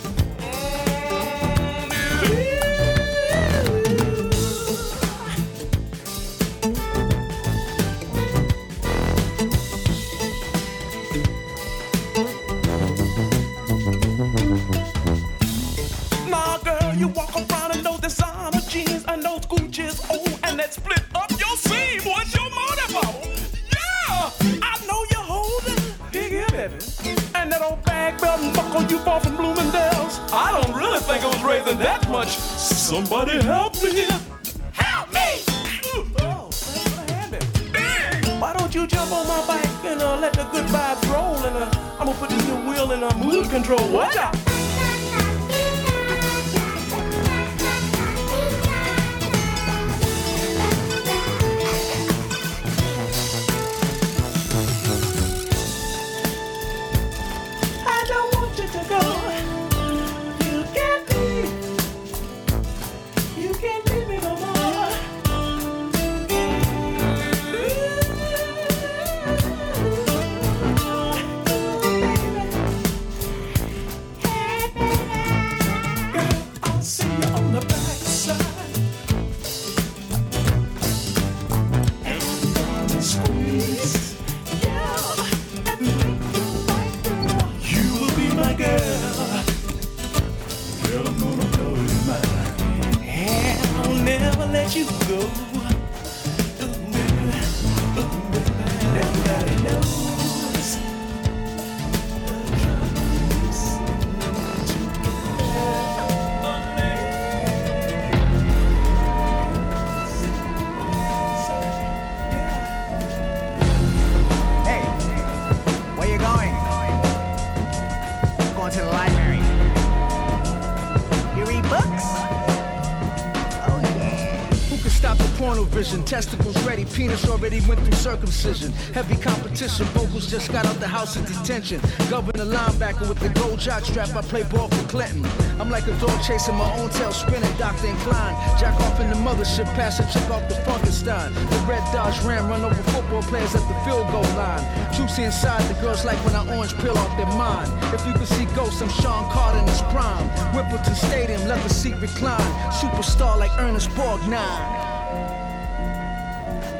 Penis 127.01 127.27
already 127.27 127.59
went 127.61 127.79
through 127.81 127.97
circumcision. 127.97 128.71
Heavy 128.93 129.15
competition, 129.15 129.87
vocals 129.97 130.29
just 130.29 130.51
got 130.51 130.67
out 130.67 130.75
the 130.75 130.87
house 130.87 131.15
of 131.15 131.25
detention. 131.25 131.81
Governor 132.11 132.45
linebacker 132.45 133.09
with 133.09 133.19
the 133.19 133.29
gold 133.29 133.59
jock 133.59 133.83
strap, 133.83 134.09
I 134.15 134.21
play 134.21 134.43
ball 134.43 134.67
for 134.67 134.87
Clinton. 134.87 135.25
I'm 135.59 135.71
like 135.71 135.87
a 135.87 135.97
dog 135.99 136.21
chasing 136.21 136.55
my 136.55 136.69
own 136.77 136.91
tail, 136.91 137.11
spinning. 137.11 137.55
Dr. 137.57 137.87
Incline, 137.87 138.35
jack 138.59 138.79
off 138.85 138.99
in 138.99 139.09
the 139.09 139.15
mothership, 139.15 139.65
pass 139.73 139.99
a 139.99 140.05
chick 140.13 140.29
off 140.29 140.47
the 140.47 140.53
Funkenstein. 140.67 141.33
The 141.33 141.59
red 141.65 141.83
Dodge 141.91 142.21
Ram 142.21 142.47
run 142.47 142.61
over 142.61 142.83
football 142.93 143.23
players 143.23 143.55
at 143.55 143.65
the 143.67 143.77
field 143.83 144.05
goal 144.11 144.29
line. 144.37 144.63
Juicy 144.93 145.23
inside, 145.23 145.63
the 145.73 145.81
girls 145.81 146.05
like 146.05 146.23
when 146.23 146.35
I 146.35 146.45
orange 146.55 146.77
peel 146.81 146.95
off 146.95 147.17
their 147.17 147.33
mind. 147.33 147.67
If 147.95 148.05
you 148.05 148.13
could 148.13 148.27
see 148.27 148.45
ghosts, 148.53 148.79
I'm 148.79 148.89
Sean 149.01 149.25
Carter 149.31 149.57
in 149.57 149.67
his 149.67 149.81
prime. 149.93 150.29
Whippleton 150.53 150.93
Stadium, 150.93 151.47
leather 151.47 151.69
seat 151.69 151.95
recline. 151.95 152.51
Superstar 152.69 153.39
like 153.39 153.53
Ernest 153.57 153.89
Borgnine. 153.97 154.80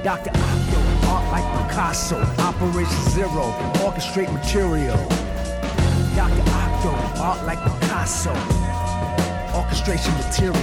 Dr. 0.03 0.31
Octo, 0.31 0.79
art 1.09 1.31
like 1.31 1.67
Picasso, 1.69 2.17
Operation 2.39 3.09
Zero, 3.11 3.53
orchestrate 3.85 4.33
material. 4.33 4.97
Dr. 6.15 6.41
Octo, 6.49 6.89
art 7.21 7.45
like 7.45 7.59
Picasso, 7.61 8.31
orchestration 9.55 10.11
material. 10.15 10.57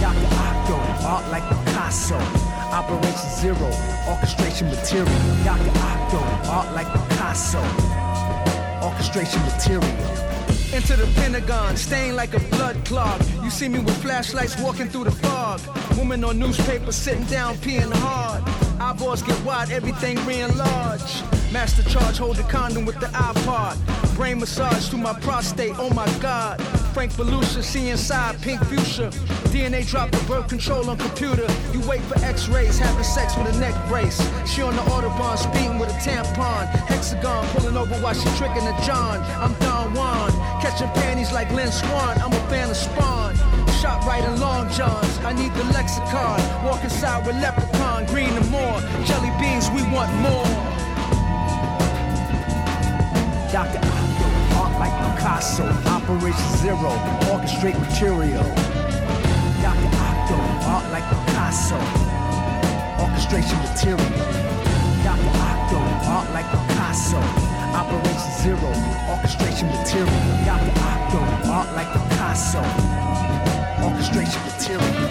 Dr. 0.00 0.26
Octo, 0.42 0.74
art 1.06 1.30
like 1.30 1.44
Picasso, 1.50 2.16
Operation 2.72 3.30
Zero, 3.38 3.70
orchestration 4.08 4.66
material. 4.66 5.06
Dr. 5.44 5.70
Octo, 5.78 6.18
art 6.50 6.74
like 6.74 6.88
Picasso, 6.92 7.62
orchestration 8.82 9.40
material. 9.42 9.86
Into 10.74 10.96
the 10.96 11.06
Pentagon, 11.14 11.76
stained 11.76 12.16
like 12.16 12.34
a 12.34 12.40
blood 12.40 12.84
clot. 12.84 13.20
You 13.44 13.50
see 13.50 13.68
me 13.68 13.78
with 13.78 14.02
flashlights 14.02 14.58
walking 14.58 14.88
through 14.88 15.04
the 15.04 15.12
fog. 15.12 15.31
Woman 15.96 16.24
on 16.24 16.38
newspaper 16.38 16.92
sitting 16.92 17.24
down, 17.24 17.56
peeing 17.56 17.92
hard. 17.92 18.42
Eyeballs 18.80 19.22
get 19.22 19.40
wide, 19.44 19.70
everything 19.70 20.16
re-enlarged. 20.26 21.24
Master 21.52 21.82
charge, 21.82 22.18
hold 22.18 22.36
the 22.36 22.42
condom 22.44 22.84
with 22.84 22.98
the 22.98 23.06
iPod. 23.06 23.76
Brain 24.16 24.40
massage 24.40 24.88
through 24.88 25.00
my 25.00 25.18
prostate, 25.20 25.74
oh 25.78 25.90
my 25.90 26.06
god. 26.18 26.60
Frank 26.94 27.12
Belushi, 27.12 27.62
see 27.62 27.88
inside, 27.90 28.40
pink 28.42 28.62
fuchsia. 28.64 29.10
DNA 29.52 29.86
drop 29.86 30.10
the 30.10 30.22
birth 30.24 30.48
control 30.48 30.88
on 30.90 30.96
computer. 30.98 31.46
You 31.72 31.80
wait 31.88 32.00
for 32.02 32.18
x-rays, 32.24 32.78
having 32.78 33.04
sex 33.04 33.36
with 33.36 33.54
a 33.54 33.58
neck 33.60 33.74
brace. 33.88 34.20
She 34.46 34.62
on 34.62 34.74
the 34.76 34.82
Autobahn, 34.82 35.36
speeding 35.38 35.78
with 35.78 35.90
a 35.90 35.98
tampon. 36.00 36.66
Hexagon, 36.86 37.46
pulling 37.48 37.76
over 37.76 37.94
while 37.96 38.14
she 38.14 38.28
tricking 38.36 38.66
a 38.66 38.76
John. 38.84 39.20
I'm 39.40 39.54
Don 39.60 39.94
Juan, 39.94 40.30
catching 40.60 40.88
panties 40.88 41.32
like 41.32 41.50
Lynn 41.52 41.70
Swann. 41.70 42.18
I'm 42.18 42.32
a 42.32 42.48
fan 42.48 42.70
of 42.70 42.76
Spawn. 42.76 43.31
Shot 43.82 44.04
right 44.06 44.22
in 44.22 44.38
long 44.38 44.70
johns. 44.70 45.18
I 45.26 45.32
need 45.32 45.52
the 45.54 45.64
lexicon. 45.74 46.38
Walk 46.62 46.84
inside 46.84 47.26
with 47.26 47.34
leprechaun, 47.42 48.06
green 48.06 48.30
and 48.30 48.48
more. 48.48 48.78
Jelly 49.02 49.34
beans, 49.42 49.66
we 49.74 49.82
want 49.90 50.06
more. 50.22 50.46
Dr. 53.50 53.82
Octo, 53.82 54.26
art 54.54 54.78
like 54.78 54.94
Picasso, 55.02 55.66
Operation 55.90 56.48
Zero, 56.62 56.94
orchestrate 57.26 57.74
material. 57.82 58.46
Dr. 59.66 59.90
Octo, 59.98 60.38
art 60.70 60.86
like 60.94 61.02
Picasso, 61.10 61.74
orchestration 63.02 63.58
material. 63.66 64.14
Dr. 65.02 65.32
Octo, 65.42 65.78
art 66.06 66.30
like 66.30 66.46
Picasso, 66.54 67.18
Operation 67.74 68.30
Zero, 68.46 68.70
orchestration 69.10 69.66
material. 69.74 70.22
Dr. 70.46 70.70
Octo, 70.86 71.18
art 71.50 71.74
like 71.74 71.90
Picasso, 71.90 72.62
orchestration 73.82 74.40
material. 74.44 75.02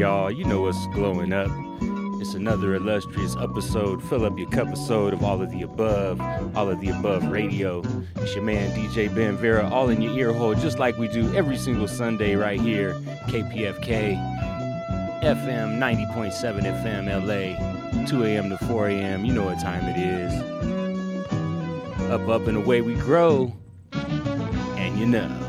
Y'all. 0.00 0.30
You 0.30 0.44
know 0.46 0.62
what's 0.62 0.86
glowing 0.94 1.30
up. 1.34 1.50
It's 2.22 2.32
another 2.32 2.74
illustrious 2.74 3.36
episode. 3.36 4.02
Fill 4.04 4.24
up 4.24 4.38
your 4.38 4.48
cup 4.48 4.68
episode 4.68 5.12
of 5.12 5.22
All 5.22 5.42
of 5.42 5.50
the 5.50 5.60
Above, 5.60 6.18
All 6.56 6.70
of 6.70 6.80
the 6.80 6.88
Above 6.88 7.26
Radio. 7.26 7.82
It's 8.16 8.34
your 8.34 8.42
man, 8.42 8.74
DJ 8.74 9.14
Ben 9.14 9.36
Vera, 9.36 9.68
all 9.68 9.90
in 9.90 10.00
your 10.00 10.14
ear 10.14 10.32
hole, 10.32 10.54
just 10.54 10.78
like 10.78 10.96
we 10.96 11.06
do 11.08 11.34
every 11.34 11.58
single 11.58 11.86
Sunday 11.86 12.34
right 12.34 12.58
here. 12.58 12.94
KPFK, 13.28 14.16
FM 15.22 15.78
90.7 15.78 16.82
FM 16.82 17.04
LA, 18.00 18.06
2 18.06 18.24
a.m. 18.24 18.48
to 18.48 18.56
4 18.56 18.88
a.m. 18.88 19.26
You 19.26 19.34
know 19.34 19.44
what 19.44 19.60
time 19.60 19.84
it 19.84 19.98
is. 19.98 20.32
Up, 22.10 22.26
up, 22.26 22.46
and 22.46 22.56
away 22.56 22.80
we 22.80 22.94
grow. 22.94 23.54
And 23.92 24.98
you 24.98 25.04
know. 25.04 25.39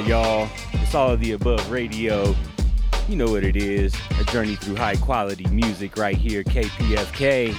Yeah, 0.00 0.06
y'all. 0.06 0.48
It's 0.72 0.94
all 0.94 1.10
of 1.10 1.20
the 1.20 1.32
above 1.32 1.70
radio. 1.70 2.34
You 3.08 3.16
know 3.16 3.30
what 3.30 3.44
it 3.44 3.56
is. 3.56 3.94
A 4.20 4.24
journey 4.24 4.56
through 4.56 4.76
high 4.76 4.96
quality 4.96 5.46
music 5.48 5.96
right 5.96 6.16
here, 6.16 6.42
KPFK. 6.42 7.54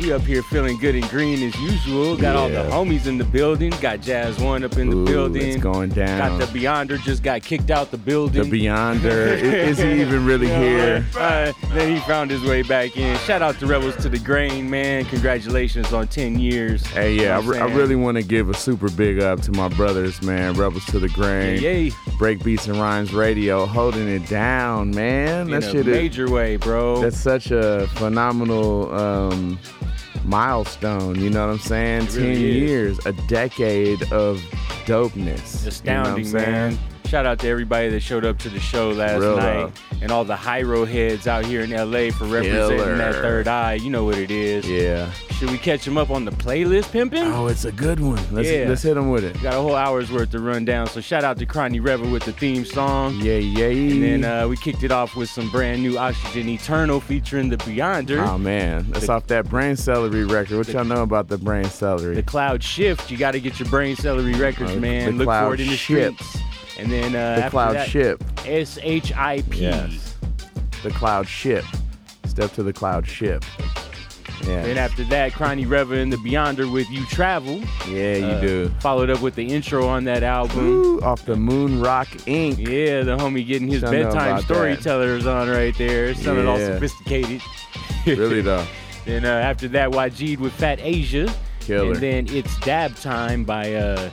We 0.00 0.12
up 0.12 0.22
here 0.22 0.42
feeling 0.42 0.78
good 0.78 0.94
and 0.94 1.06
green 1.10 1.42
as 1.46 1.54
usual. 1.60 2.16
Got 2.16 2.34
all 2.34 2.48
the 2.48 2.62
homies 2.70 3.06
in 3.06 3.18
the 3.18 3.24
building. 3.24 3.70
Got 3.82 4.00
Jazz 4.00 4.38
One 4.38 4.64
up 4.64 4.78
in 4.78 4.88
the 4.88 4.96
Ooh, 4.96 5.04
building. 5.04 5.42
it's 5.42 5.62
going 5.62 5.90
down. 5.90 6.38
Got 6.38 6.38
the 6.52 6.58
Beyonder 6.58 6.98
just 7.02 7.22
got 7.22 7.42
kicked 7.42 7.70
out 7.70 7.90
the 7.90 7.98
building. 7.98 8.48
The 8.48 8.64
Beyonder. 8.66 9.38
is 9.42 9.76
he 9.78 9.92
even 10.00 10.24
really 10.24 10.46
here? 10.48 11.04
Uh, 11.16 11.52
then 11.72 11.94
he 11.94 12.00
found 12.02 12.30
his 12.30 12.42
way 12.42 12.62
back 12.62 12.96
in. 12.96 13.16
Shout 13.20 13.42
out 13.42 13.58
to 13.60 13.66
Rebels 13.66 13.96
to 13.98 14.08
the 14.08 14.18
Grain, 14.18 14.68
man. 14.68 15.04
Congratulations 15.04 15.92
on 15.92 16.08
10 16.08 16.38
years. 16.38 16.84
Hey, 16.88 17.14
yeah, 17.14 17.36
I, 17.36 17.40
You 17.40 17.42
know 17.42 17.48
what 17.48 17.56
re- 17.56 17.58
I 17.60 17.74
really 17.76 17.96
want 17.96 18.16
to 18.16 18.22
give 18.22 18.48
a 18.48 18.54
super 18.54 18.90
big 18.90 19.20
up 19.20 19.40
to 19.42 19.52
my 19.52 19.68
brothers, 19.68 20.20
man. 20.22 20.54
Rebels 20.54 20.84
to 20.86 20.98
the 20.98 21.08
Grain. 21.08 21.60
Yay. 21.62 21.92
Break 22.18 22.42
Beats 22.42 22.66
and 22.66 22.76
Rhymes 22.78 23.12
Radio, 23.12 23.66
holding 23.66 24.08
it 24.08 24.26
down, 24.28 24.90
man. 24.90 25.42
In 25.46 25.50
that 25.60 25.64
a 25.64 25.70
shit 25.70 25.86
is 25.86 25.94
major 25.96 26.30
way, 26.30 26.56
bro. 26.56 27.00
That's 27.00 27.18
such 27.20 27.50
a 27.50 27.86
phenomenal 27.94 28.92
um, 28.94 29.58
milestone. 30.24 31.20
You 31.20 31.30
know 31.30 31.46
what 31.46 31.52
I'm 31.54 31.58
saying? 31.60 32.02
It 32.04 32.10
Ten 32.10 32.22
really 32.22 32.58
years, 32.66 32.98
a 33.06 33.12
decade 33.28 34.02
of 34.12 34.38
dopeness. 34.86 35.66
astounding, 35.66 36.26
you 36.26 36.32
know 36.32 36.38
man. 36.40 36.72
saying? 36.72 36.78
Shout 37.10 37.26
out 37.26 37.40
to 37.40 37.48
everybody 37.48 37.88
that 37.88 38.00
showed 38.04 38.24
up 38.24 38.38
to 38.38 38.48
the 38.48 38.60
show 38.60 38.90
last 38.90 39.20
Real 39.20 39.36
night 39.36 39.56
love. 39.62 39.80
and 40.00 40.12
all 40.12 40.24
the 40.24 40.36
Hiero 40.36 40.84
heads 40.84 41.26
out 41.26 41.44
here 41.44 41.62
in 41.62 41.70
LA 41.70 42.10
for 42.12 42.24
representing 42.26 42.78
Killer. 42.78 42.96
that 42.96 43.14
third 43.16 43.48
eye. 43.48 43.74
You 43.74 43.90
know 43.90 44.04
what 44.04 44.16
it 44.16 44.30
is. 44.30 44.64
Yeah. 44.68 45.10
Should 45.32 45.50
we 45.50 45.58
catch 45.58 45.84
them 45.84 45.98
up 45.98 46.10
on 46.10 46.24
the 46.24 46.30
playlist, 46.30 46.84
pimpin'? 46.92 47.34
Oh, 47.34 47.48
it's 47.48 47.64
a 47.64 47.72
good 47.72 47.98
one. 47.98 48.22
Let's 48.32 48.48
yeah. 48.48 48.66
let's 48.68 48.82
hit 48.82 48.94
them 48.94 49.10
with 49.10 49.24
it. 49.24 49.42
Got 49.42 49.54
a 49.54 49.56
whole 49.56 49.74
hour's 49.74 50.12
worth 50.12 50.30
to 50.30 50.38
run 50.38 50.64
down. 50.64 50.86
So 50.86 51.00
shout 51.00 51.24
out 51.24 51.36
to 51.38 51.46
Cronny 51.46 51.80
Rever 51.80 52.08
with 52.08 52.22
the 52.22 52.32
theme 52.32 52.64
song. 52.64 53.16
Yeah, 53.20 53.38
yeah. 53.38 53.66
And 53.66 54.02
then 54.04 54.24
uh, 54.24 54.46
we 54.46 54.56
kicked 54.56 54.84
it 54.84 54.92
off 54.92 55.16
with 55.16 55.28
some 55.28 55.50
brand 55.50 55.82
new 55.82 55.98
Oxygen 55.98 56.48
Eternal 56.48 57.00
featuring 57.00 57.48
the 57.48 57.56
Beyonder. 57.56 58.24
Oh 58.24 58.38
man, 58.38 58.86
that's 58.90 59.06
The- 59.06 59.12
off 59.14 59.26
that 59.26 59.48
Brain 59.48 59.74
Celery 59.74 60.26
record. 60.26 60.58
What 60.58 60.68
y'all 60.68 60.84
know 60.84 61.02
about 61.02 61.26
the 61.26 61.38
Brain 61.38 61.64
Celery? 61.64 62.14
The 62.14 62.22
Cloud 62.22 62.62
Shift. 62.62 63.10
You 63.10 63.16
got 63.16 63.32
to 63.32 63.40
get 63.40 63.58
your 63.58 63.68
Brain 63.68 63.96
Celery 63.96 64.34
records, 64.34 64.70
Oh, 64.72 64.78
man. 64.78 65.06
the 65.06 65.18
Look 65.18 65.26
Cloud 65.26 65.48
for 65.48 65.54
it 65.54 65.60
in 65.60 65.66
the 65.66 65.76
Ship. 65.76 66.14
streets. 66.14 66.44
And 66.78 66.90
then 66.90 67.14
uh, 67.14 67.44
The 67.44 67.50
Cloud 67.50 67.74
that, 67.76 67.88
Ship. 67.88 68.22
S 68.46 68.78
H 68.82 69.12
I 69.14 69.42
P. 69.42 69.60
Yes. 69.62 70.16
The 70.82 70.90
Cloud 70.90 71.26
Ship. 71.28 71.64
Step 72.24 72.52
to 72.52 72.62
the 72.62 72.72
Cloud 72.72 73.06
Ship. 73.06 73.44
Yeah. 74.46 74.62
Then 74.62 74.78
after 74.78 75.04
that, 75.04 75.32
Cronny 75.32 75.66
Rever 75.66 75.96
and 75.96 76.10
the 76.10 76.16
Beyonder 76.16 76.72
with 76.72 76.88
You 76.90 77.04
Travel. 77.06 77.60
Yeah, 77.86 78.16
you 78.16 78.24
Uh, 78.24 78.40
do. 78.40 78.68
Followed 78.80 79.10
up 79.10 79.20
with 79.20 79.34
the 79.34 79.44
intro 79.46 79.86
on 79.86 80.04
that 80.04 80.22
album. 80.22 80.66
Ooh, 80.66 81.00
off 81.02 81.26
the 81.26 81.36
Moon 81.36 81.80
Rock 81.80 82.08
Inc. 82.26 82.56
Yeah, 82.58 83.02
the 83.02 83.18
homie 83.18 83.46
getting 83.46 83.68
his 83.68 83.82
bedtime 83.82 84.40
storytellers 84.42 85.26
on 85.26 85.48
right 85.50 85.76
there. 85.76 86.14
Sounded 86.14 86.46
all 86.46 86.56
sophisticated. 86.58 87.42
Really 88.06 88.40
though. 88.40 88.66
Then 89.06 89.24
uh, 89.24 89.28
after 89.28 89.66
that, 89.68 89.90
YG'd 89.90 90.40
with 90.40 90.52
Fat 90.52 90.78
Asia. 90.80 91.32
Killer. 91.60 91.92
And 91.92 92.00
then 92.00 92.26
it's 92.28 92.58
Dab 92.60 92.94
Time 92.96 93.44
by 93.44 93.74
uh, 93.74 94.10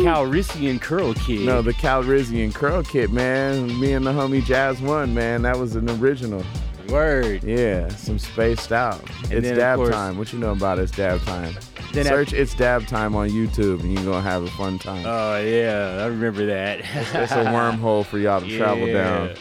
Calrissian 0.00 0.80
Curl 0.80 1.14
Kid. 1.14 1.40
No, 1.46 1.62
the 1.62 1.72
Calrissian 1.74 2.54
Curl 2.54 2.82
Kit, 2.82 3.10
man. 3.10 3.78
Me 3.80 3.92
and 3.92 4.06
the 4.06 4.12
homie 4.12 4.44
Jazz 4.44 4.80
One, 4.80 5.14
man. 5.14 5.42
That 5.42 5.58
was 5.58 5.76
an 5.76 5.88
original. 5.90 6.44
Word. 6.88 7.44
Yeah, 7.44 7.88
some 7.88 8.18
spaced 8.18 8.72
out. 8.72 8.98
And 9.24 9.32
it's 9.34 9.48
then, 9.48 9.56
dab 9.58 9.76
course- 9.76 9.90
time. 9.90 10.16
What 10.16 10.32
you 10.32 10.38
know 10.38 10.52
about 10.52 10.78
it's 10.78 10.92
dab 10.92 11.20
time? 11.22 11.54
Then 11.92 12.04
Search 12.06 12.32
it's 12.32 12.54
dab 12.54 12.86
time 12.86 13.14
on 13.14 13.28
YouTube 13.30 13.80
and 13.80 13.92
you're 13.92 14.04
gonna 14.04 14.20
have 14.22 14.42
a 14.42 14.50
fun 14.50 14.78
time. 14.78 15.04
Oh 15.06 15.38
yeah, 15.38 15.98
I 16.02 16.06
remember 16.06 16.46
that. 16.46 16.78
it's 16.80 17.32
a 17.32 17.44
wormhole 17.46 18.04
for 18.06 18.18
y'all 18.18 18.40
to 18.40 18.56
travel 18.58 18.86
down. 18.86 19.34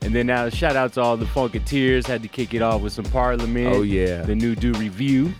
And 0.00 0.14
then 0.14 0.26
now, 0.28 0.48
shout 0.48 0.76
out 0.76 0.92
to 0.94 1.02
all 1.02 1.16
the 1.18 1.26
Funketeers. 1.26 2.06
Had 2.06 2.22
to 2.22 2.28
kick 2.28 2.54
it 2.54 2.62
off 2.62 2.80
with 2.80 2.92
some 2.94 3.04
Parliament. 3.06 3.74
Oh, 3.74 3.82
yeah. 3.82 4.22
The 4.22 4.34
new 4.34 4.54
do 4.54 4.72
review. 4.74 5.34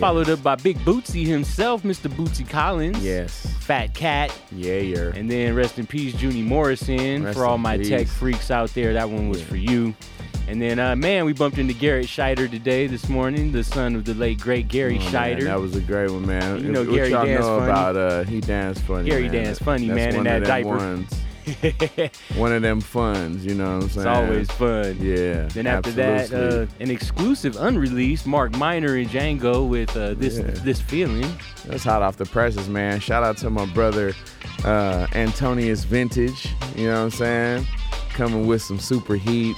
Followed 0.00 0.28
up 0.28 0.42
by 0.42 0.56
Big 0.56 0.78
Bootsy 0.80 1.24
himself, 1.26 1.82
Mr. 1.82 2.10
Bootsy 2.10 2.48
Collins. 2.48 2.98
Yes. 3.04 3.46
Fat 3.60 3.94
Cat. 3.94 4.36
Yeah, 4.52 4.78
yeah. 4.78 5.12
And 5.14 5.30
then 5.30 5.54
rest 5.54 5.78
in 5.78 5.86
peace, 5.86 6.20
Junie 6.20 6.42
Morrison. 6.42 7.22
Rest 7.24 7.38
for 7.38 7.46
all 7.46 7.58
my 7.58 7.78
tech 7.78 8.06
freaks 8.06 8.50
out 8.50 8.70
there, 8.74 8.92
that 8.92 9.08
one 9.08 9.28
was 9.28 9.42
for 9.42 9.56
you. 9.56 9.94
And 10.46 10.60
then, 10.60 10.78
uh, 10.78 10.94
man, 10.94 11.24
we 11.24 11.32
bumped 11.32 11.56
into 11.56 11.72
Garrett 11.72 12.06
Shider 12.06 12.50
today, 12.50 12.86
this 12.86 13.08
morning, 13.08 13.50
the 13.50 13.64
son 13.64 13.94
of 13.94 14.04
the 14.04 14.12
late 14.12 14.38
great 14.38 14.68
Garry 14.68 14.98
Oh, 15.00 15.10
man, 15.10 15.44
that 15.44 15.58
was 15.58 15.74
a 15.74 15.80
great 15.80 16.10
one, 16.10 16.26
man. 16.26 16.62
You 16.62 16.70
know 16.70 16.84
what 16.84 16.94
Garry 16.94 17.10
y'all 17.10 17.24
dance 17.24 17.40
know 17.40 17.58
funny. 17.60 17.70
about 17.70 17.96
uh 17.96 18.24
he 18.24 18.40
dance 18.40 18.78
funny. 18.80 19.08
Garry 19.08 19.22
man. 19.22 19.32
dance 19.44 19.58
funny, 19.58 19.88
That's 19.88 19.96
man, 19.96 20.16
in 20.16 20.24
that 20.24 20.44
diaper. 20.44 20.68
Ones. 20.68 21.10
one 22.36 22.52
of 22.52 22.62
them 22.62 22.80
funs, 22.80 23.44
you 23.44 23.54
know 23.54 23.76
what 23.76 23.82
I'm 23.84 23.88
saying? 23.88 24.06
It's 24.06 24.16
always 24.16 24.50
fun. 24.52 24.96
Yeah. 25.00 25.46
Then 25.46 25.66
after 25.66 25.90
absolutely. 25.90 26.28
that, 26.28 26.62
uh, 26.62 26.66
an 26.80 26.90
exclusive 26.90 27.56
unreleased 27.56 28.26
Mark 28.26 28.56
Miner 28.56 28.96
and 28.96 29.08
Django 29.08 29.68
with 29.68 29.96
uh, 29.96 30.14
this 30.14 30.38
Yeah. 30.38 30.50
this 30.64 30.80
feeling. 30.80 31.30
That's 31.66 31.84
hot 31.84 32.02
off 32.02 32.16
the 32.16 32.26
presses, 32.26 32.68
man. 32.68 33.00
Shout 33.00 33.22
out 33.22 33.36
to 33.38 33.50
my 33.50 33.66
brother 33.66 34.14
uh, 34.64 35.06
Antonius 35.14 35.84
Vintage. 35.84 36.48
You 36.76 36.86
know 36.88 36.94
what 37.04 37.04
I'm 37.04 37.10
saying? 37.10 37.66
Coming 38.10 38.46
with 38.46 38.62
some 38.62 38.78
super 38.78 39.16
heat. 39.16 39.56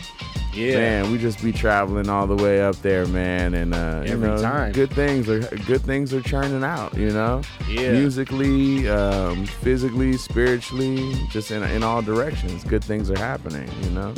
Yeah. 0.57 0.79
Man, 0.79 1.13
we 1.13 1.19
just 1.19 1.43
be 1.43 1.53
traveling 1.53 2.09
all 2.09 2.27
the 2.27 2.35
way 2.43 2.63
up 2.63 2.77
there, 2.77 3.07
man, 3.07 3.55
and 3.55 3.75
uh, 3.75 4.03
you 4.07 4.17
know, 4.17 4.41
time. 4.41 4.73
good 4.73 4.91
things 4.91 5.29
are 5.29 5.41
good 5.67 5.83
things 5.83 6.15
are 6.15 6.23
churning 6.23 6.65
out. 6.65 6.97
You 6.97 7.11
know, 7.11 7.43
Yeah. 7.69 7.93
musically, 7.93 8.89
um, 8.89 9.45
physically, 9.47 10.15
spiritually, 10.17 11.13
just 11.31 11.51
in 11.51 11.63
in 11.63 11.83
all 11.83 12.01
directions. 12.03 12.65
Good 12.65 12.83
things 12.85 13.11
are 13.11 13.19
happening. 13.19 13.69
You 13.85 13.91
know. 13.91 14.15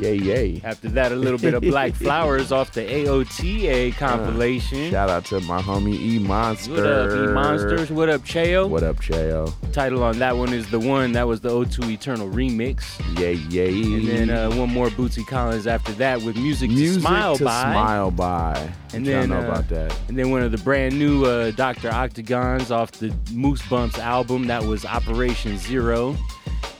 Yay, 0.00 0.14
yay. 0.16 0.60
After 0.64 0.88
that, 0.90 1.12
a 1.12 1.14
little 1.14 1.38
bit 1.38 1.52
of 1.52 1.62
Black 1.62 1.92
Flowers 1.94 2.52
off 2.52 2.72
the 2.72 2.80
AOTA 2.80 3.94
compilation. 3.96 4.86
Uh, 4.86 4.90
Shout 4.90 5.10
out 5.10 5.24
to 5.26 5.40
my 5.40 5.60
homie 5.60 5.94
E 5.94 6.18
Monster. 6.18 6.72
What 6.72 6.86
up, 6.86 7.10
E 7.10 7.32
Monsters? 7.32 7.90
What 7.90 8.08
up, 8.08 8.22
Cheo? 8.22 8.66
What 8.66 8.82
up, 8.82 8.96
Cheo? 8.96 9.52
Title 9.72 10.02
on 10.02 10.18
that 10.18 10.36
one 10.36 10.54
is 10.54 10.70
The 10.70 10.80
One. 10.80 11.12
That 11.12 11.26
was 11.26 11.42
the 11.42 11.50
O2 11.50 11.90
Eternal 11.90 12.28
remix. 12.30 12.98
Yay, 13.18 13.34
yay. 13.34 13.70
And 13.82 14.08
then 14.08 14.30
uh, 14.30 14.50
one 14.56 14.70
more 14.70 14.88
Bootsy 14.88 15.26
Collins 15.26 15.66
after 15.66 15.92
that 15.92 16.22
with 16.22 16.36
Music, 16.36 16.70
Music 16.70 16.94
to 16.94 17.00
Smile 17.02 17.36
to 17.36 17.44
By. 17.44 17.62
smile 17.72 18.10
by. 18.10 18.72
And 18.94 19.06
then 19.06 19.28
know 19.28 19.36
uh, 19.40 19.44
about 19.44 19.68
that. 19.68 19.94
And 20.08 20.18
then 20.18 20.30
one 20.30 20.42
of 20.42 20.50
the 20.50 20.58
brand 20.58 20.98
new 20.98 21.26
uh, 21.26 21.50
Dr. 21.50 21.90
Octagons 21.90 22.70
off 22.70 22.92
the 22.92 23.08
Moosebumps 23.32 23.98
album. 23.98 24.46
That 24.46 24.64
was 24.64 24.86
Operation 24.86 25.58
Zero. 25.58 26.16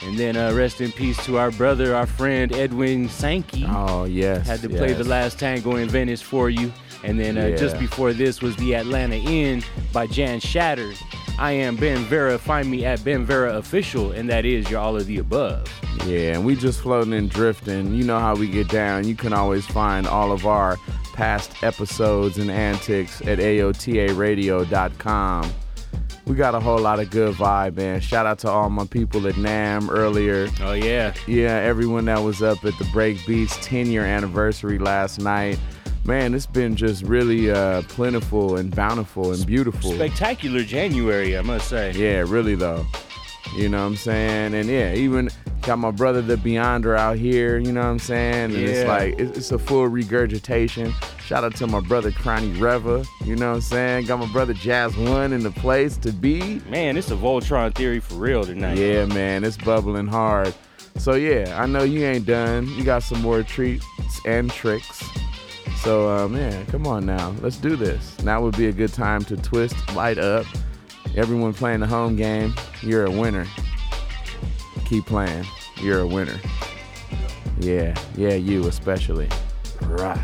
And 0.02 0.19
then 0.19 0.36
uh, 0.36 0.52
rest 0.55 0.81
in 0.81 0.93
peace 0.93 1.23
to 1.27 1.36
our 1.39 1.51
brother, 1.51 1.94
our 1.94 2.07
friend 2.07 2.52
Edwin 2.52 3.09
Sankey. 3.09 3.66
Oh 3.69 4.05
yes. 4.05 4.47
Had 4.47 4.61
to 4.61 4.69
play 4.69 4.93
the 4.93 5.05
last 5.05 5.39
tango 5.39 5.77
in 5.77 5.89
Venice 5.89 6.23
for 6.23 6.51
you. 6.51 6.73
And 7.02 7.19
then 7.19 7.39
uh, 7.39 7.57
just 7.57 7.78
before 7.78 8.12
this 8.12 8.43
was 8.43 8.55
the 8.57 8.74
Atlanta 8.74 9.16
Inn 9.16 9.62
by 9.93 10.07
Jan 10.07 10.39
Shatter. 10.40 10.93
I 11.39 11.52
am 11.52 11.77
Ben 11.77 12.05
Vera. 12.05 12.36
Find 12.39 12.70
me 12.70 12.85
at 12.85 13.02
Ben 13.02 13.24
Vera 13.24 13.57
Official, 13.57 14.12
and 14.12 14.28
that 14.28 14.44
is 14.44 14.70
your 14.70 14.81
all 14.81 14.97
of 14.97 15.07
the 15.07 15.16
above. 15.19 15.66
Yeah, 16.07 16.35
and 16.35 16.44
we 16.44 16.55
just 16.55 16.82
floating 16.82 17.15
and 17.15 17.31
drifting. 17.31 17.94
You 17.94 18.05
know 18.05 18.19
how 18.19 18.36
we 18.36 18.47
get 18.47 18.69
down. 18.69 19.09
You 19.09 19.15
can 19.15 19.32
always 19.32 19.65
find 19.65 20.07
all 20.07 20.32
of 20.32 20.47
our 20.47 20.77
past 21.15 21.62
episodes 21.62 22.36
and 22.36 22.51
antics 22.51 23.23
at 23.23 23.39
AOTARadio.com. 23.39 25.52
We 26.31 26.36
got 26.36 26.55
a 26.55 26.61
whole 26.61 26.78
lot 26.78 27.01
of 27.01 27.11
good 27.11 27.35
vibe, 27.35 27.74
man. 27.74 28.01
Shout 28.01 28.24
out 28.24 28.39
to 28.39 28.48
all 28.48 28.70
my 28.70 28.86
people 28.86 29.27
at 29.27 29.35
NAMM 29.35 29.90
earlier. 29.90 30.48
Oh 30.61 30.74
yeah. 30.74 31.12
Yeah, 31.27 31.57
everyone 31.57 32.05
that 32.05 32.23
was 32.23 32.40
up 32.40 32.65
at 32.65 32.78
the 32.78 32.85
Break 32.93 33.27
Beats 33.27 33.57
10 33.66 33.89
year 33.90 34.05
anniversary 34.05 34.78
last 34.78 35.19
night. 35.19 35.59
Man, 36.05 36.32
it's 36.32 36.47
been 36.47 36.77
just 36.77 37.02
really 37.02 37.51
uh, 37.51 37.82
plentiful 37.89 38.59
and 38.59 38.73
bountiful 38.73 39.32
and 39.32 39.44
beautiful. 39.44 39.90
Spectacular 39.90 40.62
January, 40.62 41.36
I 41.36 41.43
must 41.43 41.69
say. 41.69 41.90
Yeah, 41.97 42.24
really 42.24 42.55
though. 42.55 42.86
You 43.54 43.68
know 43.68 43.78
what 43.78 43.86
I'm 43.86 43.96
saying? 43.96 44.54
And 44.54 44.68
yeah, 44.68 44.94
even 44.94 45.30
got 45.62 45.78
my 45.78 45.90
brother 45.90 46.22
the 46.22 46.36
Beyonder 46.36 46.96
out 46.96 47.16
here, 47.16 47.58
you 47.58 47.72
know 47.72 47.80
what 47.80 47.88
I'm 47.88 47.98
saying? 47.98 48.54
And 48.54 48.54
it's 48.54 48.86
like 48.86 49.18
it's, 49.18 49.36
it's 49.36 49.52
a 49.52 49.58
full 49.58 49.86
regurgitation. 49.88 50.92
Shout 51.20 51.44
out 51.44 51.54
to 51.56 51.66
my 51.66 51.80
brother 51.80 52.10
Cronny 52.10 52.52
Reva, 52.60 53.04
you 53.24 53.36
know 53.36 53.50
what 53.50 53.56
I'm 53.56 53.60
saying? 53.60 54.06
Got 54.06 54.20
my 54.20 54.32
brother 54.32 54.54
Jazz 54.54 54.96
One 54.96 55.32
in 55.32 55.42
the 55.42 55.50
place 55.50 55.96
to 55.98 56.12
be. 56.12 56.60
Man, 56.68 56.96
it's 56.96 57.10
a 57.10 57.16
Voltron 57.16 57.74
theory 57.74 58.00
for 58.00 58.14
real 58.14 58.44
tonight. 58.44 58.78
Yeah, 58.78 59.04
man, 59.06 59.44
it's 59.44 59.56
bubbling 59.56 60.06
hard. 60.06 60.54
So 60.96 61.14
yeah, 61.14 61.60
I 61.60 61.66
know 61.66 61.82
you 61.82 62.04
ain't 62.04 62.26
done. 62.26 62.68
You 62.68 62.84
got 62.84 63.02
some 63.02 63.20
more 63.22 63.42
treats 63.42 63.86
and 64.24 64.50
tricks. 64.50 65.04
So 65.82 66.10
uh, 66.10 66.28
man, 66.28 66.66
come 66.66 66.86
on 66.86 67.06
now, 67.06 67.34
let's 67.40 67.56
do 67.56 67.76
this. 67.76 68.20
Now 68.22 68.42
would 68.42 68.56
be 68.56 68.66
a 68.66 68.72
good 68.72 68.92
time 68.92 69.24
to 69.24 69.36
twist, 69.36 69.76
light 69.94 70.18
up. 70.18 70.46
Everyone 71.16 71.52
playing 71.52 71.80
the 71.80 71.86
home 71.86 72.16
game, 72.16 72.54
you're 72.82 73.04
a 73.04 73.10
winner. 73.10 73.46
Keep 74.84 75.06
playing, 75.06 75.44
you're 75.80 76.00
a 76.00 76.06
winner. 76.06 76.40
Yeah, 77.58 77.94
yeah, 78.16 78.34
you 78.34 78.66
especially. 78.68 79.28
Right. 79.82 80.18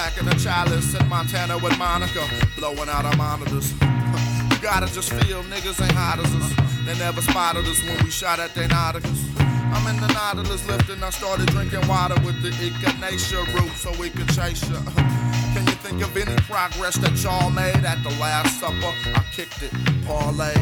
Packing 0.00 0.28
a 0.28 0.38
chalice 0.38 0.94
in 0.98 1.06
Montana 1.10 1.58
with 1.58 1.76
Monica, 1.78 2.24
blowing 2.56 2.88
out 2.88 3.04
our 3.04 3.16
monitors. 3.16 3.74
You 4.50 4.66
gotta 4.66 4.92
just 4.92 5.10
feel 5.12 5.42
niggas 5.44 5.80
ain't 5.80 5.92
hot 5.92 6.18
as 6.18 6.32
us. 6.34 6.50
They 6.84 6.94
never 6.98 7.22
spotted 7.22 7.64
us 7.66 7.82
when 7.82 7.96
we 8.04 8.10
shot 8.10 8.38
at 8.38 8.54
their 8.54 8.68
nauticus. 8.68 9.20
I'm 9.72 9.86
in 9.88 9.96
the 10.00 10.08
Nautilus 10.12 10.66
lifting, 10.68 11.02
I 11.02 11.08
started 11.08 11.46
drinking 11.48 11.86
water 11.88 12.16
with 12.26 12.42
the 12.42 12.50
echinacea 12.50 13.40
root 13.54 13.72
so 13.72 13.90
we 13.98 14.10
could 14.10 14.28
chase 14.36 14.68
ya. 14.68 14.80
Can 15.54 15.64
you 15.64 15.76
think 15.84 16.02
of 16.02 16.14
any 16.14 16.36
progress 16.44 16.96
that 16.98 17.16
y'all 17.22 17.48
made 17.48 17.84
at 17.92 18.02
the 18.02 18.10
Last 18.20 18.60
Supper? 18.60 18.92
I 19.16 19.24
kicked 19.32 19.62
it, 19.62 19.72
parlay. 20.04 20.54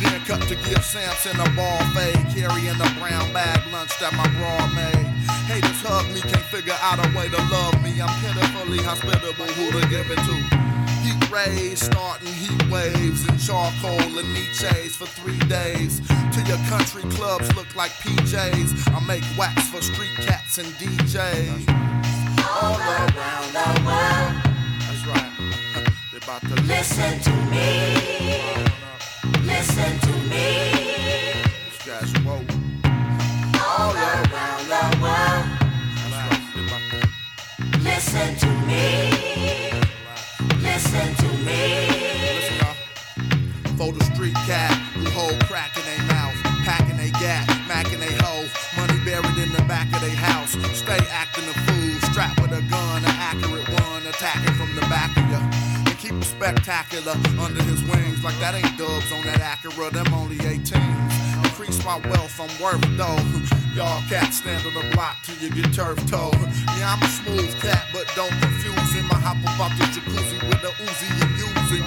Then 0.00 0.20
cut 0.28 0.42
to 0.48 0.56
give 0.68 0.84
Samson 0.84 1.40
a 1.40 1.48
ball 1.56 1.80
fade, 1.96 2.20
carrying 2.36 2.76
the 2.76 2.90
brown 3.00 3.32
bag 3.32 3.60
lunch 3.72 3.98
that 4.00 4.12
my 4.12 4.28
bra 4.36 4.68
made. 4.76 5.09
Haters 5.50 5.82
hug 5.82 6.06
me, 6.14 6.20
can't 6.20 6.46
figure 6.46 6.78
out 6.80 7.04
a 7.04 7.08
way 7.18 7.26
to 7.28 7.42
love 7.50 7.74
me. 7.82 8.00
I'm 8.00 8.14
pitifully 8.22 8.78
hospitable, 8.86 9.50
who 9.58 9.80
to 9.80 9.88
give 9.88 10.06
it 10.06 10.22
to? 10.22 10.36
Heat 11.02 11.28
rays, 11.28 11.80
starting 11.82 12.28
heat 12.28 12.70
waves 12.70 13.26
and 13.26 13.34
charcoal 13.34 13.98
and 13.98 14.32
Nietzsche's 14.32 14.94
for 14.94 15.06
three 15.06 15.40
days. 15.50 16.00
Till 16.30 16.46
your 16.46 16.62
country 16.70 17.02
clubs 17.18 17.50
look 17.56 17.74
like 17.74 17.90
PJs. 17.98 18.94
I 18.94 19.00
make 19.10 19.24
wax 19.36 19.66
for 19.70 19.82
street 19.82 20.14
cats 20.22 20.58
and 20.58 20.68
DJs. 20.78 21.66
All 22.46 22.78
around 22.78 23.50
the 23.50 23.66
world. 23.82 24.32
That's 24.86 25.04
right. 25.10 25.26
They 26.12 26.18
about 26.18 26.42
to 26.42 26.54
Listen 26.62 27.18
to 27.26 27.34
me. 27.50 28.54
Listen 29.42 29.98
to 29.98 30.12
me. 30.30 31.42
These 31.66 31.82
guys 31.84 32.24
woke. 32.24 32.59
Under 57.40 57.62
his 57.62 57.82
wings, 57.84 58.22
like 58.22 58.38
that 58.38 58.54
ain't 58.54 58.78
dubs 58.78 59.10
on 59.12 59.22
that 59.22 59.40
Acura, 59.40 59.90
them 59.90 60.12
only 60.12 60.36
18s. 60.36 61.44
Increase 61.44 61.84
my 61.84 61.98
wealth, 62.10 62.40
I'm 62.40 62.62
worth 62.62 62.96
though. 62.96 63.56
Y'all 63.74 64.02
cats 64.08 64.38
stand 64.38 64.66
on 64.66 64.74
the 64.74 64.84
block 64.94 65.16
till 65.22 65.36
you 65.36 65.48
get 65.48 65.72
turf 65.72 65.98
toe. 66.10 66.32
Yeah, 66.74 66.90
I'm 66.90 67.02
a 67.02 67.06
smooth 67.06 67.54
cat, 67.60 67.86
but 67.92 68.04
don't 68.16 68.34
confuse 68.42 68.92
him. 68.92 69.06
I 69.12 69.14
hop 69.22 69.38
about 69.38 69.70
the 69.78 69.84
jacuzzi 69.94 70.42
with 70.48 70.60
the 70.60 70.74
Uzi 70.82 71.06
and 71.22 71.32
using. 71.38 71.86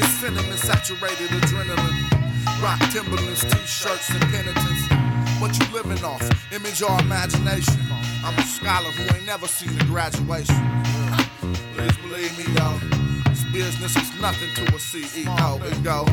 It's 0.00 0.08
cinnamon 0.20 0.56
saturated 0.56 1.28
adrenaline. 1.28 2.22
Rock 2.62 2.80
Timberlands, 2.90 3.44
t-shirts, 3.44 4.08
and 4.08 4.22
penitence. 4.32 4.88
What 5.38 5.52
you 5.58 5.66
living 5.74 6.02
off? 6.02 6.22
Image 6.50 6.82
or 6.82 6.98
imagination? 7.00 7.82
I'm 8.24 8.38
a 8.38 8.42
scholar 8.42 8.90
who 8.90 9.14
ain't 9.14 9.26
never 9.26 9.46
seen 9.46 9.78
a 9.78 9.84
graduation. 9.84 10.64
Please 11.74 11.96
believe 11.98 12.38
me, 12.38 12.44
though. 12.54 12.80
This 13.28 13.44
business 13.52 13.96
is 13.96 14.20
nothing 14.20 14.48
to 14.54 14.62
a 14.74 14.78
CEO. 14.78 15.60
It 15.70 15.82
go 15.84 16.06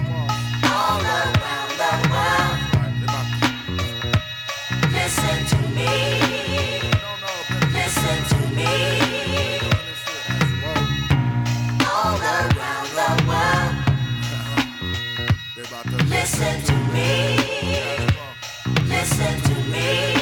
all 0.68 1.02
around 1.02 1.69
Listen 5.10 5.42
to 16.64 16.74
me. 16.94 17.36
Listen 18.88 19.42
to 19.42 19.56
me. 19.72 20.19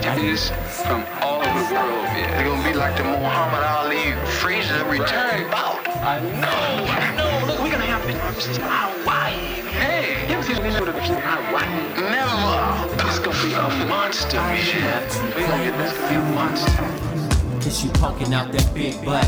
Gonna 0.00 0.12
have 0.12 0.38
statues 0.38 0.50
from 0.86 1.04
all 1.20 1.42
over 1.42 1.60
the 1.68 1.74
world, 1.74 2.04
man. 2.04 2.30
They're 2.30 2.44
gonna 2.44 2.68
be 2.68 2.74
like 2.74 2.96
the 2.96 3.04
Muhammad 3.04 3.62
Ali 3.62 4.12
Frazier 4.40 4.84
return 4.84 5.50
bout. 5.50 5.86
I 5.88 6.20
know, 6.20 6.86
I 6.88 7.14
know. 7.16 7.46
Look, 7.46 7.60
we're 7.60 7.70
gonna 7.70 7.84
have 7.84 8.02
pictures 8.06 8.56
in 8.56 8.62
Hawaii. 8.64 9.34
Hey, 9.76 10.26
you 10.26 10.36
ever 10.36 10.42
seen 10.42 10.62
this 10.62 10.76
sort 10.76 10.88
of 10.88 10.96
in 10.96 11.02
Hawaii? 11.02 11.68
Never. 12.00 13.08
It's 13.08 13.18
gonna 13.18 13.44
be 13.44 13.52
a 13.52 13.88
monster, 13.88 14.36
man. 14.36 15.08
We're 15.36 15.46
gonna 15.46 15.64
get 15.64 15.76
this 15.76 15.92
gonna 15.92 16.08
be 16.08 16.14
a 16.14 16.34
monster. 16.34 17.60
Cause 17.62 17.84
you 17.84 17.90
poking 17.90 18.32
out 18.32 18.52
that 18.52 18.74
big 18.74 19.04
butt. 19.04 19.26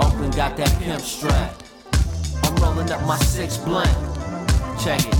Oakland 0.00 0.34
got 0.34 0.56
that 0.56 0.72
pimp 0.80 1.02
strap. 1.02 1.54
I'm 2.44 2.56
rolling 2.56 2.90
up 2.90 3.02
my 3.02 3.18
six 3.18 3.58
blunt. 3.58 3.90
Check 4.82 5.00
it. 5.04 5.14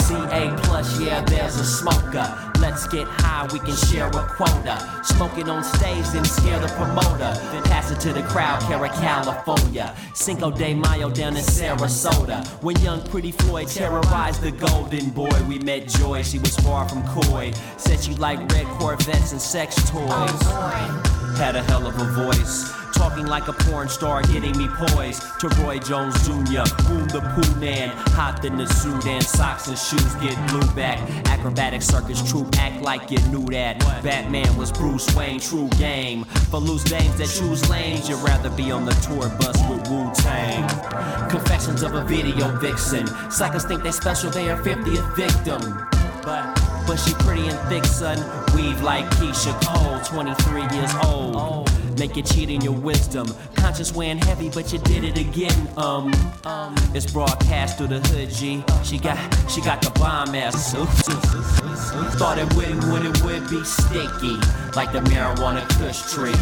CA 0.00 0.54
plus, 0.62 0.98
yeah, 1.00 1.20
there's 1.22 1.56
a 1.56 1.64
smoker. 1.64 2.51
Let's 2.62 2.86
get 2.86 3.08
high, 3.08 3.48
we 3.52 3.58
can 3.58 3.74
share 3.74 4.06
a 4.06 4.26
quota. 4.36 5.02
Smoking 5.02 5.48
on 5.48 5.64
stage, 5.64 6.06
then 6.10 6.24
scare 6.24 6.60
the 6.60 6.68
promoter. 6.68 7.34
Then 7.50 7.64
pass 7.64 7.90
it 7.90 7.98
to 8.02 8.12
the 8.12 8.22
crowd, 8.22 8.62
Cara, 8.62 8.88
California. 8.88 9.96
Cinco 10.14 10.48
de 10.52 10.72
Mayo 10.72 11.10
down 11.10 11.36
in 11.36 11.42
Sarasota. 11.42 12.46
When 12.62 12.78
young 12.78 13.02
Pretty 13.02 13.32
Floyd 13.32 13.66
terrorized 13.66 14.42
the 14.42 14.52
Golden 14.52 15.10
Boy, 15.10 15.42
we 15.48 15.58
met 15.58 15.88
Joy, 15.88 16.22
she 16.22 16.38
was 16.38 16.54
far 16.58 16.88
from 16.88 17.02
coy. 17.08 17.52
Said 17.78 17.98
she 17.98 18.14
liked 18.14 18.52
red 18.52 18.66
Corvettes 18.78 19.32
and 19.32 19.40
sex 19.40 19.74
toys. 19.90 20.06
Oh, 20.08 21.21
Had 21.36 21.56
a 21.56 21.62
hell 21.62 21.86
of 21.86 21.98
a 21.98 22.04
voice. 22.04 22.72
Talking 22.92 23.26
like 23.26 23.48
a 23.48 23.52
porn 23.52 23.88
star, 23.88 24.22
getting 24.22 24.56
me 24.56 24.68
poised. 24.68 25.22
To 25.40 25.48
Roy 25.60 25.78
Jones 25.78 26.14
Jr., 26.26 26.62
Boom 26.86 27.08
the 27.08 27.20
Pooh 27.34 27.60
Man. 27.60 27.88
Hopped 28.12 28.44
in 28.44 28.56
the 28.56 28.66
suit 28.66 29.06
and 29.06 29.24
socks 29.24 29.66
and 29.66 29.76
shoes, 29.76 30.14
get 30.16 30.36
blue 30.48 30.66
back. 30.74 31.00
Acrobatic 31.26 31.82
circus 31.82 32.22
troupe, 32.30 32.56
act 32.58 32.82
like 32.82 33.10
you 33.10 33.18
knew 33.28 33.44
that. 33.46 33.80
Batman 34.04 34.56
was 34.56 34.70
Bruce 34.70 35.12
Wayne, 35.16 35.40
true 35.40 35.68
game. 35.78 36.24
For 36.50 36.58
loose 36.58 36.84
dames 36.84 37.16
that 37.18 37.28
choose 37.28 37.68
lanes, 37.68 38.08
you'd 38.08 38.20
rather 38.20 38.50
be 38.50 38.70
on 38.70 38.84
the 38.84 38.92
tour 38.92 39.28
bus 39.40 39.58
with 39.68 39.88
Wu 39.90 40.12
Tang. 40.14 40.68
Confessions 41.28 41.82
of 41.82 41.94
a 41.94 42.04
video 42.04 42.56
vixen. 42.58 43.06
Psychers 43.30 43.66
think 43.66 43.82
they 43.82 43.90
special, 43.90 44.30
they 44.30 44.48
are 44.48 44.62
50th 44.62 45.16
victim. 45.16 45.88
But 46.22 46.61
but 46.92 47.00
she 47.00 47.14
pretty 47.14 47.48
and 47.48 47.58
thick, 47.70 47.86
son. 47.86 48.18
Weave 48.54 48.82
like 48.82 49.06
Keyshia 49.12 49.58
Cole, 49.64 49.98
23 50.04 50.76
years 50.76 50.94
old. 51.06 51.70
Make 51.98 52.16
you 52.16 52.22
cheat 52.22 52.50
in 52.50 52.60
your 52.60 52.74
wisdom. 52.74 53.34
Conscience 53.54 53.94
weighing 53.94 54.18
heavy, 54.18 54.50
but 54.50 54.70
you 54.74 54.78
did 54.78 55.02
it 55.02 55.16
again. 55.16 55.68
Um, 55.78 56.12
it's 56.94 57.10
broadcast 57.10 57.78
through 57.78 57.86
the 57.86 58.00
hood, 58.08 58.28
G. 58.28 58.62
She 58.84 58.98
got, 58.98 59.16
she 59.48 59.62
got 59.62 59.80
the 59.80 59.90
bomb 59.92 60.34
ass. 60.34 60.74
Thought 62.18 62.36
it 62.36 62.54
wouldn't, 62.54 62.84
when 62.84 63.06
it 63.06 63.22
would 63.22 63.48
be 63.48 63.64
sticky, 63.64 64.36
like 64.76 64.92
the 64.92 65.00
marijuana 65.08 65.66
kush 65.78 66.12
tree. 66.12 66.36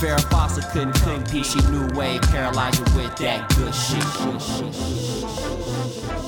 Farrah 0.00 0.28
Fawcett 0.28 0.64
couldn't 0.72 0.94
compete. 1.02 1.46
She 1.46 1.60
knew 1.70 1.86
way 1.96 2.18
paralyzed 2.18 2.80
with 2.96 3.14
that 3.18 3.48
good 3.54 3.72
shit. 3.72 4.02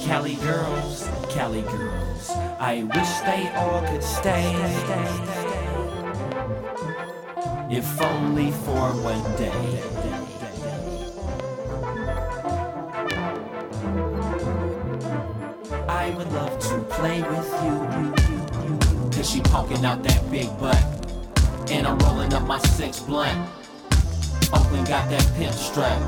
Cali 0.02 0.34
girls, 0.36 1.08
Cali 1.30 1.62
girls. 1.62 2.30
I 2.58 2.82
wish 2.94 3.10
they 3.20 3.48
all 3.54 3.80
could 3.86 4.02
stay. 4.02 4.54
If 7.70 8.00
only 8.02 8.50
for 8.50 8.92
one 9.02 9.22
day. 9.36 9.82
I 15.88 16.10
would 16.10 16.32
love 16.32 16.58
to 16.58 16.78
play 16.94 17.22
with 17.22 17.50
you. 17.64 19.10
Cause 19.10 19.30
she 19.30 19.40
poking 19.40 19.84
out 19.84 20.02
that 20.02 20.30
big 20.30 20.48
butt. 20.58 20.82
And 21.70 21.86
I'm 21.86 21.98
rolling 22.00 22.34
up 22.34 22.42
my 22.42 22.58
six 22.58 23.00
blunt. 23.00 23.48
Oakland 24.52 24.86
got 24.86 25.08
that 25.10 25.26
pimp 25.36 25.54
strap. 25.54 26.00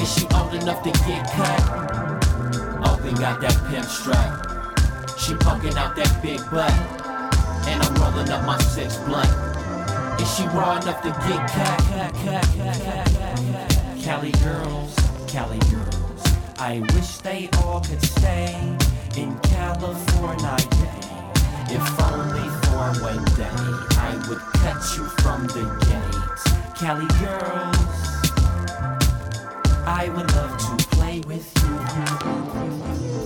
Is 0.00 0.12
she 0.12 0.26
old 0.34 0.52
enough 0.54 0.82
to 0.82 0.90
get 1.06 1.30
cut? 1.32 1.93
Oakland 3.04 3.20
got 3.20 3.40
that 3.42 3.70
pimp 3.70 3.84
strap. 3.84 5.18
She 5.18 5.34
poking 5.34 5.76
out 5.76 5.94
that 5.94 6.22
big 6.22 6.40
butt. 6.50 6.72
And 7.68 7.82
I'm 7.82 7.94
rolling 7.96 8.30
up 8.30 8.46
my 8.46 8.56
six 8.58 8.96
blunt. 9.04 9.28
Is 10.18 10.34
she 10.34 10.44
raw 10.48 10.80
enough 10.80 11.02
to 11.02 11.10
get 11.28 11.46
cut? 11.52 11.80
Cali 14.02 14.32
girls, 14.42 14.96
Cali 15.28 15.58
girls. 15.70 16.22
I 16.58 16.80
wish 16.94 17.18
they 17.18 17.50
all 17.58 17.80
could 17.80 18.02
stay 18.02 18.56
in 19.18 19.38
California. 19.40 20.56
If 21.68 22.00
only 22.00 22.48
for 22.64 22.88
one 23.04 23.24
day, 23.36 23.60
I 24.00 24.16
would 24.30 24.40
cut 24.64 24.80
you 24.96 25.04
from 25.20 25.46
the 25.48 25.64
gate. 25.84 26.40
Cali 26.74 27.08
girls, 27.20 28.04
I 29.86 30.08
would 30.08 30.32
love 30.34 30.56
to 30.56 30.86
play 30.96 31.20
with 31.26 31.52
you. 31.64 32.13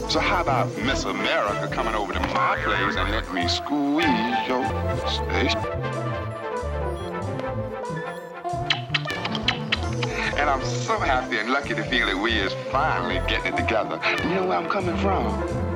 So 0.09 0.21
how 0.21 0.41
about 0.41 0.75
Miss 0.79 1.05
America 1.05 1.69
coming 1.71 1.95
over 1.95 2.15
to 2.15 2.21
my 2.21 2.59
place 2.65 2.97
and 2.97 3.11
let 3.11 3.31
me 3.31 3.47
squeeze 3.47 4.49
your 4.49 4.65
station? 5.07 5.61
And 10.39 10.49
I'm 10.49 10.65
so 10.65 10.99
happy 10.99 11.37
and 11.37 11.51
lucky 11.51 11.75
to 11.75 11.85
feel 11.85 12.07
that 12.07 12.17
we 12.17 12.33
is 12.33 12.55
finally 12.73 13.17
getting 13.29 13.53
it 13.53 13.57
together. 13.59 14.01
You 14.25 14.35
know 14.37 14.47
where 14.47 14.57
I'm 14.57 14.71
coming 14.71 14.97
from? 14.97 15.68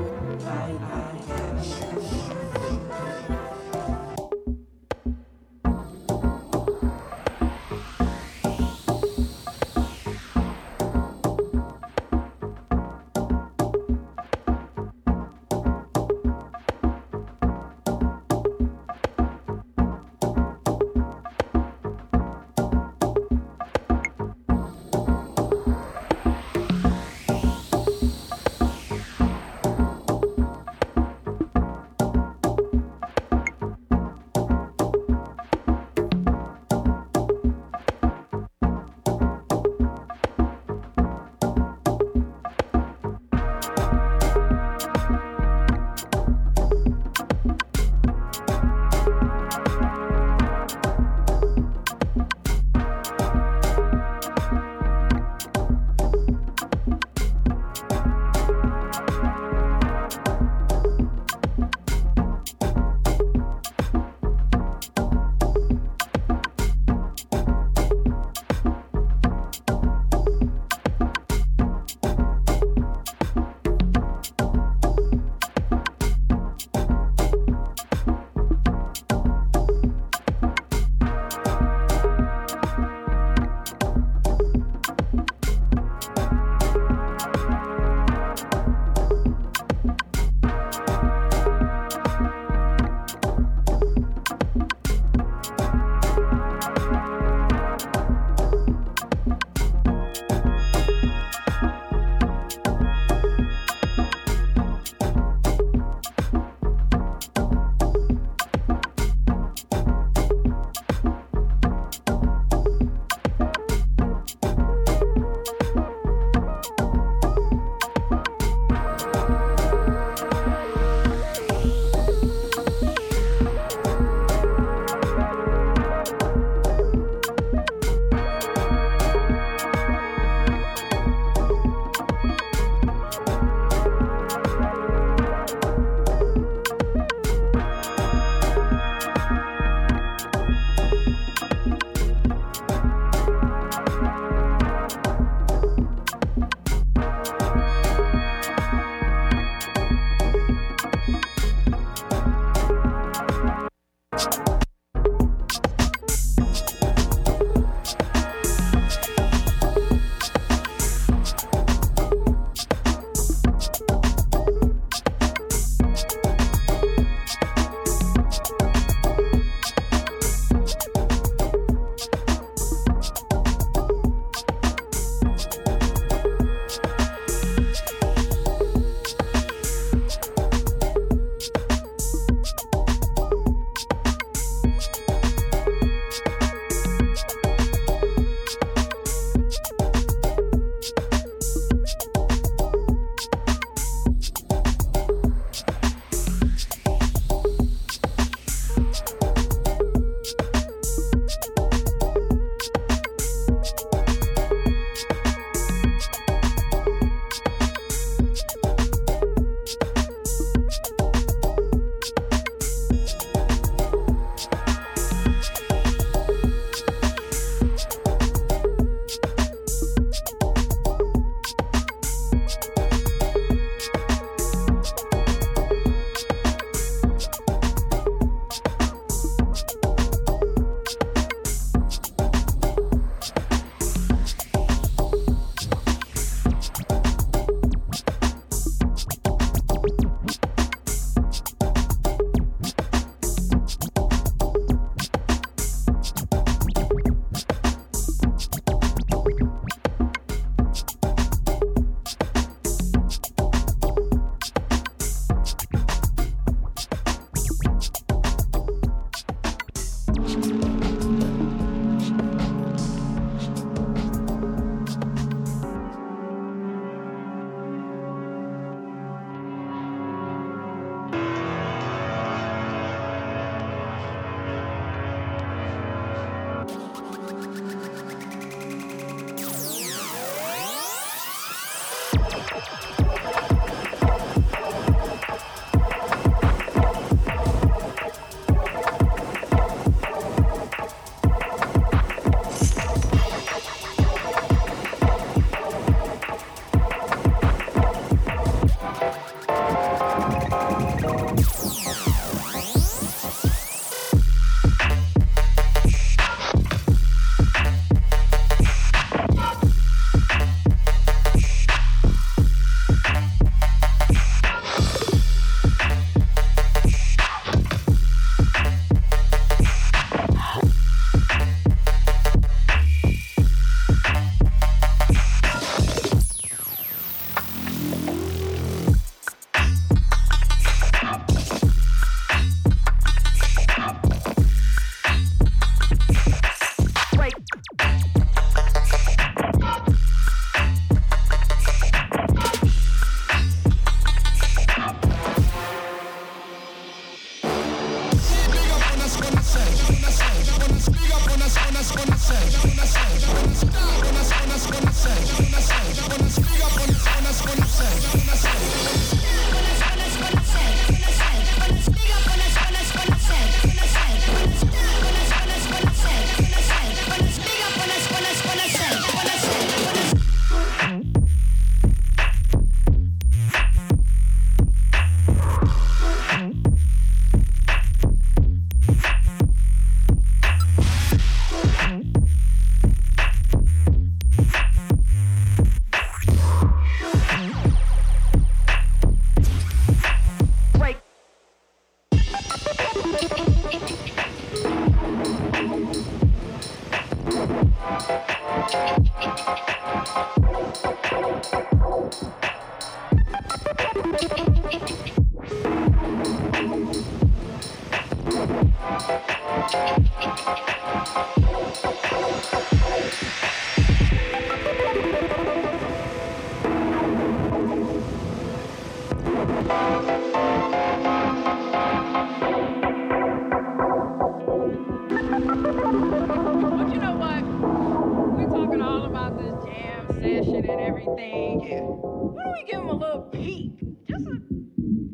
This 429.39 429.65
jam 429.65 430.07
session 430.09 430.71
and 430.71 430.81
everything. 430.81 431.61
Yeah. 431.61 431.81
Why 431.81 432.45
don't 432.45 432.53
we 432.53 432.65
give 432.71 432.81
him 432.81 432.89
a 432.89 432.95
little 432.95 433.23
peek? 433.33 433.73
Just 434.09 434.27
a, 434.27 434.41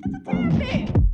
just 0.02 0.14
a 0.14 0.24
tad 0.24 0.58
bit. 0.58 1.07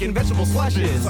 chicken 0.00 0.14
vegetable 0.14 0.46
slashes 0.46 1.04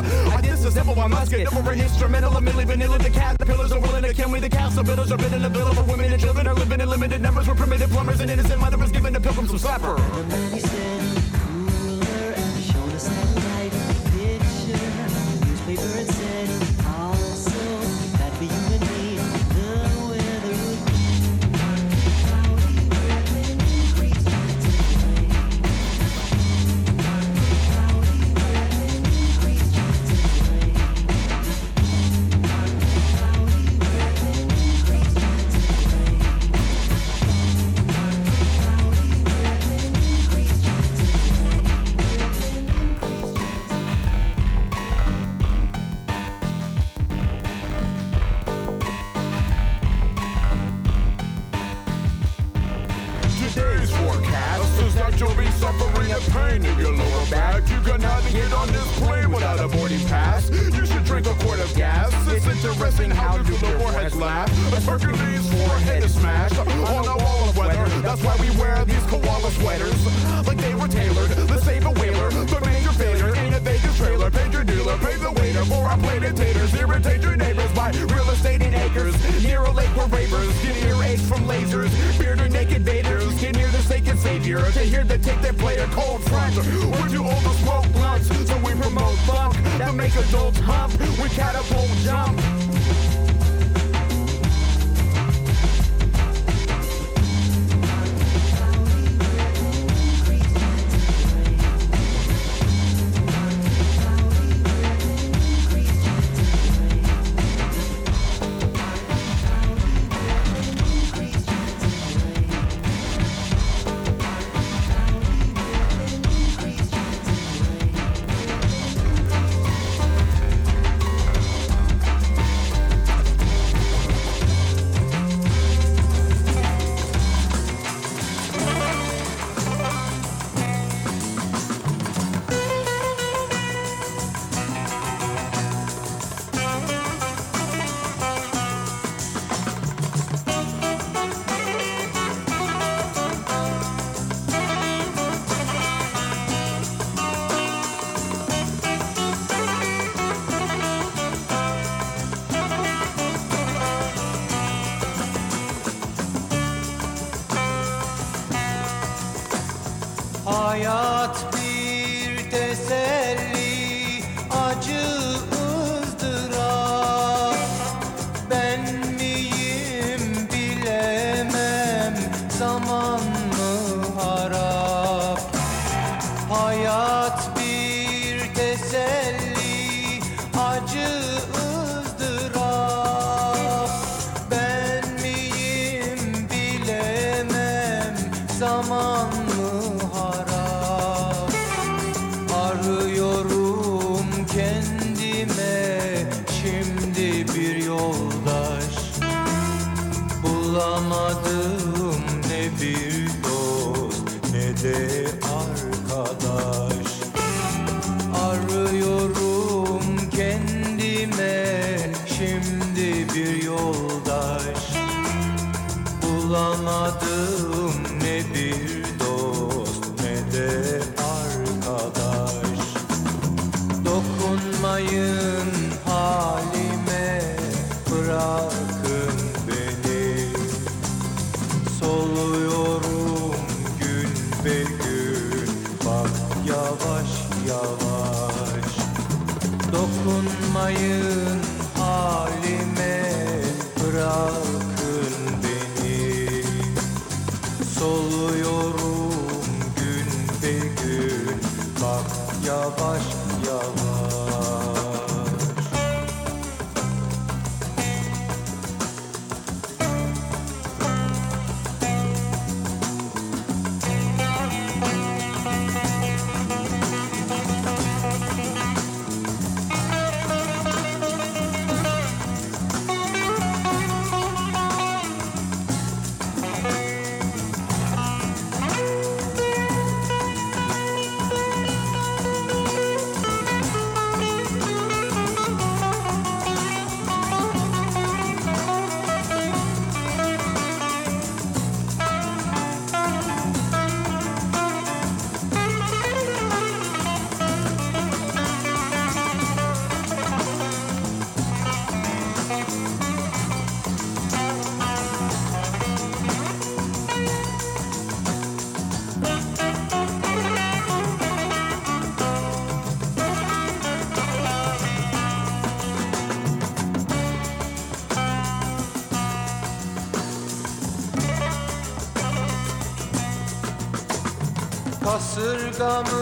Kasırga 326.01 326.40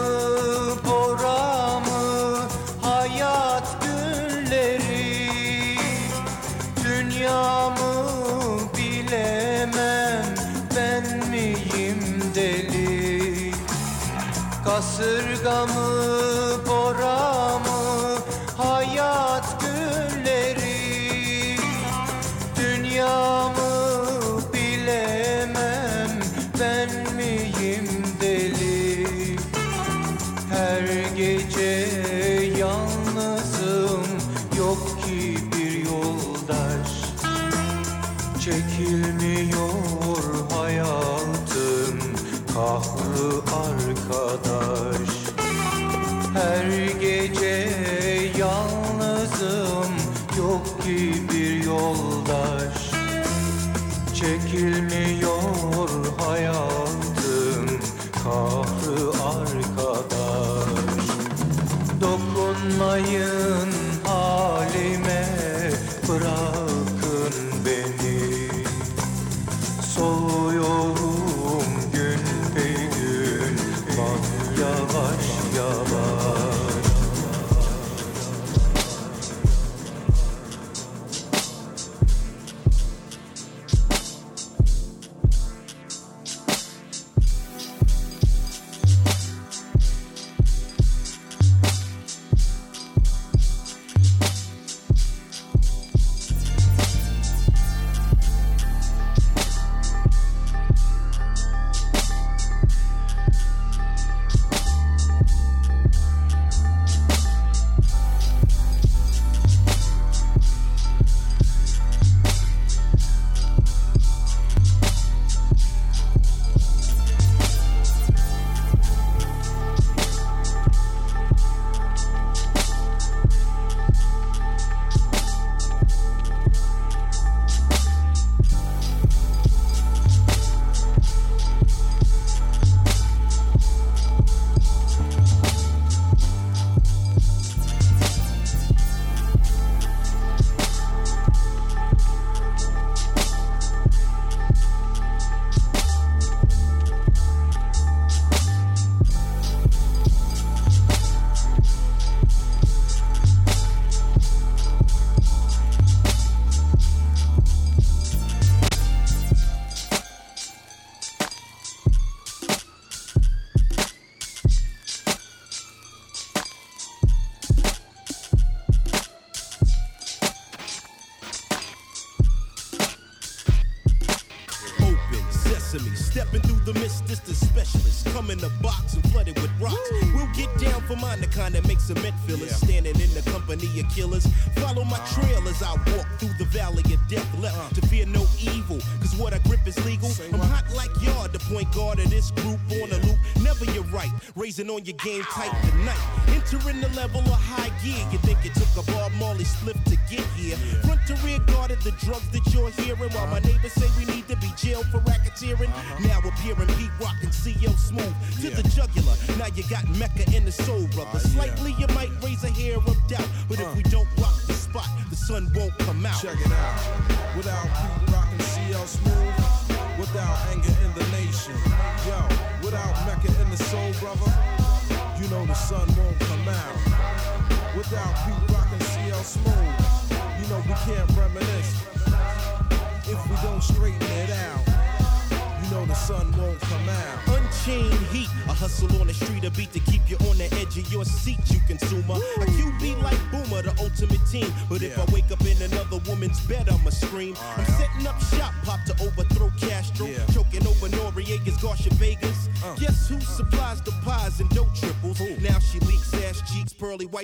on 194.79 194.85
your 194.85 194.95
game 194.97 195.23
tight 195.23 195.51
tonight. 195.69 195.99
Entering 196.29 196.79
the 196.79 196.87
level 196.95 197.19
of 197.19 197.39
high 197.39 197.69
gear. 197.83 197.99
You 198.11 198.17
think 198.19 198.45
it 198.45 198.53
took 198.55 198.71
a 198.79 198.91
Bob 198.91 199.11
Marley 199.19 199.43
slip 199.43 199.75
to 199.85 199.97
get 200.09 200.23
here. 200.39 200.55
Front 200.83 201.01
to 201.07 201.15
rear 201.25 201.39
guarded 201.51 201.81
the 201.81 201.91
drugs 201.99 202.29
that 202.29 202.45
you're 202.53 202.71
hearing. 202.71 203.11
While 203.11 203.27
my 203.27 203.39
neighbors 203.39 203.73
say 203.73 203.87
we 203.97 204.05
need 204.13 204.27
to 204.29 204.37
be 204.37 204.47
jailed 204.55 204.85
for 204.87 204.99
racketeering. 204.99 205.67
Uh-huh. 205.67 206.07
Now 206.07 206.19
appearing 206.19 206.69
Pete 206.79 206.91
Rock 207.01 207.15
and 207.21 207.33
CL 207.33 207.75
Smooth 207.75 208.15
to 208.41 208.49
the 208.49 208.63
jugular. 208.69 209.15
Now 209.37 209.47
you 209.53 209.63
got 209.69 209.87
Mecca 209.97 210.28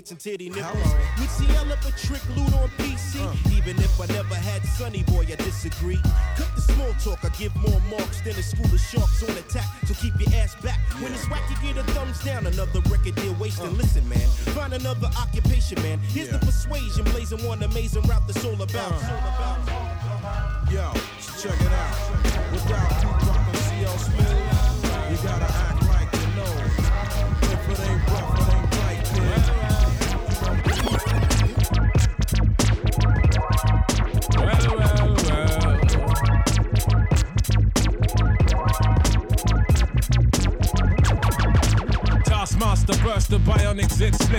whites, 0.06 0.12
and 0.12 0.20
titty 0.20 0.50
nipples. 0.50 0.94
With 1.20 1.32
CL 1.32 1.72
up 1.72 1.86
a 1.86 1.92
trick, 1.92 2.22
loot 2.36 2.54
on 2.56 2.70
PC. 2.78 3.20
Uh. 3.20 3.58
Even 3.58 3.78
if 3.78 4.00
I 4.00 4.06
never 4.08 4.36
had 4.36 4.64
Sunny 4.66 5.04
Boy, 5.04 5.26
I 5.32 5.36
disagree. 5.36 6.00
Cut 6.38 6.50
the 6.56 6.62
small 6.62 6.94
talk, 7.04 7.24
I 7.24 7.30
give 7.38 7.56
more 7.56 7.82
marks 7.90 8.22
than 8.22 8.34
a 8.34 8.44
school 8.44 8.66
of 8.66 8.80
sharks 8.80 9.24
on 9.24 9.36
attack. 9.38 9.66
So 9.88 9.94
keep 9.96 10.14
your 10.20 10.34
ass 10.36 10.56
back. 10.62 10.80
When 11.02 11.14
it's 11.14 11.30
whack, 11.30 11.44
you 11.50 11.74
get 11.74 11.78
a 11.78 11.84
thumbs 11.92 12.24
down. 12.24 12.46
Another 12.48 12.82
record 12.90 13.16
deal 13.16 13.36
wasting. 13.40 13.68
Uh. 13.68 13.82
Listen, 13.82 14.08
man, 14.10 14.28
find 14.54 14.74
another 14.74 15.10
occupation, 15.20 15.82
man. 15.82 16.00
Here's 16.00 16.30
the 16.30 16.40
persuasion, 16.40 17.04
blazing 17.06 17.44
one 17.46 17.64
amazing 17.64 18.04
route 18.04 18.28
that's 18.28 18.44
all 18.46 18.62
about. 18.62 18.68
It's 18.68 19.10
all 19.10 19.18
about. 19.18 19.45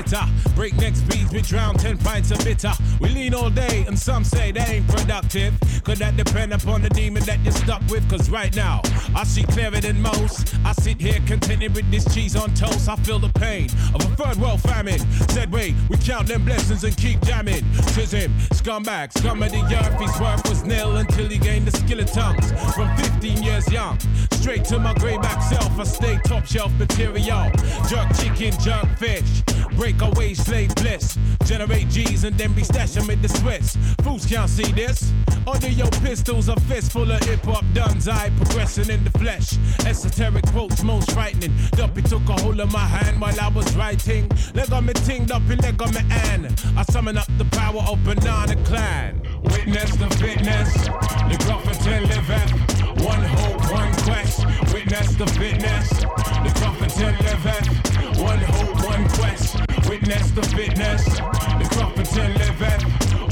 Splitter. 0.06 0.26
Breakneck 0.54 0.96
speeds, 0.96 1.32
we 1.32 1.42
drown 1.42 1.74
10 1.74 1.98
pints 1.98 2.30
of 2.30 2.38
bitter. 2.44 2.72
We 3.00 3.08
lean 3.10 3.34
all 3.34 3.50
day, 3.50 3.84
and 3.86 3.98
some 3.98 4.24
say 4.24 4.52
that 4.52 4.68
ain't 4.68 4.88
productive. 4.88 5.54
Could 5.84 5.98
that 5.98 6.16
depend 6.16 6.52
upon 6.52 6.82
the 6.82 6.90
demon 6.90 7.22
that 7.24 7.40
you're 7.40 7.52
stuck 7.52 7.82
with? 7.88 8.08
Cause 8.08 8.30
right 8.30 8.54
now, 8.54 8.80
I 9.14 9.24
see 9.24 9.42
clearer 9.44 9.80
than 9.80 10.00
most. 10.00 10.54
I 10.64 10.72
sit 10.72 11.00
here 11.00 11.20
contented 11.26 11.74
with 11.74 11.90
this 11.90 12.04
cheese 12.14 12.36
on 12.36 12.54
toast. 12.54 12.88
I 12.88 12.96
feel 12.96 13.18
the 13.18 13.28
pain 13.30 13.68
of 13.94 14.00
a 14.00 14.16
third 14.16 14.36
world 14.36 14.60
famine. 14.62 14.98
Said, 15.28 15.52
wait, 15.52 15.74
we 15.88 15.96
count 15.98 16.28
them 16.28 16.44
blessings 16.44 16.84
and 16.84 16.96
keep 16.96 17.20
jamming. 17.22 17.64
Tis 17.94 18.12
him, 18.12 18.32
scumbag, 18.52 19.12
scum 19.18 19.42
of 19.42 19.50
the 19.50 19.62
earth. 19.62 20.00
His 20.00 20.20
worth 20.20 20.48
was 20.48 20.64
nil 20.64 20.96
until 20.96 21.28
he 21.28 21.38
gained 21.38 21.66
the 21.66 21.76
skill 21.76 22.00
of 22.00 22.10
tongues. 22.12 22.52
From 22.74 22.94
15 22.96 23.42
years 23.42 23.70
young, 23.70 23.98
straight 24.32 24.64
to 24.66 24.78
my 24.78 24.94
grayback 24.94 25.42
self, 25.42 25.78
I 25.78 25.84
stay 25.84 26.18
top 26.24 26.46
shelf 26.46 26.72
material. 26.78 27.50
Jerk 27.88 28.08
chicken, 28.16 28.52
jerk 28.60 28.86
fish. 28.98 29.42
Break 29.76 30.00
away 30.00 30.34
slave 30.34 30.74
bliss. 30.76 31.18
Generate 31.44 31.88
G's 31.88 32.24
and 32.24 32.36
then 32.38 32.52
be 32.54 32.62
stashing 32.62 33.06
with 33.06 33.20
the 33.22 33.28
Swiss. 33.28 33.76
Fools 34.02 34.26
can't 34.26 34.48
see 34.48 34.72
this. 34.72 35.12
Under 35.46 35.68
your 35.68 35.90
pistols, 36.02 36.48
a 36.48 36.58
fist 36.60 36.92
full 36.92 37.10
of 37.10 37.22
hip 37.24 37.44
hop 37.44 37.64
duns. 37.74 38.08
I 38.08 38.30
progressing 38.30 38.90
in 38.90 39.04
the 39.04 39.10
flesh. 39.18 39.56
Esoteric 39.86 40.46
quotes, 40.46 40.82
most 40.82 41.12
frightening. 41.12 41.52
Duppy 41.72 42.02
took 42.02 42.28
a 42.28 42.40
hold 42.40 42.58
of 42.58 42.72
my 42.72 42.86
hand 42.86 43.20
while 43.20 43.38
I 43.38 43.48
was 43.48 43.76
writing. 43.76 44.30
Leg 44.54 44.72
on 44.72 44.86
me 44.86 44.94
ting, 44.94 45.26
Duppy, 45.26 45.56
leg 45.56 45.80
on 45.82 45.92
me 45.92 46.00
an. 46.10 46.46
I 46.76 46.82
summon 46.84 47.16
up 47.18 47.28
the 47.38 47.44
power 47.44 47.82
of 47.86 48.02
Banana 48.02 48.56
Klan. 48.64 49.20
Witness 49.44 49.94
the 49.96 50.08
fitness. 50.16 50.72
The 50.74 51.36
Grafferton 51.44 52.08
liveth. 52.08 53.04
One 53.04 53.22
hope, 53.22 53.72
one 53.72 53.92
quest. 54.04 54.46
Witness 54.72 55.14
the 55.16 55.26
fitness. 55.26 55.90
The 55.90 56.52
Grafferton 56.58 57.18
liveth. 57.20 57.95
One 58.18 58.38
hope, 58.38 58.84
one 58.84 59.08
quest. 59.10 59.56
Witness 59.88 60.30
the 60.30 60.42
fitness. 60.42 61.04
The 61.04 61.66
Grafferton 61.72 62.34
liveth. 62.38 62.82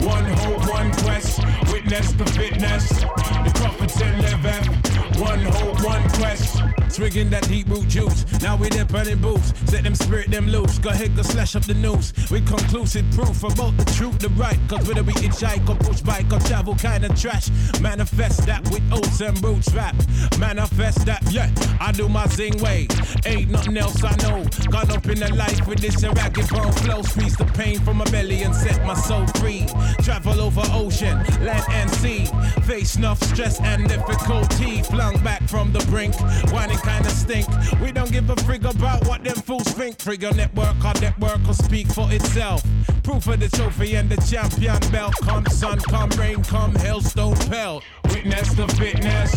One 0.05 0.24
hope, 0.24 0.69
one 0.69 0.90
quest. 0.93 1.40
Witness 1.73 2.12
the 2.12 2.27
fitness. 2.27 2.89
The 2.89 3.52
Grafferton 3.55 4.20
liveth. 4.23 5.19
One 5.19 5.40
hope, 5.40 5.85
one 5.85 6.09
quest. 6.11 6.84
Swigging 6.95 7.29
that 7.31 7.43
deep 7.49 7.69
root 7.69 7.89
juice. 7.89 8.25
Now 8.41 8.55
we 8.55 8.69
there 8.69 8.85
burning 8.85 9.21
boots. 9.21 9.53
Set 9.69 9.83
them 9.83 9.97
spirit 9.97 10.31
them 10.31 10.47
loose. 10.47 10.79
Go 10.79 10.91
ahead, 10.91 11.16
go 11.16 11.23
slash 11.23 11.57
up 11.57 11.65
the 11.65 11.75
news. 11.75 12.12
With 12.31 12.47
conclusive 12.47 13.05
proof 13.11 13.43
about 13.43 13.77
the 13.77 13.85
truth, 13.97 14.21
the 14.21 14.29
right. 14.39 14.61
Cause 14.69 14.87
whether 14.87 15.03
we 15.03 15.12
hitchhike 15.15 15.69
or 15.69 15.75
push 15.75 16.03
bike 16.03 16.33
or 16.33 16.39
travel 16.39 16.77
kind 16.77 17.05
of 17.05 17.21
trash. 17.21 17.49
Manifest 17.81 18.47
that 18.47 18.62
with 18.71 18.81
oats 18.93 19.21
and 19.21 19.43
roots 19.43 19.75
rap. 19.75 19.97
Manifest 20.39 21.05
that, 21.07 21.21
yeah. 21.33 21.51
I 21.81 21.91
do 21.91 22.09
my 22.09 22.29
zing 22.29 22.62
way. 22.62 22.87
Ain't 23.27 23.51
nothing 23.51 23.77
else 23.77 24.01
I 24.05 24.15
know. 24.23 24.45
Gone 24.71 24.93
up 24.93 25.07
in 25.07 25.19
the 25.19 25.35
life 25.35 25.66
with 25.66 25.81
this 25.81 26.01
ragged 26.05 26.49
bone 26.51 26.71
flow. 26.75 27.03
Squeeze 27.03 27.37
the 27.37 27.45
pain 27.45 27.81
from 27.81 27.97
my 27.97 28.05
belly 28.12 28.43
and 28.43 28.55
set 28.55 28.81
my 28.87 28.95
soul 28.95 29.27
free. 29.41 29.66
Travel 30.05 30.41
over 30.41 30.62
ocean, 30.71 31.19
land 31.43 31.65
and 31.71 31.91
sea. 31.91 32.27
Face 32.69 32.95
enough 32.95 33.21
stress 33.25 33.61
and 33.62 33.89
difficulty. 33.89 34.83
Flung 34.83 35.19
back 35.25 35.43
from 35.49 35.73
the 35.73 35.81
brink. 35.91 36.15
Whining 36.53 36.79
kinda 36.85 37.11
stink. 37.11 37.47
We 37.81 37.93
don't 37.93 38.12
give 38.12 38.28
a 38.31 38.36
frig 38.36 38.65
about 38.69 39.06
what 39.06 39.24
them 39.24 39.36
fools 39.36 39.69
think. 39.69 39.98
Trigger 39.98 40.32
network, 40.32 40.77
our 40.85 40.94
network 41.01 41.44
will 41.47 41.55
speak 41.55 41.86
for 41.89 42.11
itself. 42.12 42.62
Proof 43.02 43.27
of 43.28 43.40
the 43.40 43.48
trophy 43.48 43.97
and 43.97 44.09
the 44.09 44.16
champion 44.31 44.78
belt. 44.90 45.15
Come 45.23 45.47
sun, 45.47 45.78
come 45.81 46.11
rain, 46.11 46.43
come 46.44 46.74
hailstone 46.74 47.36
pelt. 47.51 47.85
Witness 48.11 48.55
the 48.55 48.69
fitness, 48.69 49.32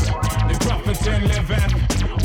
the 0.47 0.57
Crofton 0.61 1.27
liveth. 1.27 1.73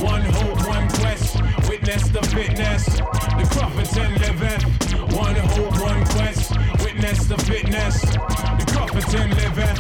One 0.03 0.23
hope, 0.23 0.66
one 0.69 0.89
quest. 0.89 1.40
Witness 1.69 2.09
the 2.09 2.23
fitness, 2.23 2.85
the 2.85 3.47
Crofton 3.53 4.15
liveth. 4.20 4.62
One 5.16 5.36
hope, 5.36 5.81
one 5.81 6.05
quest. 6.07 6.53
Witness 6.85 7.27
the 7.27 7.39
fitness, 7.39 8.01
the 8.01 8.65
Crofton 8.73 9.31
liveth. 9.31 9.78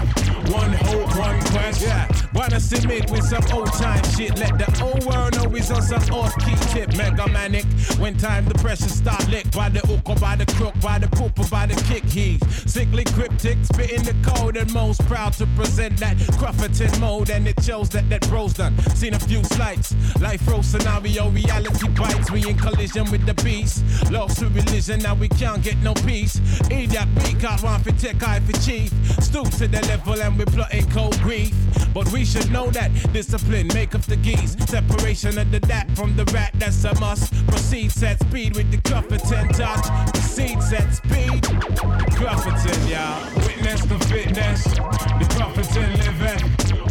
One 0.52 0.72
hope, 0.72 1.16
one 1.16 1.40
quest. 1.52 1.82
Yeah, 1.82 2.06
wanna 2.34 2.60
submit 2.60 3.10
with 3.10 3.24
some 3.24 3.44
old 3.52 3.72
time 3.74 4.02
shit. 4.14 4.38
Let 4.38 4.58
the 4.58 4.68
old 4.82 5.04
world 5.04 5.34
know 5.36 5.48
he's 5.50 5.70
on 5.70 5.82
some 5.82 6.02
off 6.14 6.34
key 6.38 6.54
tip. 6.72 6.96
Mega 6.96 7.28
manic. 7.28 7.64
When 7.98 8.16
time 8.16 8.44
the 8.46 8.54
pressure 8.54 8.88
start 8.88 9.26
lick 9.28 9.50
by 9.52 9.68
the 9.68 9.80
hook 9.80 10.08
or 10.08 10.16
by 10.16 10.36
the 10.36 10.46
crook, 10.54 10.74
by 10.80 10.98
the 10.98 11.08
poop 11.08 11.38
or 11.38 11.48
by 11.48 11.66
the 11.66 11.76
kick. 11.84 12.04
He's 12.04 12.40
sickly 12.70 13.04
cryptic, 13.04 13.58
spitting 13.64 14.02
the 14.02 14.14
code 14.22 14.56
and 14.56 14.72
most 14.72 15.04
proud 15.06 15.32
to 15.34 15.46
present 15.56 15.98
that 15.98 16.16
Crufferton 16.38 16.98
mode. 17.00 17.30
And 17.30 17.46
it 17.46 17.62
shows 17.62 17.88
that 17.90 18.08
that 18.10 18.28
bro's 18.28 18.54
done. 18.54 18.76
Seen 18.94 19.14
a 19.14 19.18
few 19.18 19.42
slights. 19.44 19.94
Life 20.20 20.46
row 20.48 20.62
scenario, 20.62 21.28
reality 21.30 21.88
bites. 21.88 22.30
We 22.30 22.48
in 22.48 22.56
collision 22.56 23.10
with 23.10 23.26
the 23.26 23.34
beast. 23.42 23.82
Lost 24.10 24.38
to 24.40 24.48
religion, 24.48 25.00
now 25.00 25.14
we 25.14 25.28
can't 25.28 25.62
get 25.62 25.76
no 25.78 25.94
peace. 25.94 26.40
Eat 26.70 26.90
that 26.90 27.08
out 27.44 27.62
one 27.62 27.82
for 27.82 27.92
tech, 27.92 28.22
eye 28.22 28.40
for 28.40 28.52
chief. 28.60 28.92
Stoop 29.22 29.50
to 29.50 29.68
the 29.68 29.80
level 29.88 30.20
and 30.20 30.38
we're 30.38 30.46
plotting 30.46 30.88
cold 30.90 31.18
grief. 31.20 31.54
But 31.92 32.10
we 32.12 32.21
we 32.22 32.26
should 32.26 32.52
know 32.52 32.70
that 32.70 32.92
discipline 33.12 33.66
make 33.74 33.96
up 33.96 34.02
the 34.02 34.14
geese. 34.14 34.54
Separation 34.70 35.36
of 35.38 35.50
the 35.50 35.58
dat 35.58 35.90
from 35.96 36.14
the 36.14 36.24
rat, 36.26 36.52
that's 36.54 36.84
a 36.84 36.94
must. 37.00 37.34
Proceed 37.48 37.90
at 38.04 38.20
speed 38.20 38.54
with 38.54 38.70
the 38.70 38.76
Clufferton 38.76 39.48
touch. 39.58 39.82
Proceed 40.14 40.56
at 40.72 40.94
speed. 40.94 41.42
Clufferton, 42.14 42.78
y'all. 42.88 43.26
Witness 43.44 43.82
the 43.86 43.98
fitness. 44.06 44.62
The 44.62 45.26
Clufferton 45.34 45.90
living. 45.98 46.42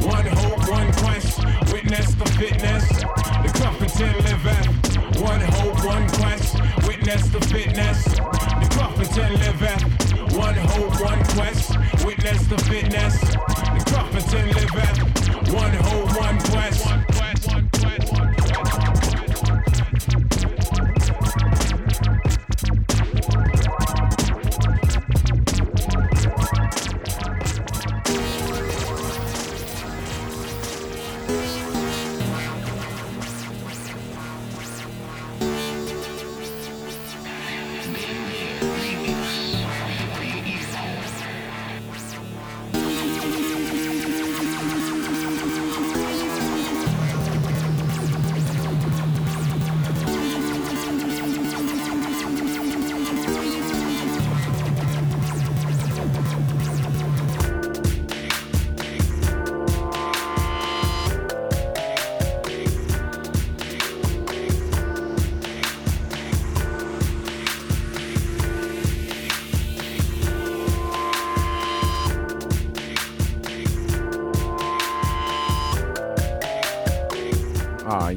One 0.06 0.26
hope, 0.26 0.70
one 0.70 0.91
quest. 0.99 1.40
Witness 1.72 2.14
the 2.16 2.26
fitness. 2.36 2.90
The 2.90 3.52
Clufferton 3.56 4.14
living. 4.28 5.24
One 5.24 5.40
hope, 5.40 5.86
one 5.86 6.10
quest. 6.10 6.60
Witness 6.86 7.30
the 7.30 7.40
fitness. 7.48 8.03
The 8.03 8.68
Clufferton 8.76 9.32
living. 9.40 10.12
One 10.38 10.56
hope, 10.56 10.99
one 10.99 11.24
quest. 11.36 11.78
Witness 12.03 12.48
the 12.48 12.58
fitness. 12.68 13.18
The 13.22 13.82
Clufferton 13.88 14.53
living. 14.56 15.20
One 15.52 15.73
whole 15.73 16.11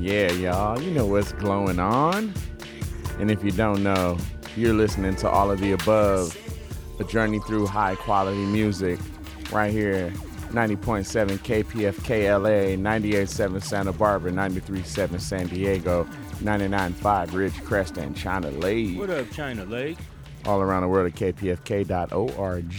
yeah, 0.02 0.30
y'all. 0.32 0.80
You 0.80 0.90
know 0.90 1.06
what's 1.06 1.32
going 1.32 1.78
on. 1.78 2.32
And 3.18 3.30
if 3.30 3.44
you 3.44 3.50
don't 3.50 3.82
know, 3.82 4.18
you're 4.56 4.74
listening 4.74 5.16
to 5.16 5.28
all 5.28 5.50
of 5.50 5.60
the 5.60 5.72
above. 5.72 6.36
A 7.00 7.04
journey 7.04 7.40
through 7.40 7.66
high 7.66 7.94
quality 7.96 8.44
music 8.46 8.98
right 9.50 9.72
here. 9.72 10.12
90.7 10.50 11.38
KPFK 11.38 12.40
LA, 12.40 12.76
98.7 12.76 13.62
Santa 13.62 13.92
Barbara, 13.92 14.30
93.7 14.30 15.20
San 15.20 15.48
Diego, 15.48 16.04
99.5 16.42 17.28
Ridgecrest 17.30 17.96
and 17.96 18.16
China 18.16 18.50
Lake. 18.50 18.96
What 18.96 19.10
up, 19.10 19.28
China 19.32 19.64
Lake? 19.64 19.98
All 20.44 20.60
around 20.60 20.82
the 20.82 20.88
world 20.88 21.06
at 21.12 21.18
kpfk.org. 21.18 22.72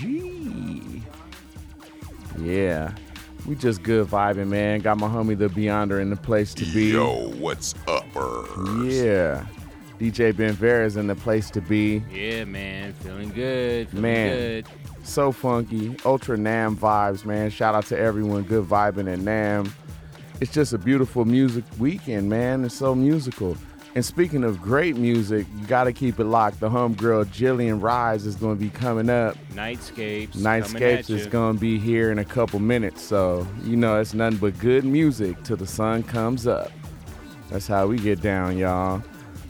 Yeah. 2.40 2.96
We 3.46 3.56
just 3.56 3.84
good 3.84 4.08
vibing, 4.08 4.48
man. 4.48 4.80
Got 4.80 4.98
my 4.98 5.08
homie 5.08 5.38
the 5.38 5.48
Beyonder 5.48 6.02
in 6.02 6.10
the 6.10 6.16
place 6.16 6.54
to 6.56 6.66
be. 6.66 6.92
Yo, 6.92 7.30
what's 7.38 7.76
upper? 7.88 8.46
Yeah. 8.84 9.46
DJ 10.00 10.36
Ben 10.36 10.54
Vera 10.54 10.86
is 10.86 10.98
in 10.98 11.08
the 11.08 11.16
place 11.16 11.50
to 11.52 11.62
be. 11.62 12.04
Yeah, 12.12 12.46
man. 12.46 12.94
Feeling 12.94 13.30
good. 13.30 13.90
Feeling 13.90 14.02
Man, 14.02 14.38
good. 14.38 14.68
so 15.04 15.32
funky. 15.32 15.96
Ultra 16.04 16.38
NAMM 16.38 16.76
vibes, 16.76 17.24
man. 17.24 17.50
Shout 17.50 17.76
out 17.76 17.86
to 17.88 17.98
everyone 17.98 18.44
good 18.44 18.66
vibing 18.66 19.12
at 19.12 19.20
NAMM. 19.20 19.72
It's 20.42 20.52
just 20.52 20.74
a 20.74 20.78
beautiful 20.78 21.24
music 21.24 21.64
weekend, 21.80 22.30
man. 22.30 22.66
It's 22.66 22.76
so 22.76 22.94
musical. 22.96 23.56
And 23.96 24.04
speaking 24.04 24.44
of 24.44 24.62
great 24.62 24.98
music, 24.98 25.48
you 25.58 25.66
got 25.68 25.86
to 25.86 25.94
keep 25.94 26.20
it 26.20 26.26
locked. 26.26 26.60
The 26.60 26.70
homegirl 26.70 27.28
Jillian 27.28 27.82
Rise 27.82 28.26
is 28.26 28.36
going 28.36 28.58
to 28.58 28.62
be 28.62 28.70
coming 28.70 29.10
up. 29.10 29.38
Nightscapes. 29.54 30.34
coming 30.34 30.44
Nightscapes 30.44 31.10
is 31.10 31.28
going 31.28 31.56
to 31.56 31.62
be 31.62 31.80
here 31.80 32.12
in 32.12 32.20
a 32.20 32.26
couple 32.26 32.60
minutes. 32.60 33.02
So, 33.02 33.48
you 33.64 33.78
know, 33.78 33.98
it's 34.02 34.14
nothing 34.14 34.38
but 34.38 34.60
good 34.60 34.84
music 34.84 35.42
till 35.44 35.56
the 35.56 35.66
sun 35.66 36.04
comes 36.04 36.46
up. 36.46 36.74
That's 37.50 37.68
how 37.68 37.88
we 37.88 37.98
get 37.98 38.20
down, 38.20 38.58
y'all. 38.58 39.02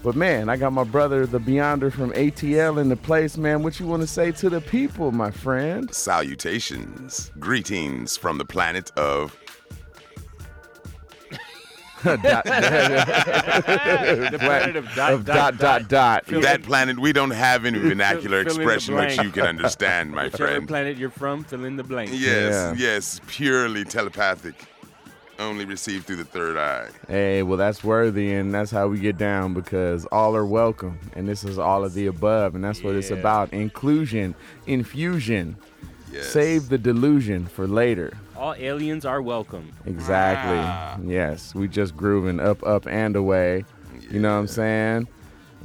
But 0.03 0.15
man, 0.15 0.49
I 0.49 0.57
got 0.57 0.73
my 0.73 0.83
brother, 0.83 1.25
the 1.25 1.39
Beyonder 1.39 1.91
from 1.91 2.11
ATL, 2.11 2.79
in 2.79 2.89
the 2.89 2.95
place, 2.95 3.37
man. 3.37 3.63
What 3.63 3.79
you 3.79 3.87
want 3.87 4.03
to 4.03 4.07
say 4.07 4.31
to 4.33 4.51
the 4.51 4.61
people, 4.61 5.11
my 5.11 5.31
friend? 5.31 5.91
Salutations. 5.91 7.31
Greetings 7.39 8.15
from 8.15 8.37
the 8.37 8.45
planet 8.45 8.91
of. 8.91 9.35
Dot- 12.23 12.45
The 12.45 14.37
planet 14.39 14.75
of 14.75 14.85
dot, 14.95 15.13
of 15.13 15.25
dot, 15.25 15.57
dot, 15.57 15.87
dot, 15.87 16.25
dot. 16.27 16.41
That 16.41 16.63
planet, 16.63 16.99
we 16.99 17.13
don't 17.13 17.31
have 17.31 17.65
any 17.65 17.79
vernacular 17.79 18.43
Fill 18.43 18.53
in 18.53 18.57
the 18.57 18.63
expression 18.73 18.95
which 18.95 19.17
you 19.17 19.31
can 19.31 19.45
understand, 19.45 20.11
my 20.11 20.23
Whichever 20.25 20.47
friend. 20.51 20.67
planet 20.67 20.97
you're 20.97 21.09
from, 21.09 21.43
fill 21.43 21.65
in 21.65 21.75
the 21.77 21.83
blank. 21.83 22.11
Yes, 22.13 22.77
yes, 22.77 23.19
purely 23.27 23.83
telepathic. 23.85 24.55
Only 25.37 25.65
received 25.65 26.05
through 26.05 26.15
the 26.17 26.23
third 26.25 26.55
eye. 26.55 26.87
Hey, 27.09 27.43
well, 27.43 27.57
that's 27.57 27.83
worthy, 27.83 28.31
and 28.33 28.53
that's 28.53 28.71
how 28.71 28.87
we 28.87 28.99
get 28.99 29.17
down 29.17 29.53
because 29.53 30.05
all 30.05 30.33
are 30.35 30.45
welcome, 30.45 30.97
and 31.13 31.27
this 31.27 31.43
is 31.43 31.59
all 31.59 31.83
of 31.83 31.93
the 31.93 32.05
above, 32.07 32.55
and 32.55 32.63
that's 32.63 32.81
what 32.81 32.95
it's 32.95 33.11
about 33.11 33.51
inclusion, 33.51 34.33
infusion. 34.65 35.57
Yes. 36.11 36.27
Save 36.27 36.69
the 36.69 36.77
delusion 36.77 37.47
for 37.47 37.67
later. 37.67 38.13
All 38.37 38.53
aliens 38.57 39.05
are 39.05 39.21
welcome. 39.21 39.71
Exactly. 39.85 40.57
Ah. 40.57 40.97
Yes, 41.03 41.55
we 41.55 41.67
just 41.67 41.95
grooving 41.95 42.39
up, 42.39 42.61
up, 42.65 42.85
and 42.87 43.15
away. 43.15 43.63
You 44.11 44.19
know 44.19 44.33
what 44.33 44.39
I'm 44.39 44.47
saying? 44.47 45.07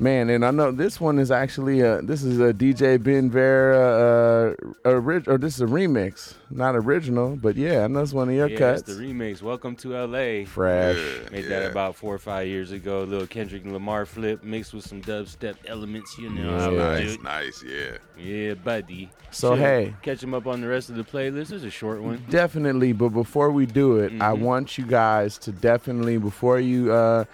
Man, 0.01 0.31
and 0.31 0.47
I 0.47 0.51
know 0.51 0.73
this 0.73 0.99
one 0.99 1.19
is 1.19 1.31
actually 1.31 1.83
a 1.83 2.01
this 2.01 2.23
is 2.23 2.41
a 2.41 2.55
DJ 2.55 3.01
Ben 3.03 3.31
Vera 3.31 4.55
uh, 4.85 4.89
orig- 4.89 5.29
or 5.29 5.37
this 5.37 5.57
is 5.57 5.61
a 5.61 5.67
remix, 5.67 6.37
not 6.51 6.75
original, 6.75 7.37
but 7.37 7.55
yeah, 7.55 7.85
I 7.85 7.87
know 7.87 8.01
it's 8.01 8.15
one 8.15 8.31
of 8.31 8.35
your 8.35 8.49
yeah, 8.49 8.57
cuts. 8.57 8.81
it's 8.81 8.97
the 8.97 9.05
remix. 9.05 9.43
Welcome 9.43 9.77
to 9.77 9.91
LA. 10.07 10.47
Fresh. 10.47 11.31
Made 11.31 11.45
that 11.49 11.71
about 11.71 11.97
four 11.97 12.15
or 12.15 12.19
five 12.19 12.47
years 12.47 12.73
ago. 12.73 13.03
A 13.03 13.05
little 13.05 13.27
Kendrick 13.27 13.67
Lamar 13.67 14.07
flip 14.07 14.43
mixed 14.43 14.73
with 14.73 14.87
some 14.87 15.03
dubstep 15.03 15.57
elements. 15.67 16.17
You 16.17 16.31
know 16.31 16.59
how 16.59 16.71
Nice, 16.71 17.17
do. 17.19 17.23
nice, 17.23 17.63
yeah. 17.63 17.99
Yeah, 18.19 18.55
buddy. 18.55 19.11
So, 19.31 19.51
Chill. 19.51 19.57
hey. 19.59 19.95
catch 20.01 20.21
them 20.23 20.33
up 20.33 20.47
on 20.47 20.63
the 20.63 20.67
rest 20.69 20.89
of 20.89 20.97
the 20.97 21.05
playlist. 21.05 21.53
It's 21.53 21.63
a 21.65 21.69
short 21.71 22.01
one. 22.01 22.25
Definitely, 22.31 22.95
but 22.95 23.11
before 23.11 23.51
we 23.51 23.67
do 23.67 23.99
it, 23.99 24.13
I 24.13 24.33
Mm-hmm. 24.33 24.45
want 24.45 24.79
you 24.79 24.87
guys 24.87 25.37
to 25.39 25.53
definitely 25.53 26.17
before 26.17 26.59
you 26.59 26.91
uh 26.91 27.25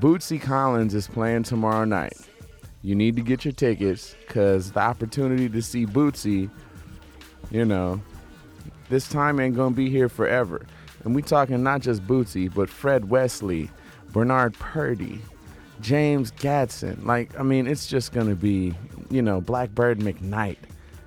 Bootsy 0.00 0.40
Collins 0.40 0.94
is 0.94 1.06
playing 1.06 1.44
tomorrow 1.44 1.84
night. 1.84 2.16
You 2.82 2.94
need 2.94 3.14
to 3.16 3.22
get 3.22 3.44
your 3.44 3.52
tickets 3.52 4.16
cuz 4.26 4.72
the 4.72 4.80
opportunity 4.80 5.48
to 5.48 5.62
see 5.62 5.86
Bootsy, 5.86 6.50
you 7.50 7.64
know, 7.64 8.00
this 8.88 9.08
time 9.08 9.38
ain't 9.38 9.56
to 9.72 9.76
be 9.76 9.88
here 9.88 10.08
forever. 10.08 10.66
And 11.04 11.14
we 11.14 11.22
talking 11.22 11.62
not 11.62 11.80
just 11.80 12.06
Bootsy, 12.06 12.52
but 12.52 12.68
Fred 12.68 13.08
Wesley, 13.08 13.70
Bernard 14.12 14.54
Purdie, 14.54 15.20
James 15.80 16.32
Gadson. 16.32 17.04
Like, 17.04 17.38
I 17.38 17.42
mean, 17.42 17.66
it's 17.66 17.86
just 17.86 18.12
to 18.28 18.36
be, 18.36 18.74
you 19.10 19.22
know, 19.22 19.40
Blackbird 19.40 19.98
McKnight. 19.98 20.58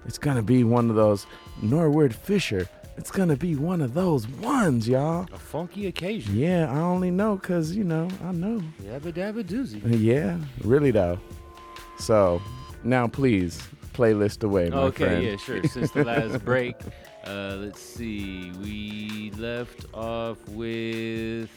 It's 0.06 0.18
to 0.38 0.44
be 0.44 0.64
one 0.64 0.90
of 0.90 0.95
those 0.95 1.26
Norwood 1.62 2.14
Fisher. 2.14 2.68
It's 2.98 3.12
to 3.30 3.36
be 3.36 3.56
one 3.56 3.82
of 3.82 3.94
those 3.94 4.28
ones, 4.28 4.88
y'all. 4.88 5.28
A 5.34 5.38
funky 5.38 5.88
occasion. 5.88 6.36
Yeah, 6.36 6.72
I 6.72 6.80
only 6.80 7.12
know 7.12 7.38
cuz, 7.38 7.76
you 7.76 7.84
know, 7.84 8.08
I 8.24 8.32
know. 8.32 8.62
Yabba 8.84 9.12
dabba 9.14 9.44
doozy. 9.44 9.82
Yeah, 9.86 10.38
really 10.64 10.92
though. 10.92 11.20
So, 12.00 12.42
now 12.84 13.08
please, 13.08 13.62
playlist 13.94 14.44
away, 14.44 14.70
my 14.70 14.78
Okay, 14.84 15.06
friend. 15.06 15.24
yeah, 15.24 15.36
sure. 15.38 15.64
Since 15.64 15.92
the 15.92 16.04
last 16.04 16.44
break, 16.46 16.76
uh, 17.26 17.58
let's 17.60 17.82
see. 17.82 18.52
We 18.62 19.32
left 19.38 19.86
off 19.94 20.38
with. 20.50 21.50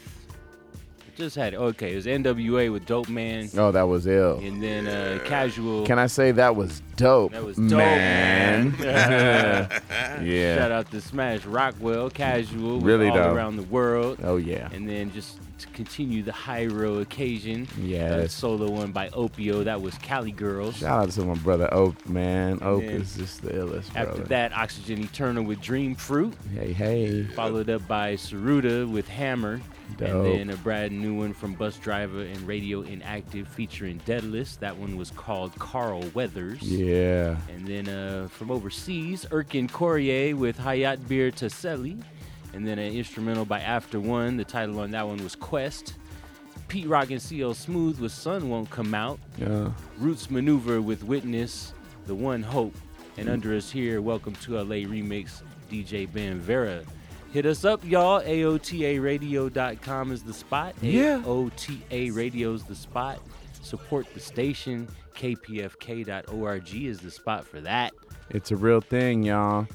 Just 1.19 1.35
had 1.35 1.53
okay. 1.53 1.91
It 1.91 1.95
was 1.97 2.05
NWA 2.05 2.71
with 2.71 2.85
Dope 2.85 3.09
Man. 3.09 3.49
Oh, 3.57 3.73
that 3.73 3.83
was 3.83 4.07
ill. 4.07 4.39
And 4.39 4.63
then 4.63 4.87
uh, 4.87 5.19
Casual. 5.25 5.85
Can 5.85 5.99
I 5.99 6.07
say 6.07 6.31
that 6.31 6.55
was 6.55 6.81
dope? 6.95 7.33
That 7.33 7.43
was 7.43 7.57
dope, 7.57 7.71
man. 7.71 8.71
man. 8.79 9.81
yeah. 10.23 10.55
Shout 10.55 10.71
out 10.71 10.89
to 10.91 11.01
Smash 11.01 11.45
Rockwell, 11.45 12.09
Casual, 12.09 12.79
Really 12.79 13.09
all 13.09 13.17
dope. 13.17 13.35
around 13.35 13.57
the 13.57 13.63
world. 13.63 14.19
Oh 14.23 14.37
yeah. 14.37 14.69
And 14.71 14.87
then 14.87 15.11
just 15.11 15.39
to 15.59 15.67
continue 15.67 16.23
the 16.23 16.31
high 16.31 16.59
Hiero 16.67 16.99
occasion. 17.01 17.67
Yeah. 17.77 18.27
Solo 18.27 18.69
one 18.69 18.93
by 18.93 19.09
Opio. 19.09 19.65
That 19.65 19.81
was 19.81 19.95
Cali 19.95 20.31
Girls. 20.31 20.77
Shout 20.77 21.03
out 21.03 21.11
to 21.11 21.25
my 21.25 21.35
brother 21.35 21.67
Oak, 21.73 22.07
man. 22.07 22.59
Oak 22.61 22.83
is 22.83 23.17
just 23.17 23.41
the 23.41 23.51
illest, 23.51 23.87
After 23.93 24.05
brother. 24.05 24.23
that, 24.23 24.53
Oxygen 24.53 25.03
Eternal 25.03 25.43
with 25.43 25.59
Dream 25.59 25.95
Fruit. 25.95 26.33
Hey, 26.53 26.71
hey. 26.71 27.23
Followed 27.35 27.69
up 27.69 27.85
by 27.89 28.13
Saruda 28.13 28.89
with 28.89 29.09
Hammer. 29.09 29.59
Dope. 29.97 30.09
And 30.09 30.25
then 30.25 30.49
a 30.51 30.55
brand 30.57 30.91
new 30.99 31.15
one 31.15 31.33
from 31.33 31.55
Busdriver 31.55 32.31
and 32.31 32.37
Radioinactive 32.47 33.47
featuring 33.47 33.99
Daedelus. 34.05 34.57
That 34.59 34.77
one 34.77 34.95
was 34.97 35.11
called 35.11 35.53
Carl 35.59 36.03
Weathers. 36.13 36.61
Yeah. 36.61 37.37
And 37.49 37.67
then 37.67 37.89
uh, 37.89 38.27
from 38.29 38.51
overseas, 38.51 39.25
Erkin 39.31 39.69
Koray 39.69 40.33
with 40.33 40.57
Hayat 40.59 41.07
Bir 41.07 41.31
Taselli. 41.31 42.01
And 42.53 42.67
then 42.67 42.79
an 42.79 42.93
instrumental 42.93 43.45
by 43.45 43.59
After 43.59 43.99
One. 43.99 44.37
The 44.37 44.45
title 44.45 44.79
on 44.79 44.91
that 44.91 45.05
one 45.07 45.23
was 45.23 45.35
Quest. 45.35 45.95
Pete 46.67 46.87
Rock 46.87 47.09
and 47.09 47.21
CL 47.21 47.53
Smooth 47.55 47.99
with 47.99 48.11
Sun 48.11 48.47
Won't 48.49 48.69
Come 48.69 48.93
Out. 48.93 49.19
Yeah. 49.37 49.71
Roots 49.97 50.27
Manuva 50.27 50.83
with 50.83 51.03
Witness. 51.03 51.73
the 52.05 52.15
one 52.15 52.41
hope. 52.43 52.75
And 53.17 53.27
under 53.27 53.55
us 53.55 53.69
here, 53.69 54.01
welcome 54.01 54.33
to 54.35 54.53
LA 54.57 54.85
Remix, 54.87 55.41
DJ 55.69 56.11
Ben 56.11 56.39
Vera. 56.39 56.83
Hit 57.31 57.45
us 57.45 57.63
up, 57.63 57.85
y'all. 57.85 58.21
AOTARadio.com 58.21 60.11
is 60.11 60.23
the 60.23 60.33
spot. 60.33 60.73
Yeah. 60.81 61.21
AOTA 61.23 62.15
Radio 62.15 62.53
is 62.53 62.63
the 62.63 62.75
spot. 62.75 63.19
Support 63.61 64.07
the 64.15 64.19
station. 64.19 64.87
KPFK.org 65.15 66.73
is 66.73 66.99
the 66.99 67.11
spot 67.11 67.45
for 67.45 67.61
that. 67.61 67.93
It's 68.31 68.51
a 68.51 68.55
real 68.55 68.81
thing, 68.81 69.23
y'all. 69.23 69.67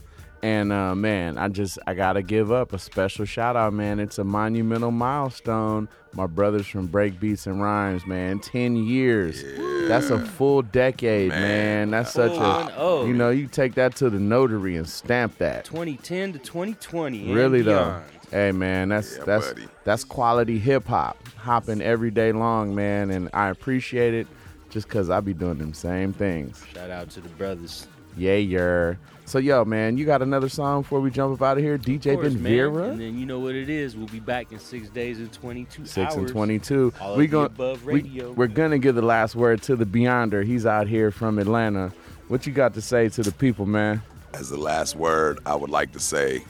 And 0.44 0.72
uh, 0.74 0.94
man, 0.94 1.38
I 1.38 1.48
just 1.48 1.78
I 1.86 1.94
gotta 1.94 2.20
give 2.20 2.52
up 2.52 2.74
a 2.74 2.78
special 2.78 3.24
shout 3.24 3.56
out, 3.56 3.72
man. 3.72 3.98
It's 3.98 4.18
a 4.18 4.24
monumental 4.24 4.90
milestone. 4.90 5.88
My 6.12 6.26
brothers 6.26 6.66
from 6.66 6.86
Breakbeats 6.86 7.46
and 7.46 7.62
Rhymes, 7.62 8.06
man. 8.06 8.40
Ten 8.40 8.76
years. 8.76 9.42
That's 9.88 10.10
a 10.10 10.18
full 10.18 10.60
decade, 10.60 11.30
man. 11.30 11.92
That's 11.92 12.12
such 12.12 12.32
Full 12.32 12.42
a 12.42 12.74
oh. 12.76 13.06
you 13.06 13.14
know, 13.14 13.30
you 13.30 13.46
take 13.46 13.72
that 13.76 13.96
to 13.96 14.10
the 14.10 14.18
notary 14.18 14.76
and 14.76 14.86
stamp 14.86 15.38
that. 15.38 15.64
2010 15.64 16.34
to 16.34 16.38
2020. 16.38 17.24
and 17.24 17.34
Really 17.34 17.62
though. 17.62 18.02
Hey 18.30 18.52
man, 18.52 18.90
that's 18.90 19.16
that's 19.24 19.54
that's 19.84 20.04
quality 20.04 20.58
hip 20.58 20.86
hop. 20.86 21.16
Hopping 21.38 21.80
every 21.80 22.10
day 22.10 22.32
long, 22.32 22.74
man, 22.74 23.10
and 23.10 23.30
I 23.32 23.48
appreciate 23.48 24.12
it 24.12 24.26
just 24.68 24.90
cause 24.90 25.08
I 25.08 25.20
be 25.20 25.32
doing 25.32 25.56
them 25.56 25.72
same 25.72 26.12
things. 26.12 26.62
Shout 26.74 26.90
out 26.90 27.08
to 27.10 27.22
the 27.22 27.30
brothers. 27.30 27.86
Yeah, 28.16 28.34
yeah. 28.36 28.94
So 29.26 29.38
yo, 29.38 29.64
man, 29.64 29.96
you 29.96 30.04
got 30.04 30.20
another 30.22 30.48
song 30.50 30.82
before 30.82 31.00
we 31.00 31.10
jump 31.10 31.34
up 31.34 31.42
out 31.42 31.56
of 31.56 31.64
here? 31.64 31.78
DJ 31.78 32.12
Of 32.12 32.20
course, 32.20 32.34
Ben 32.34 32.42
man. 32.42 32.52
Vera? 32.52 32.82
And 32.90 33.00
then 33.00 33.18
you 33.18 33.24
know 33.24 33.38
what 33.40 33.54
it 33.54 33.70
is. 33.70 33.96
We'll 33.96 34.06
be 34.06 34.20
back 34.20 34.52
in 34.52 34.58
six 34.58 34.88
days 34.90 35.18
and 35.18 35.32
22 35.32 35.86
Six 35.86 35.96
hours. 36.12 36.14
and 36.16 36.28
twenty-two. 36.28 36.92
All 37.00 37.16
we 37.16 37.24
of 37.24 37.30
the 37.30 37.36
gon- 37.36 37.46
above 37.46 37.84
we, 37.84 37.94
radio. 37.94 38.32
we're 38.32 38.46
gonna 38.48 38.78
give 38.78 38.94
the 38.94 39.02
last 39.02 39.34
word 39.34 39.62
to 39.62 39.76
the 39.76 39.86
Beyonder. 39.86 40.44
He's 40.44 40.66
out 40.66 40.86
here 40.88 41.10
from 41.10 41.38
Atlanta. 41.38 41.90
What 42.28 42.46
you 42.46 42.52
got 42.52 42.74
to 42.74 42.82
say 42.82 43.08
to 43.10 43.22
the 43.22 43.32
people, 43.32 43.64
man? 43.66 44.02
As 44.34 44.50
the 44.50 44.58
last 44.58 44.94
word, 44.96 45.38
I 45.46 45.54
would 45.54 45.70
like 45.70 45.92
to 45.92 46.00
say, 46.00 46.44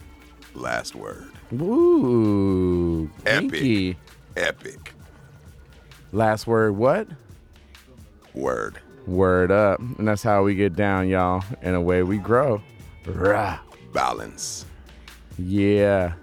last 0.53 0.95
word. 0.95 1.29
Ooh, 1.53 3.09
Epic. 3.25 3.51
kinky. 3.51 3.97
Epic. 4.35 4.93
Last 6.11 6.45
word, 6.47 6.75
what? 6.75 7.07
Word. 8.33 8.79
Word 9.07 9.51
up. 9.51 9.79
And 9.79 10.07
that's 10.07 10.23
how 10.23 10.43
we 10.43 10.55
get 10.55 10.75
down, 10.75 11.07
y'all. 11.07 11.43
And 11.61 11.75
away 11.75 12.03
we 12.03 12.17
grow. 12.17 12.61
Rah. 13.05 13.59
Balance. 13.93 14.65
Yeah. 15.37 16.13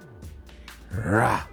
Rah. 0.93 1.45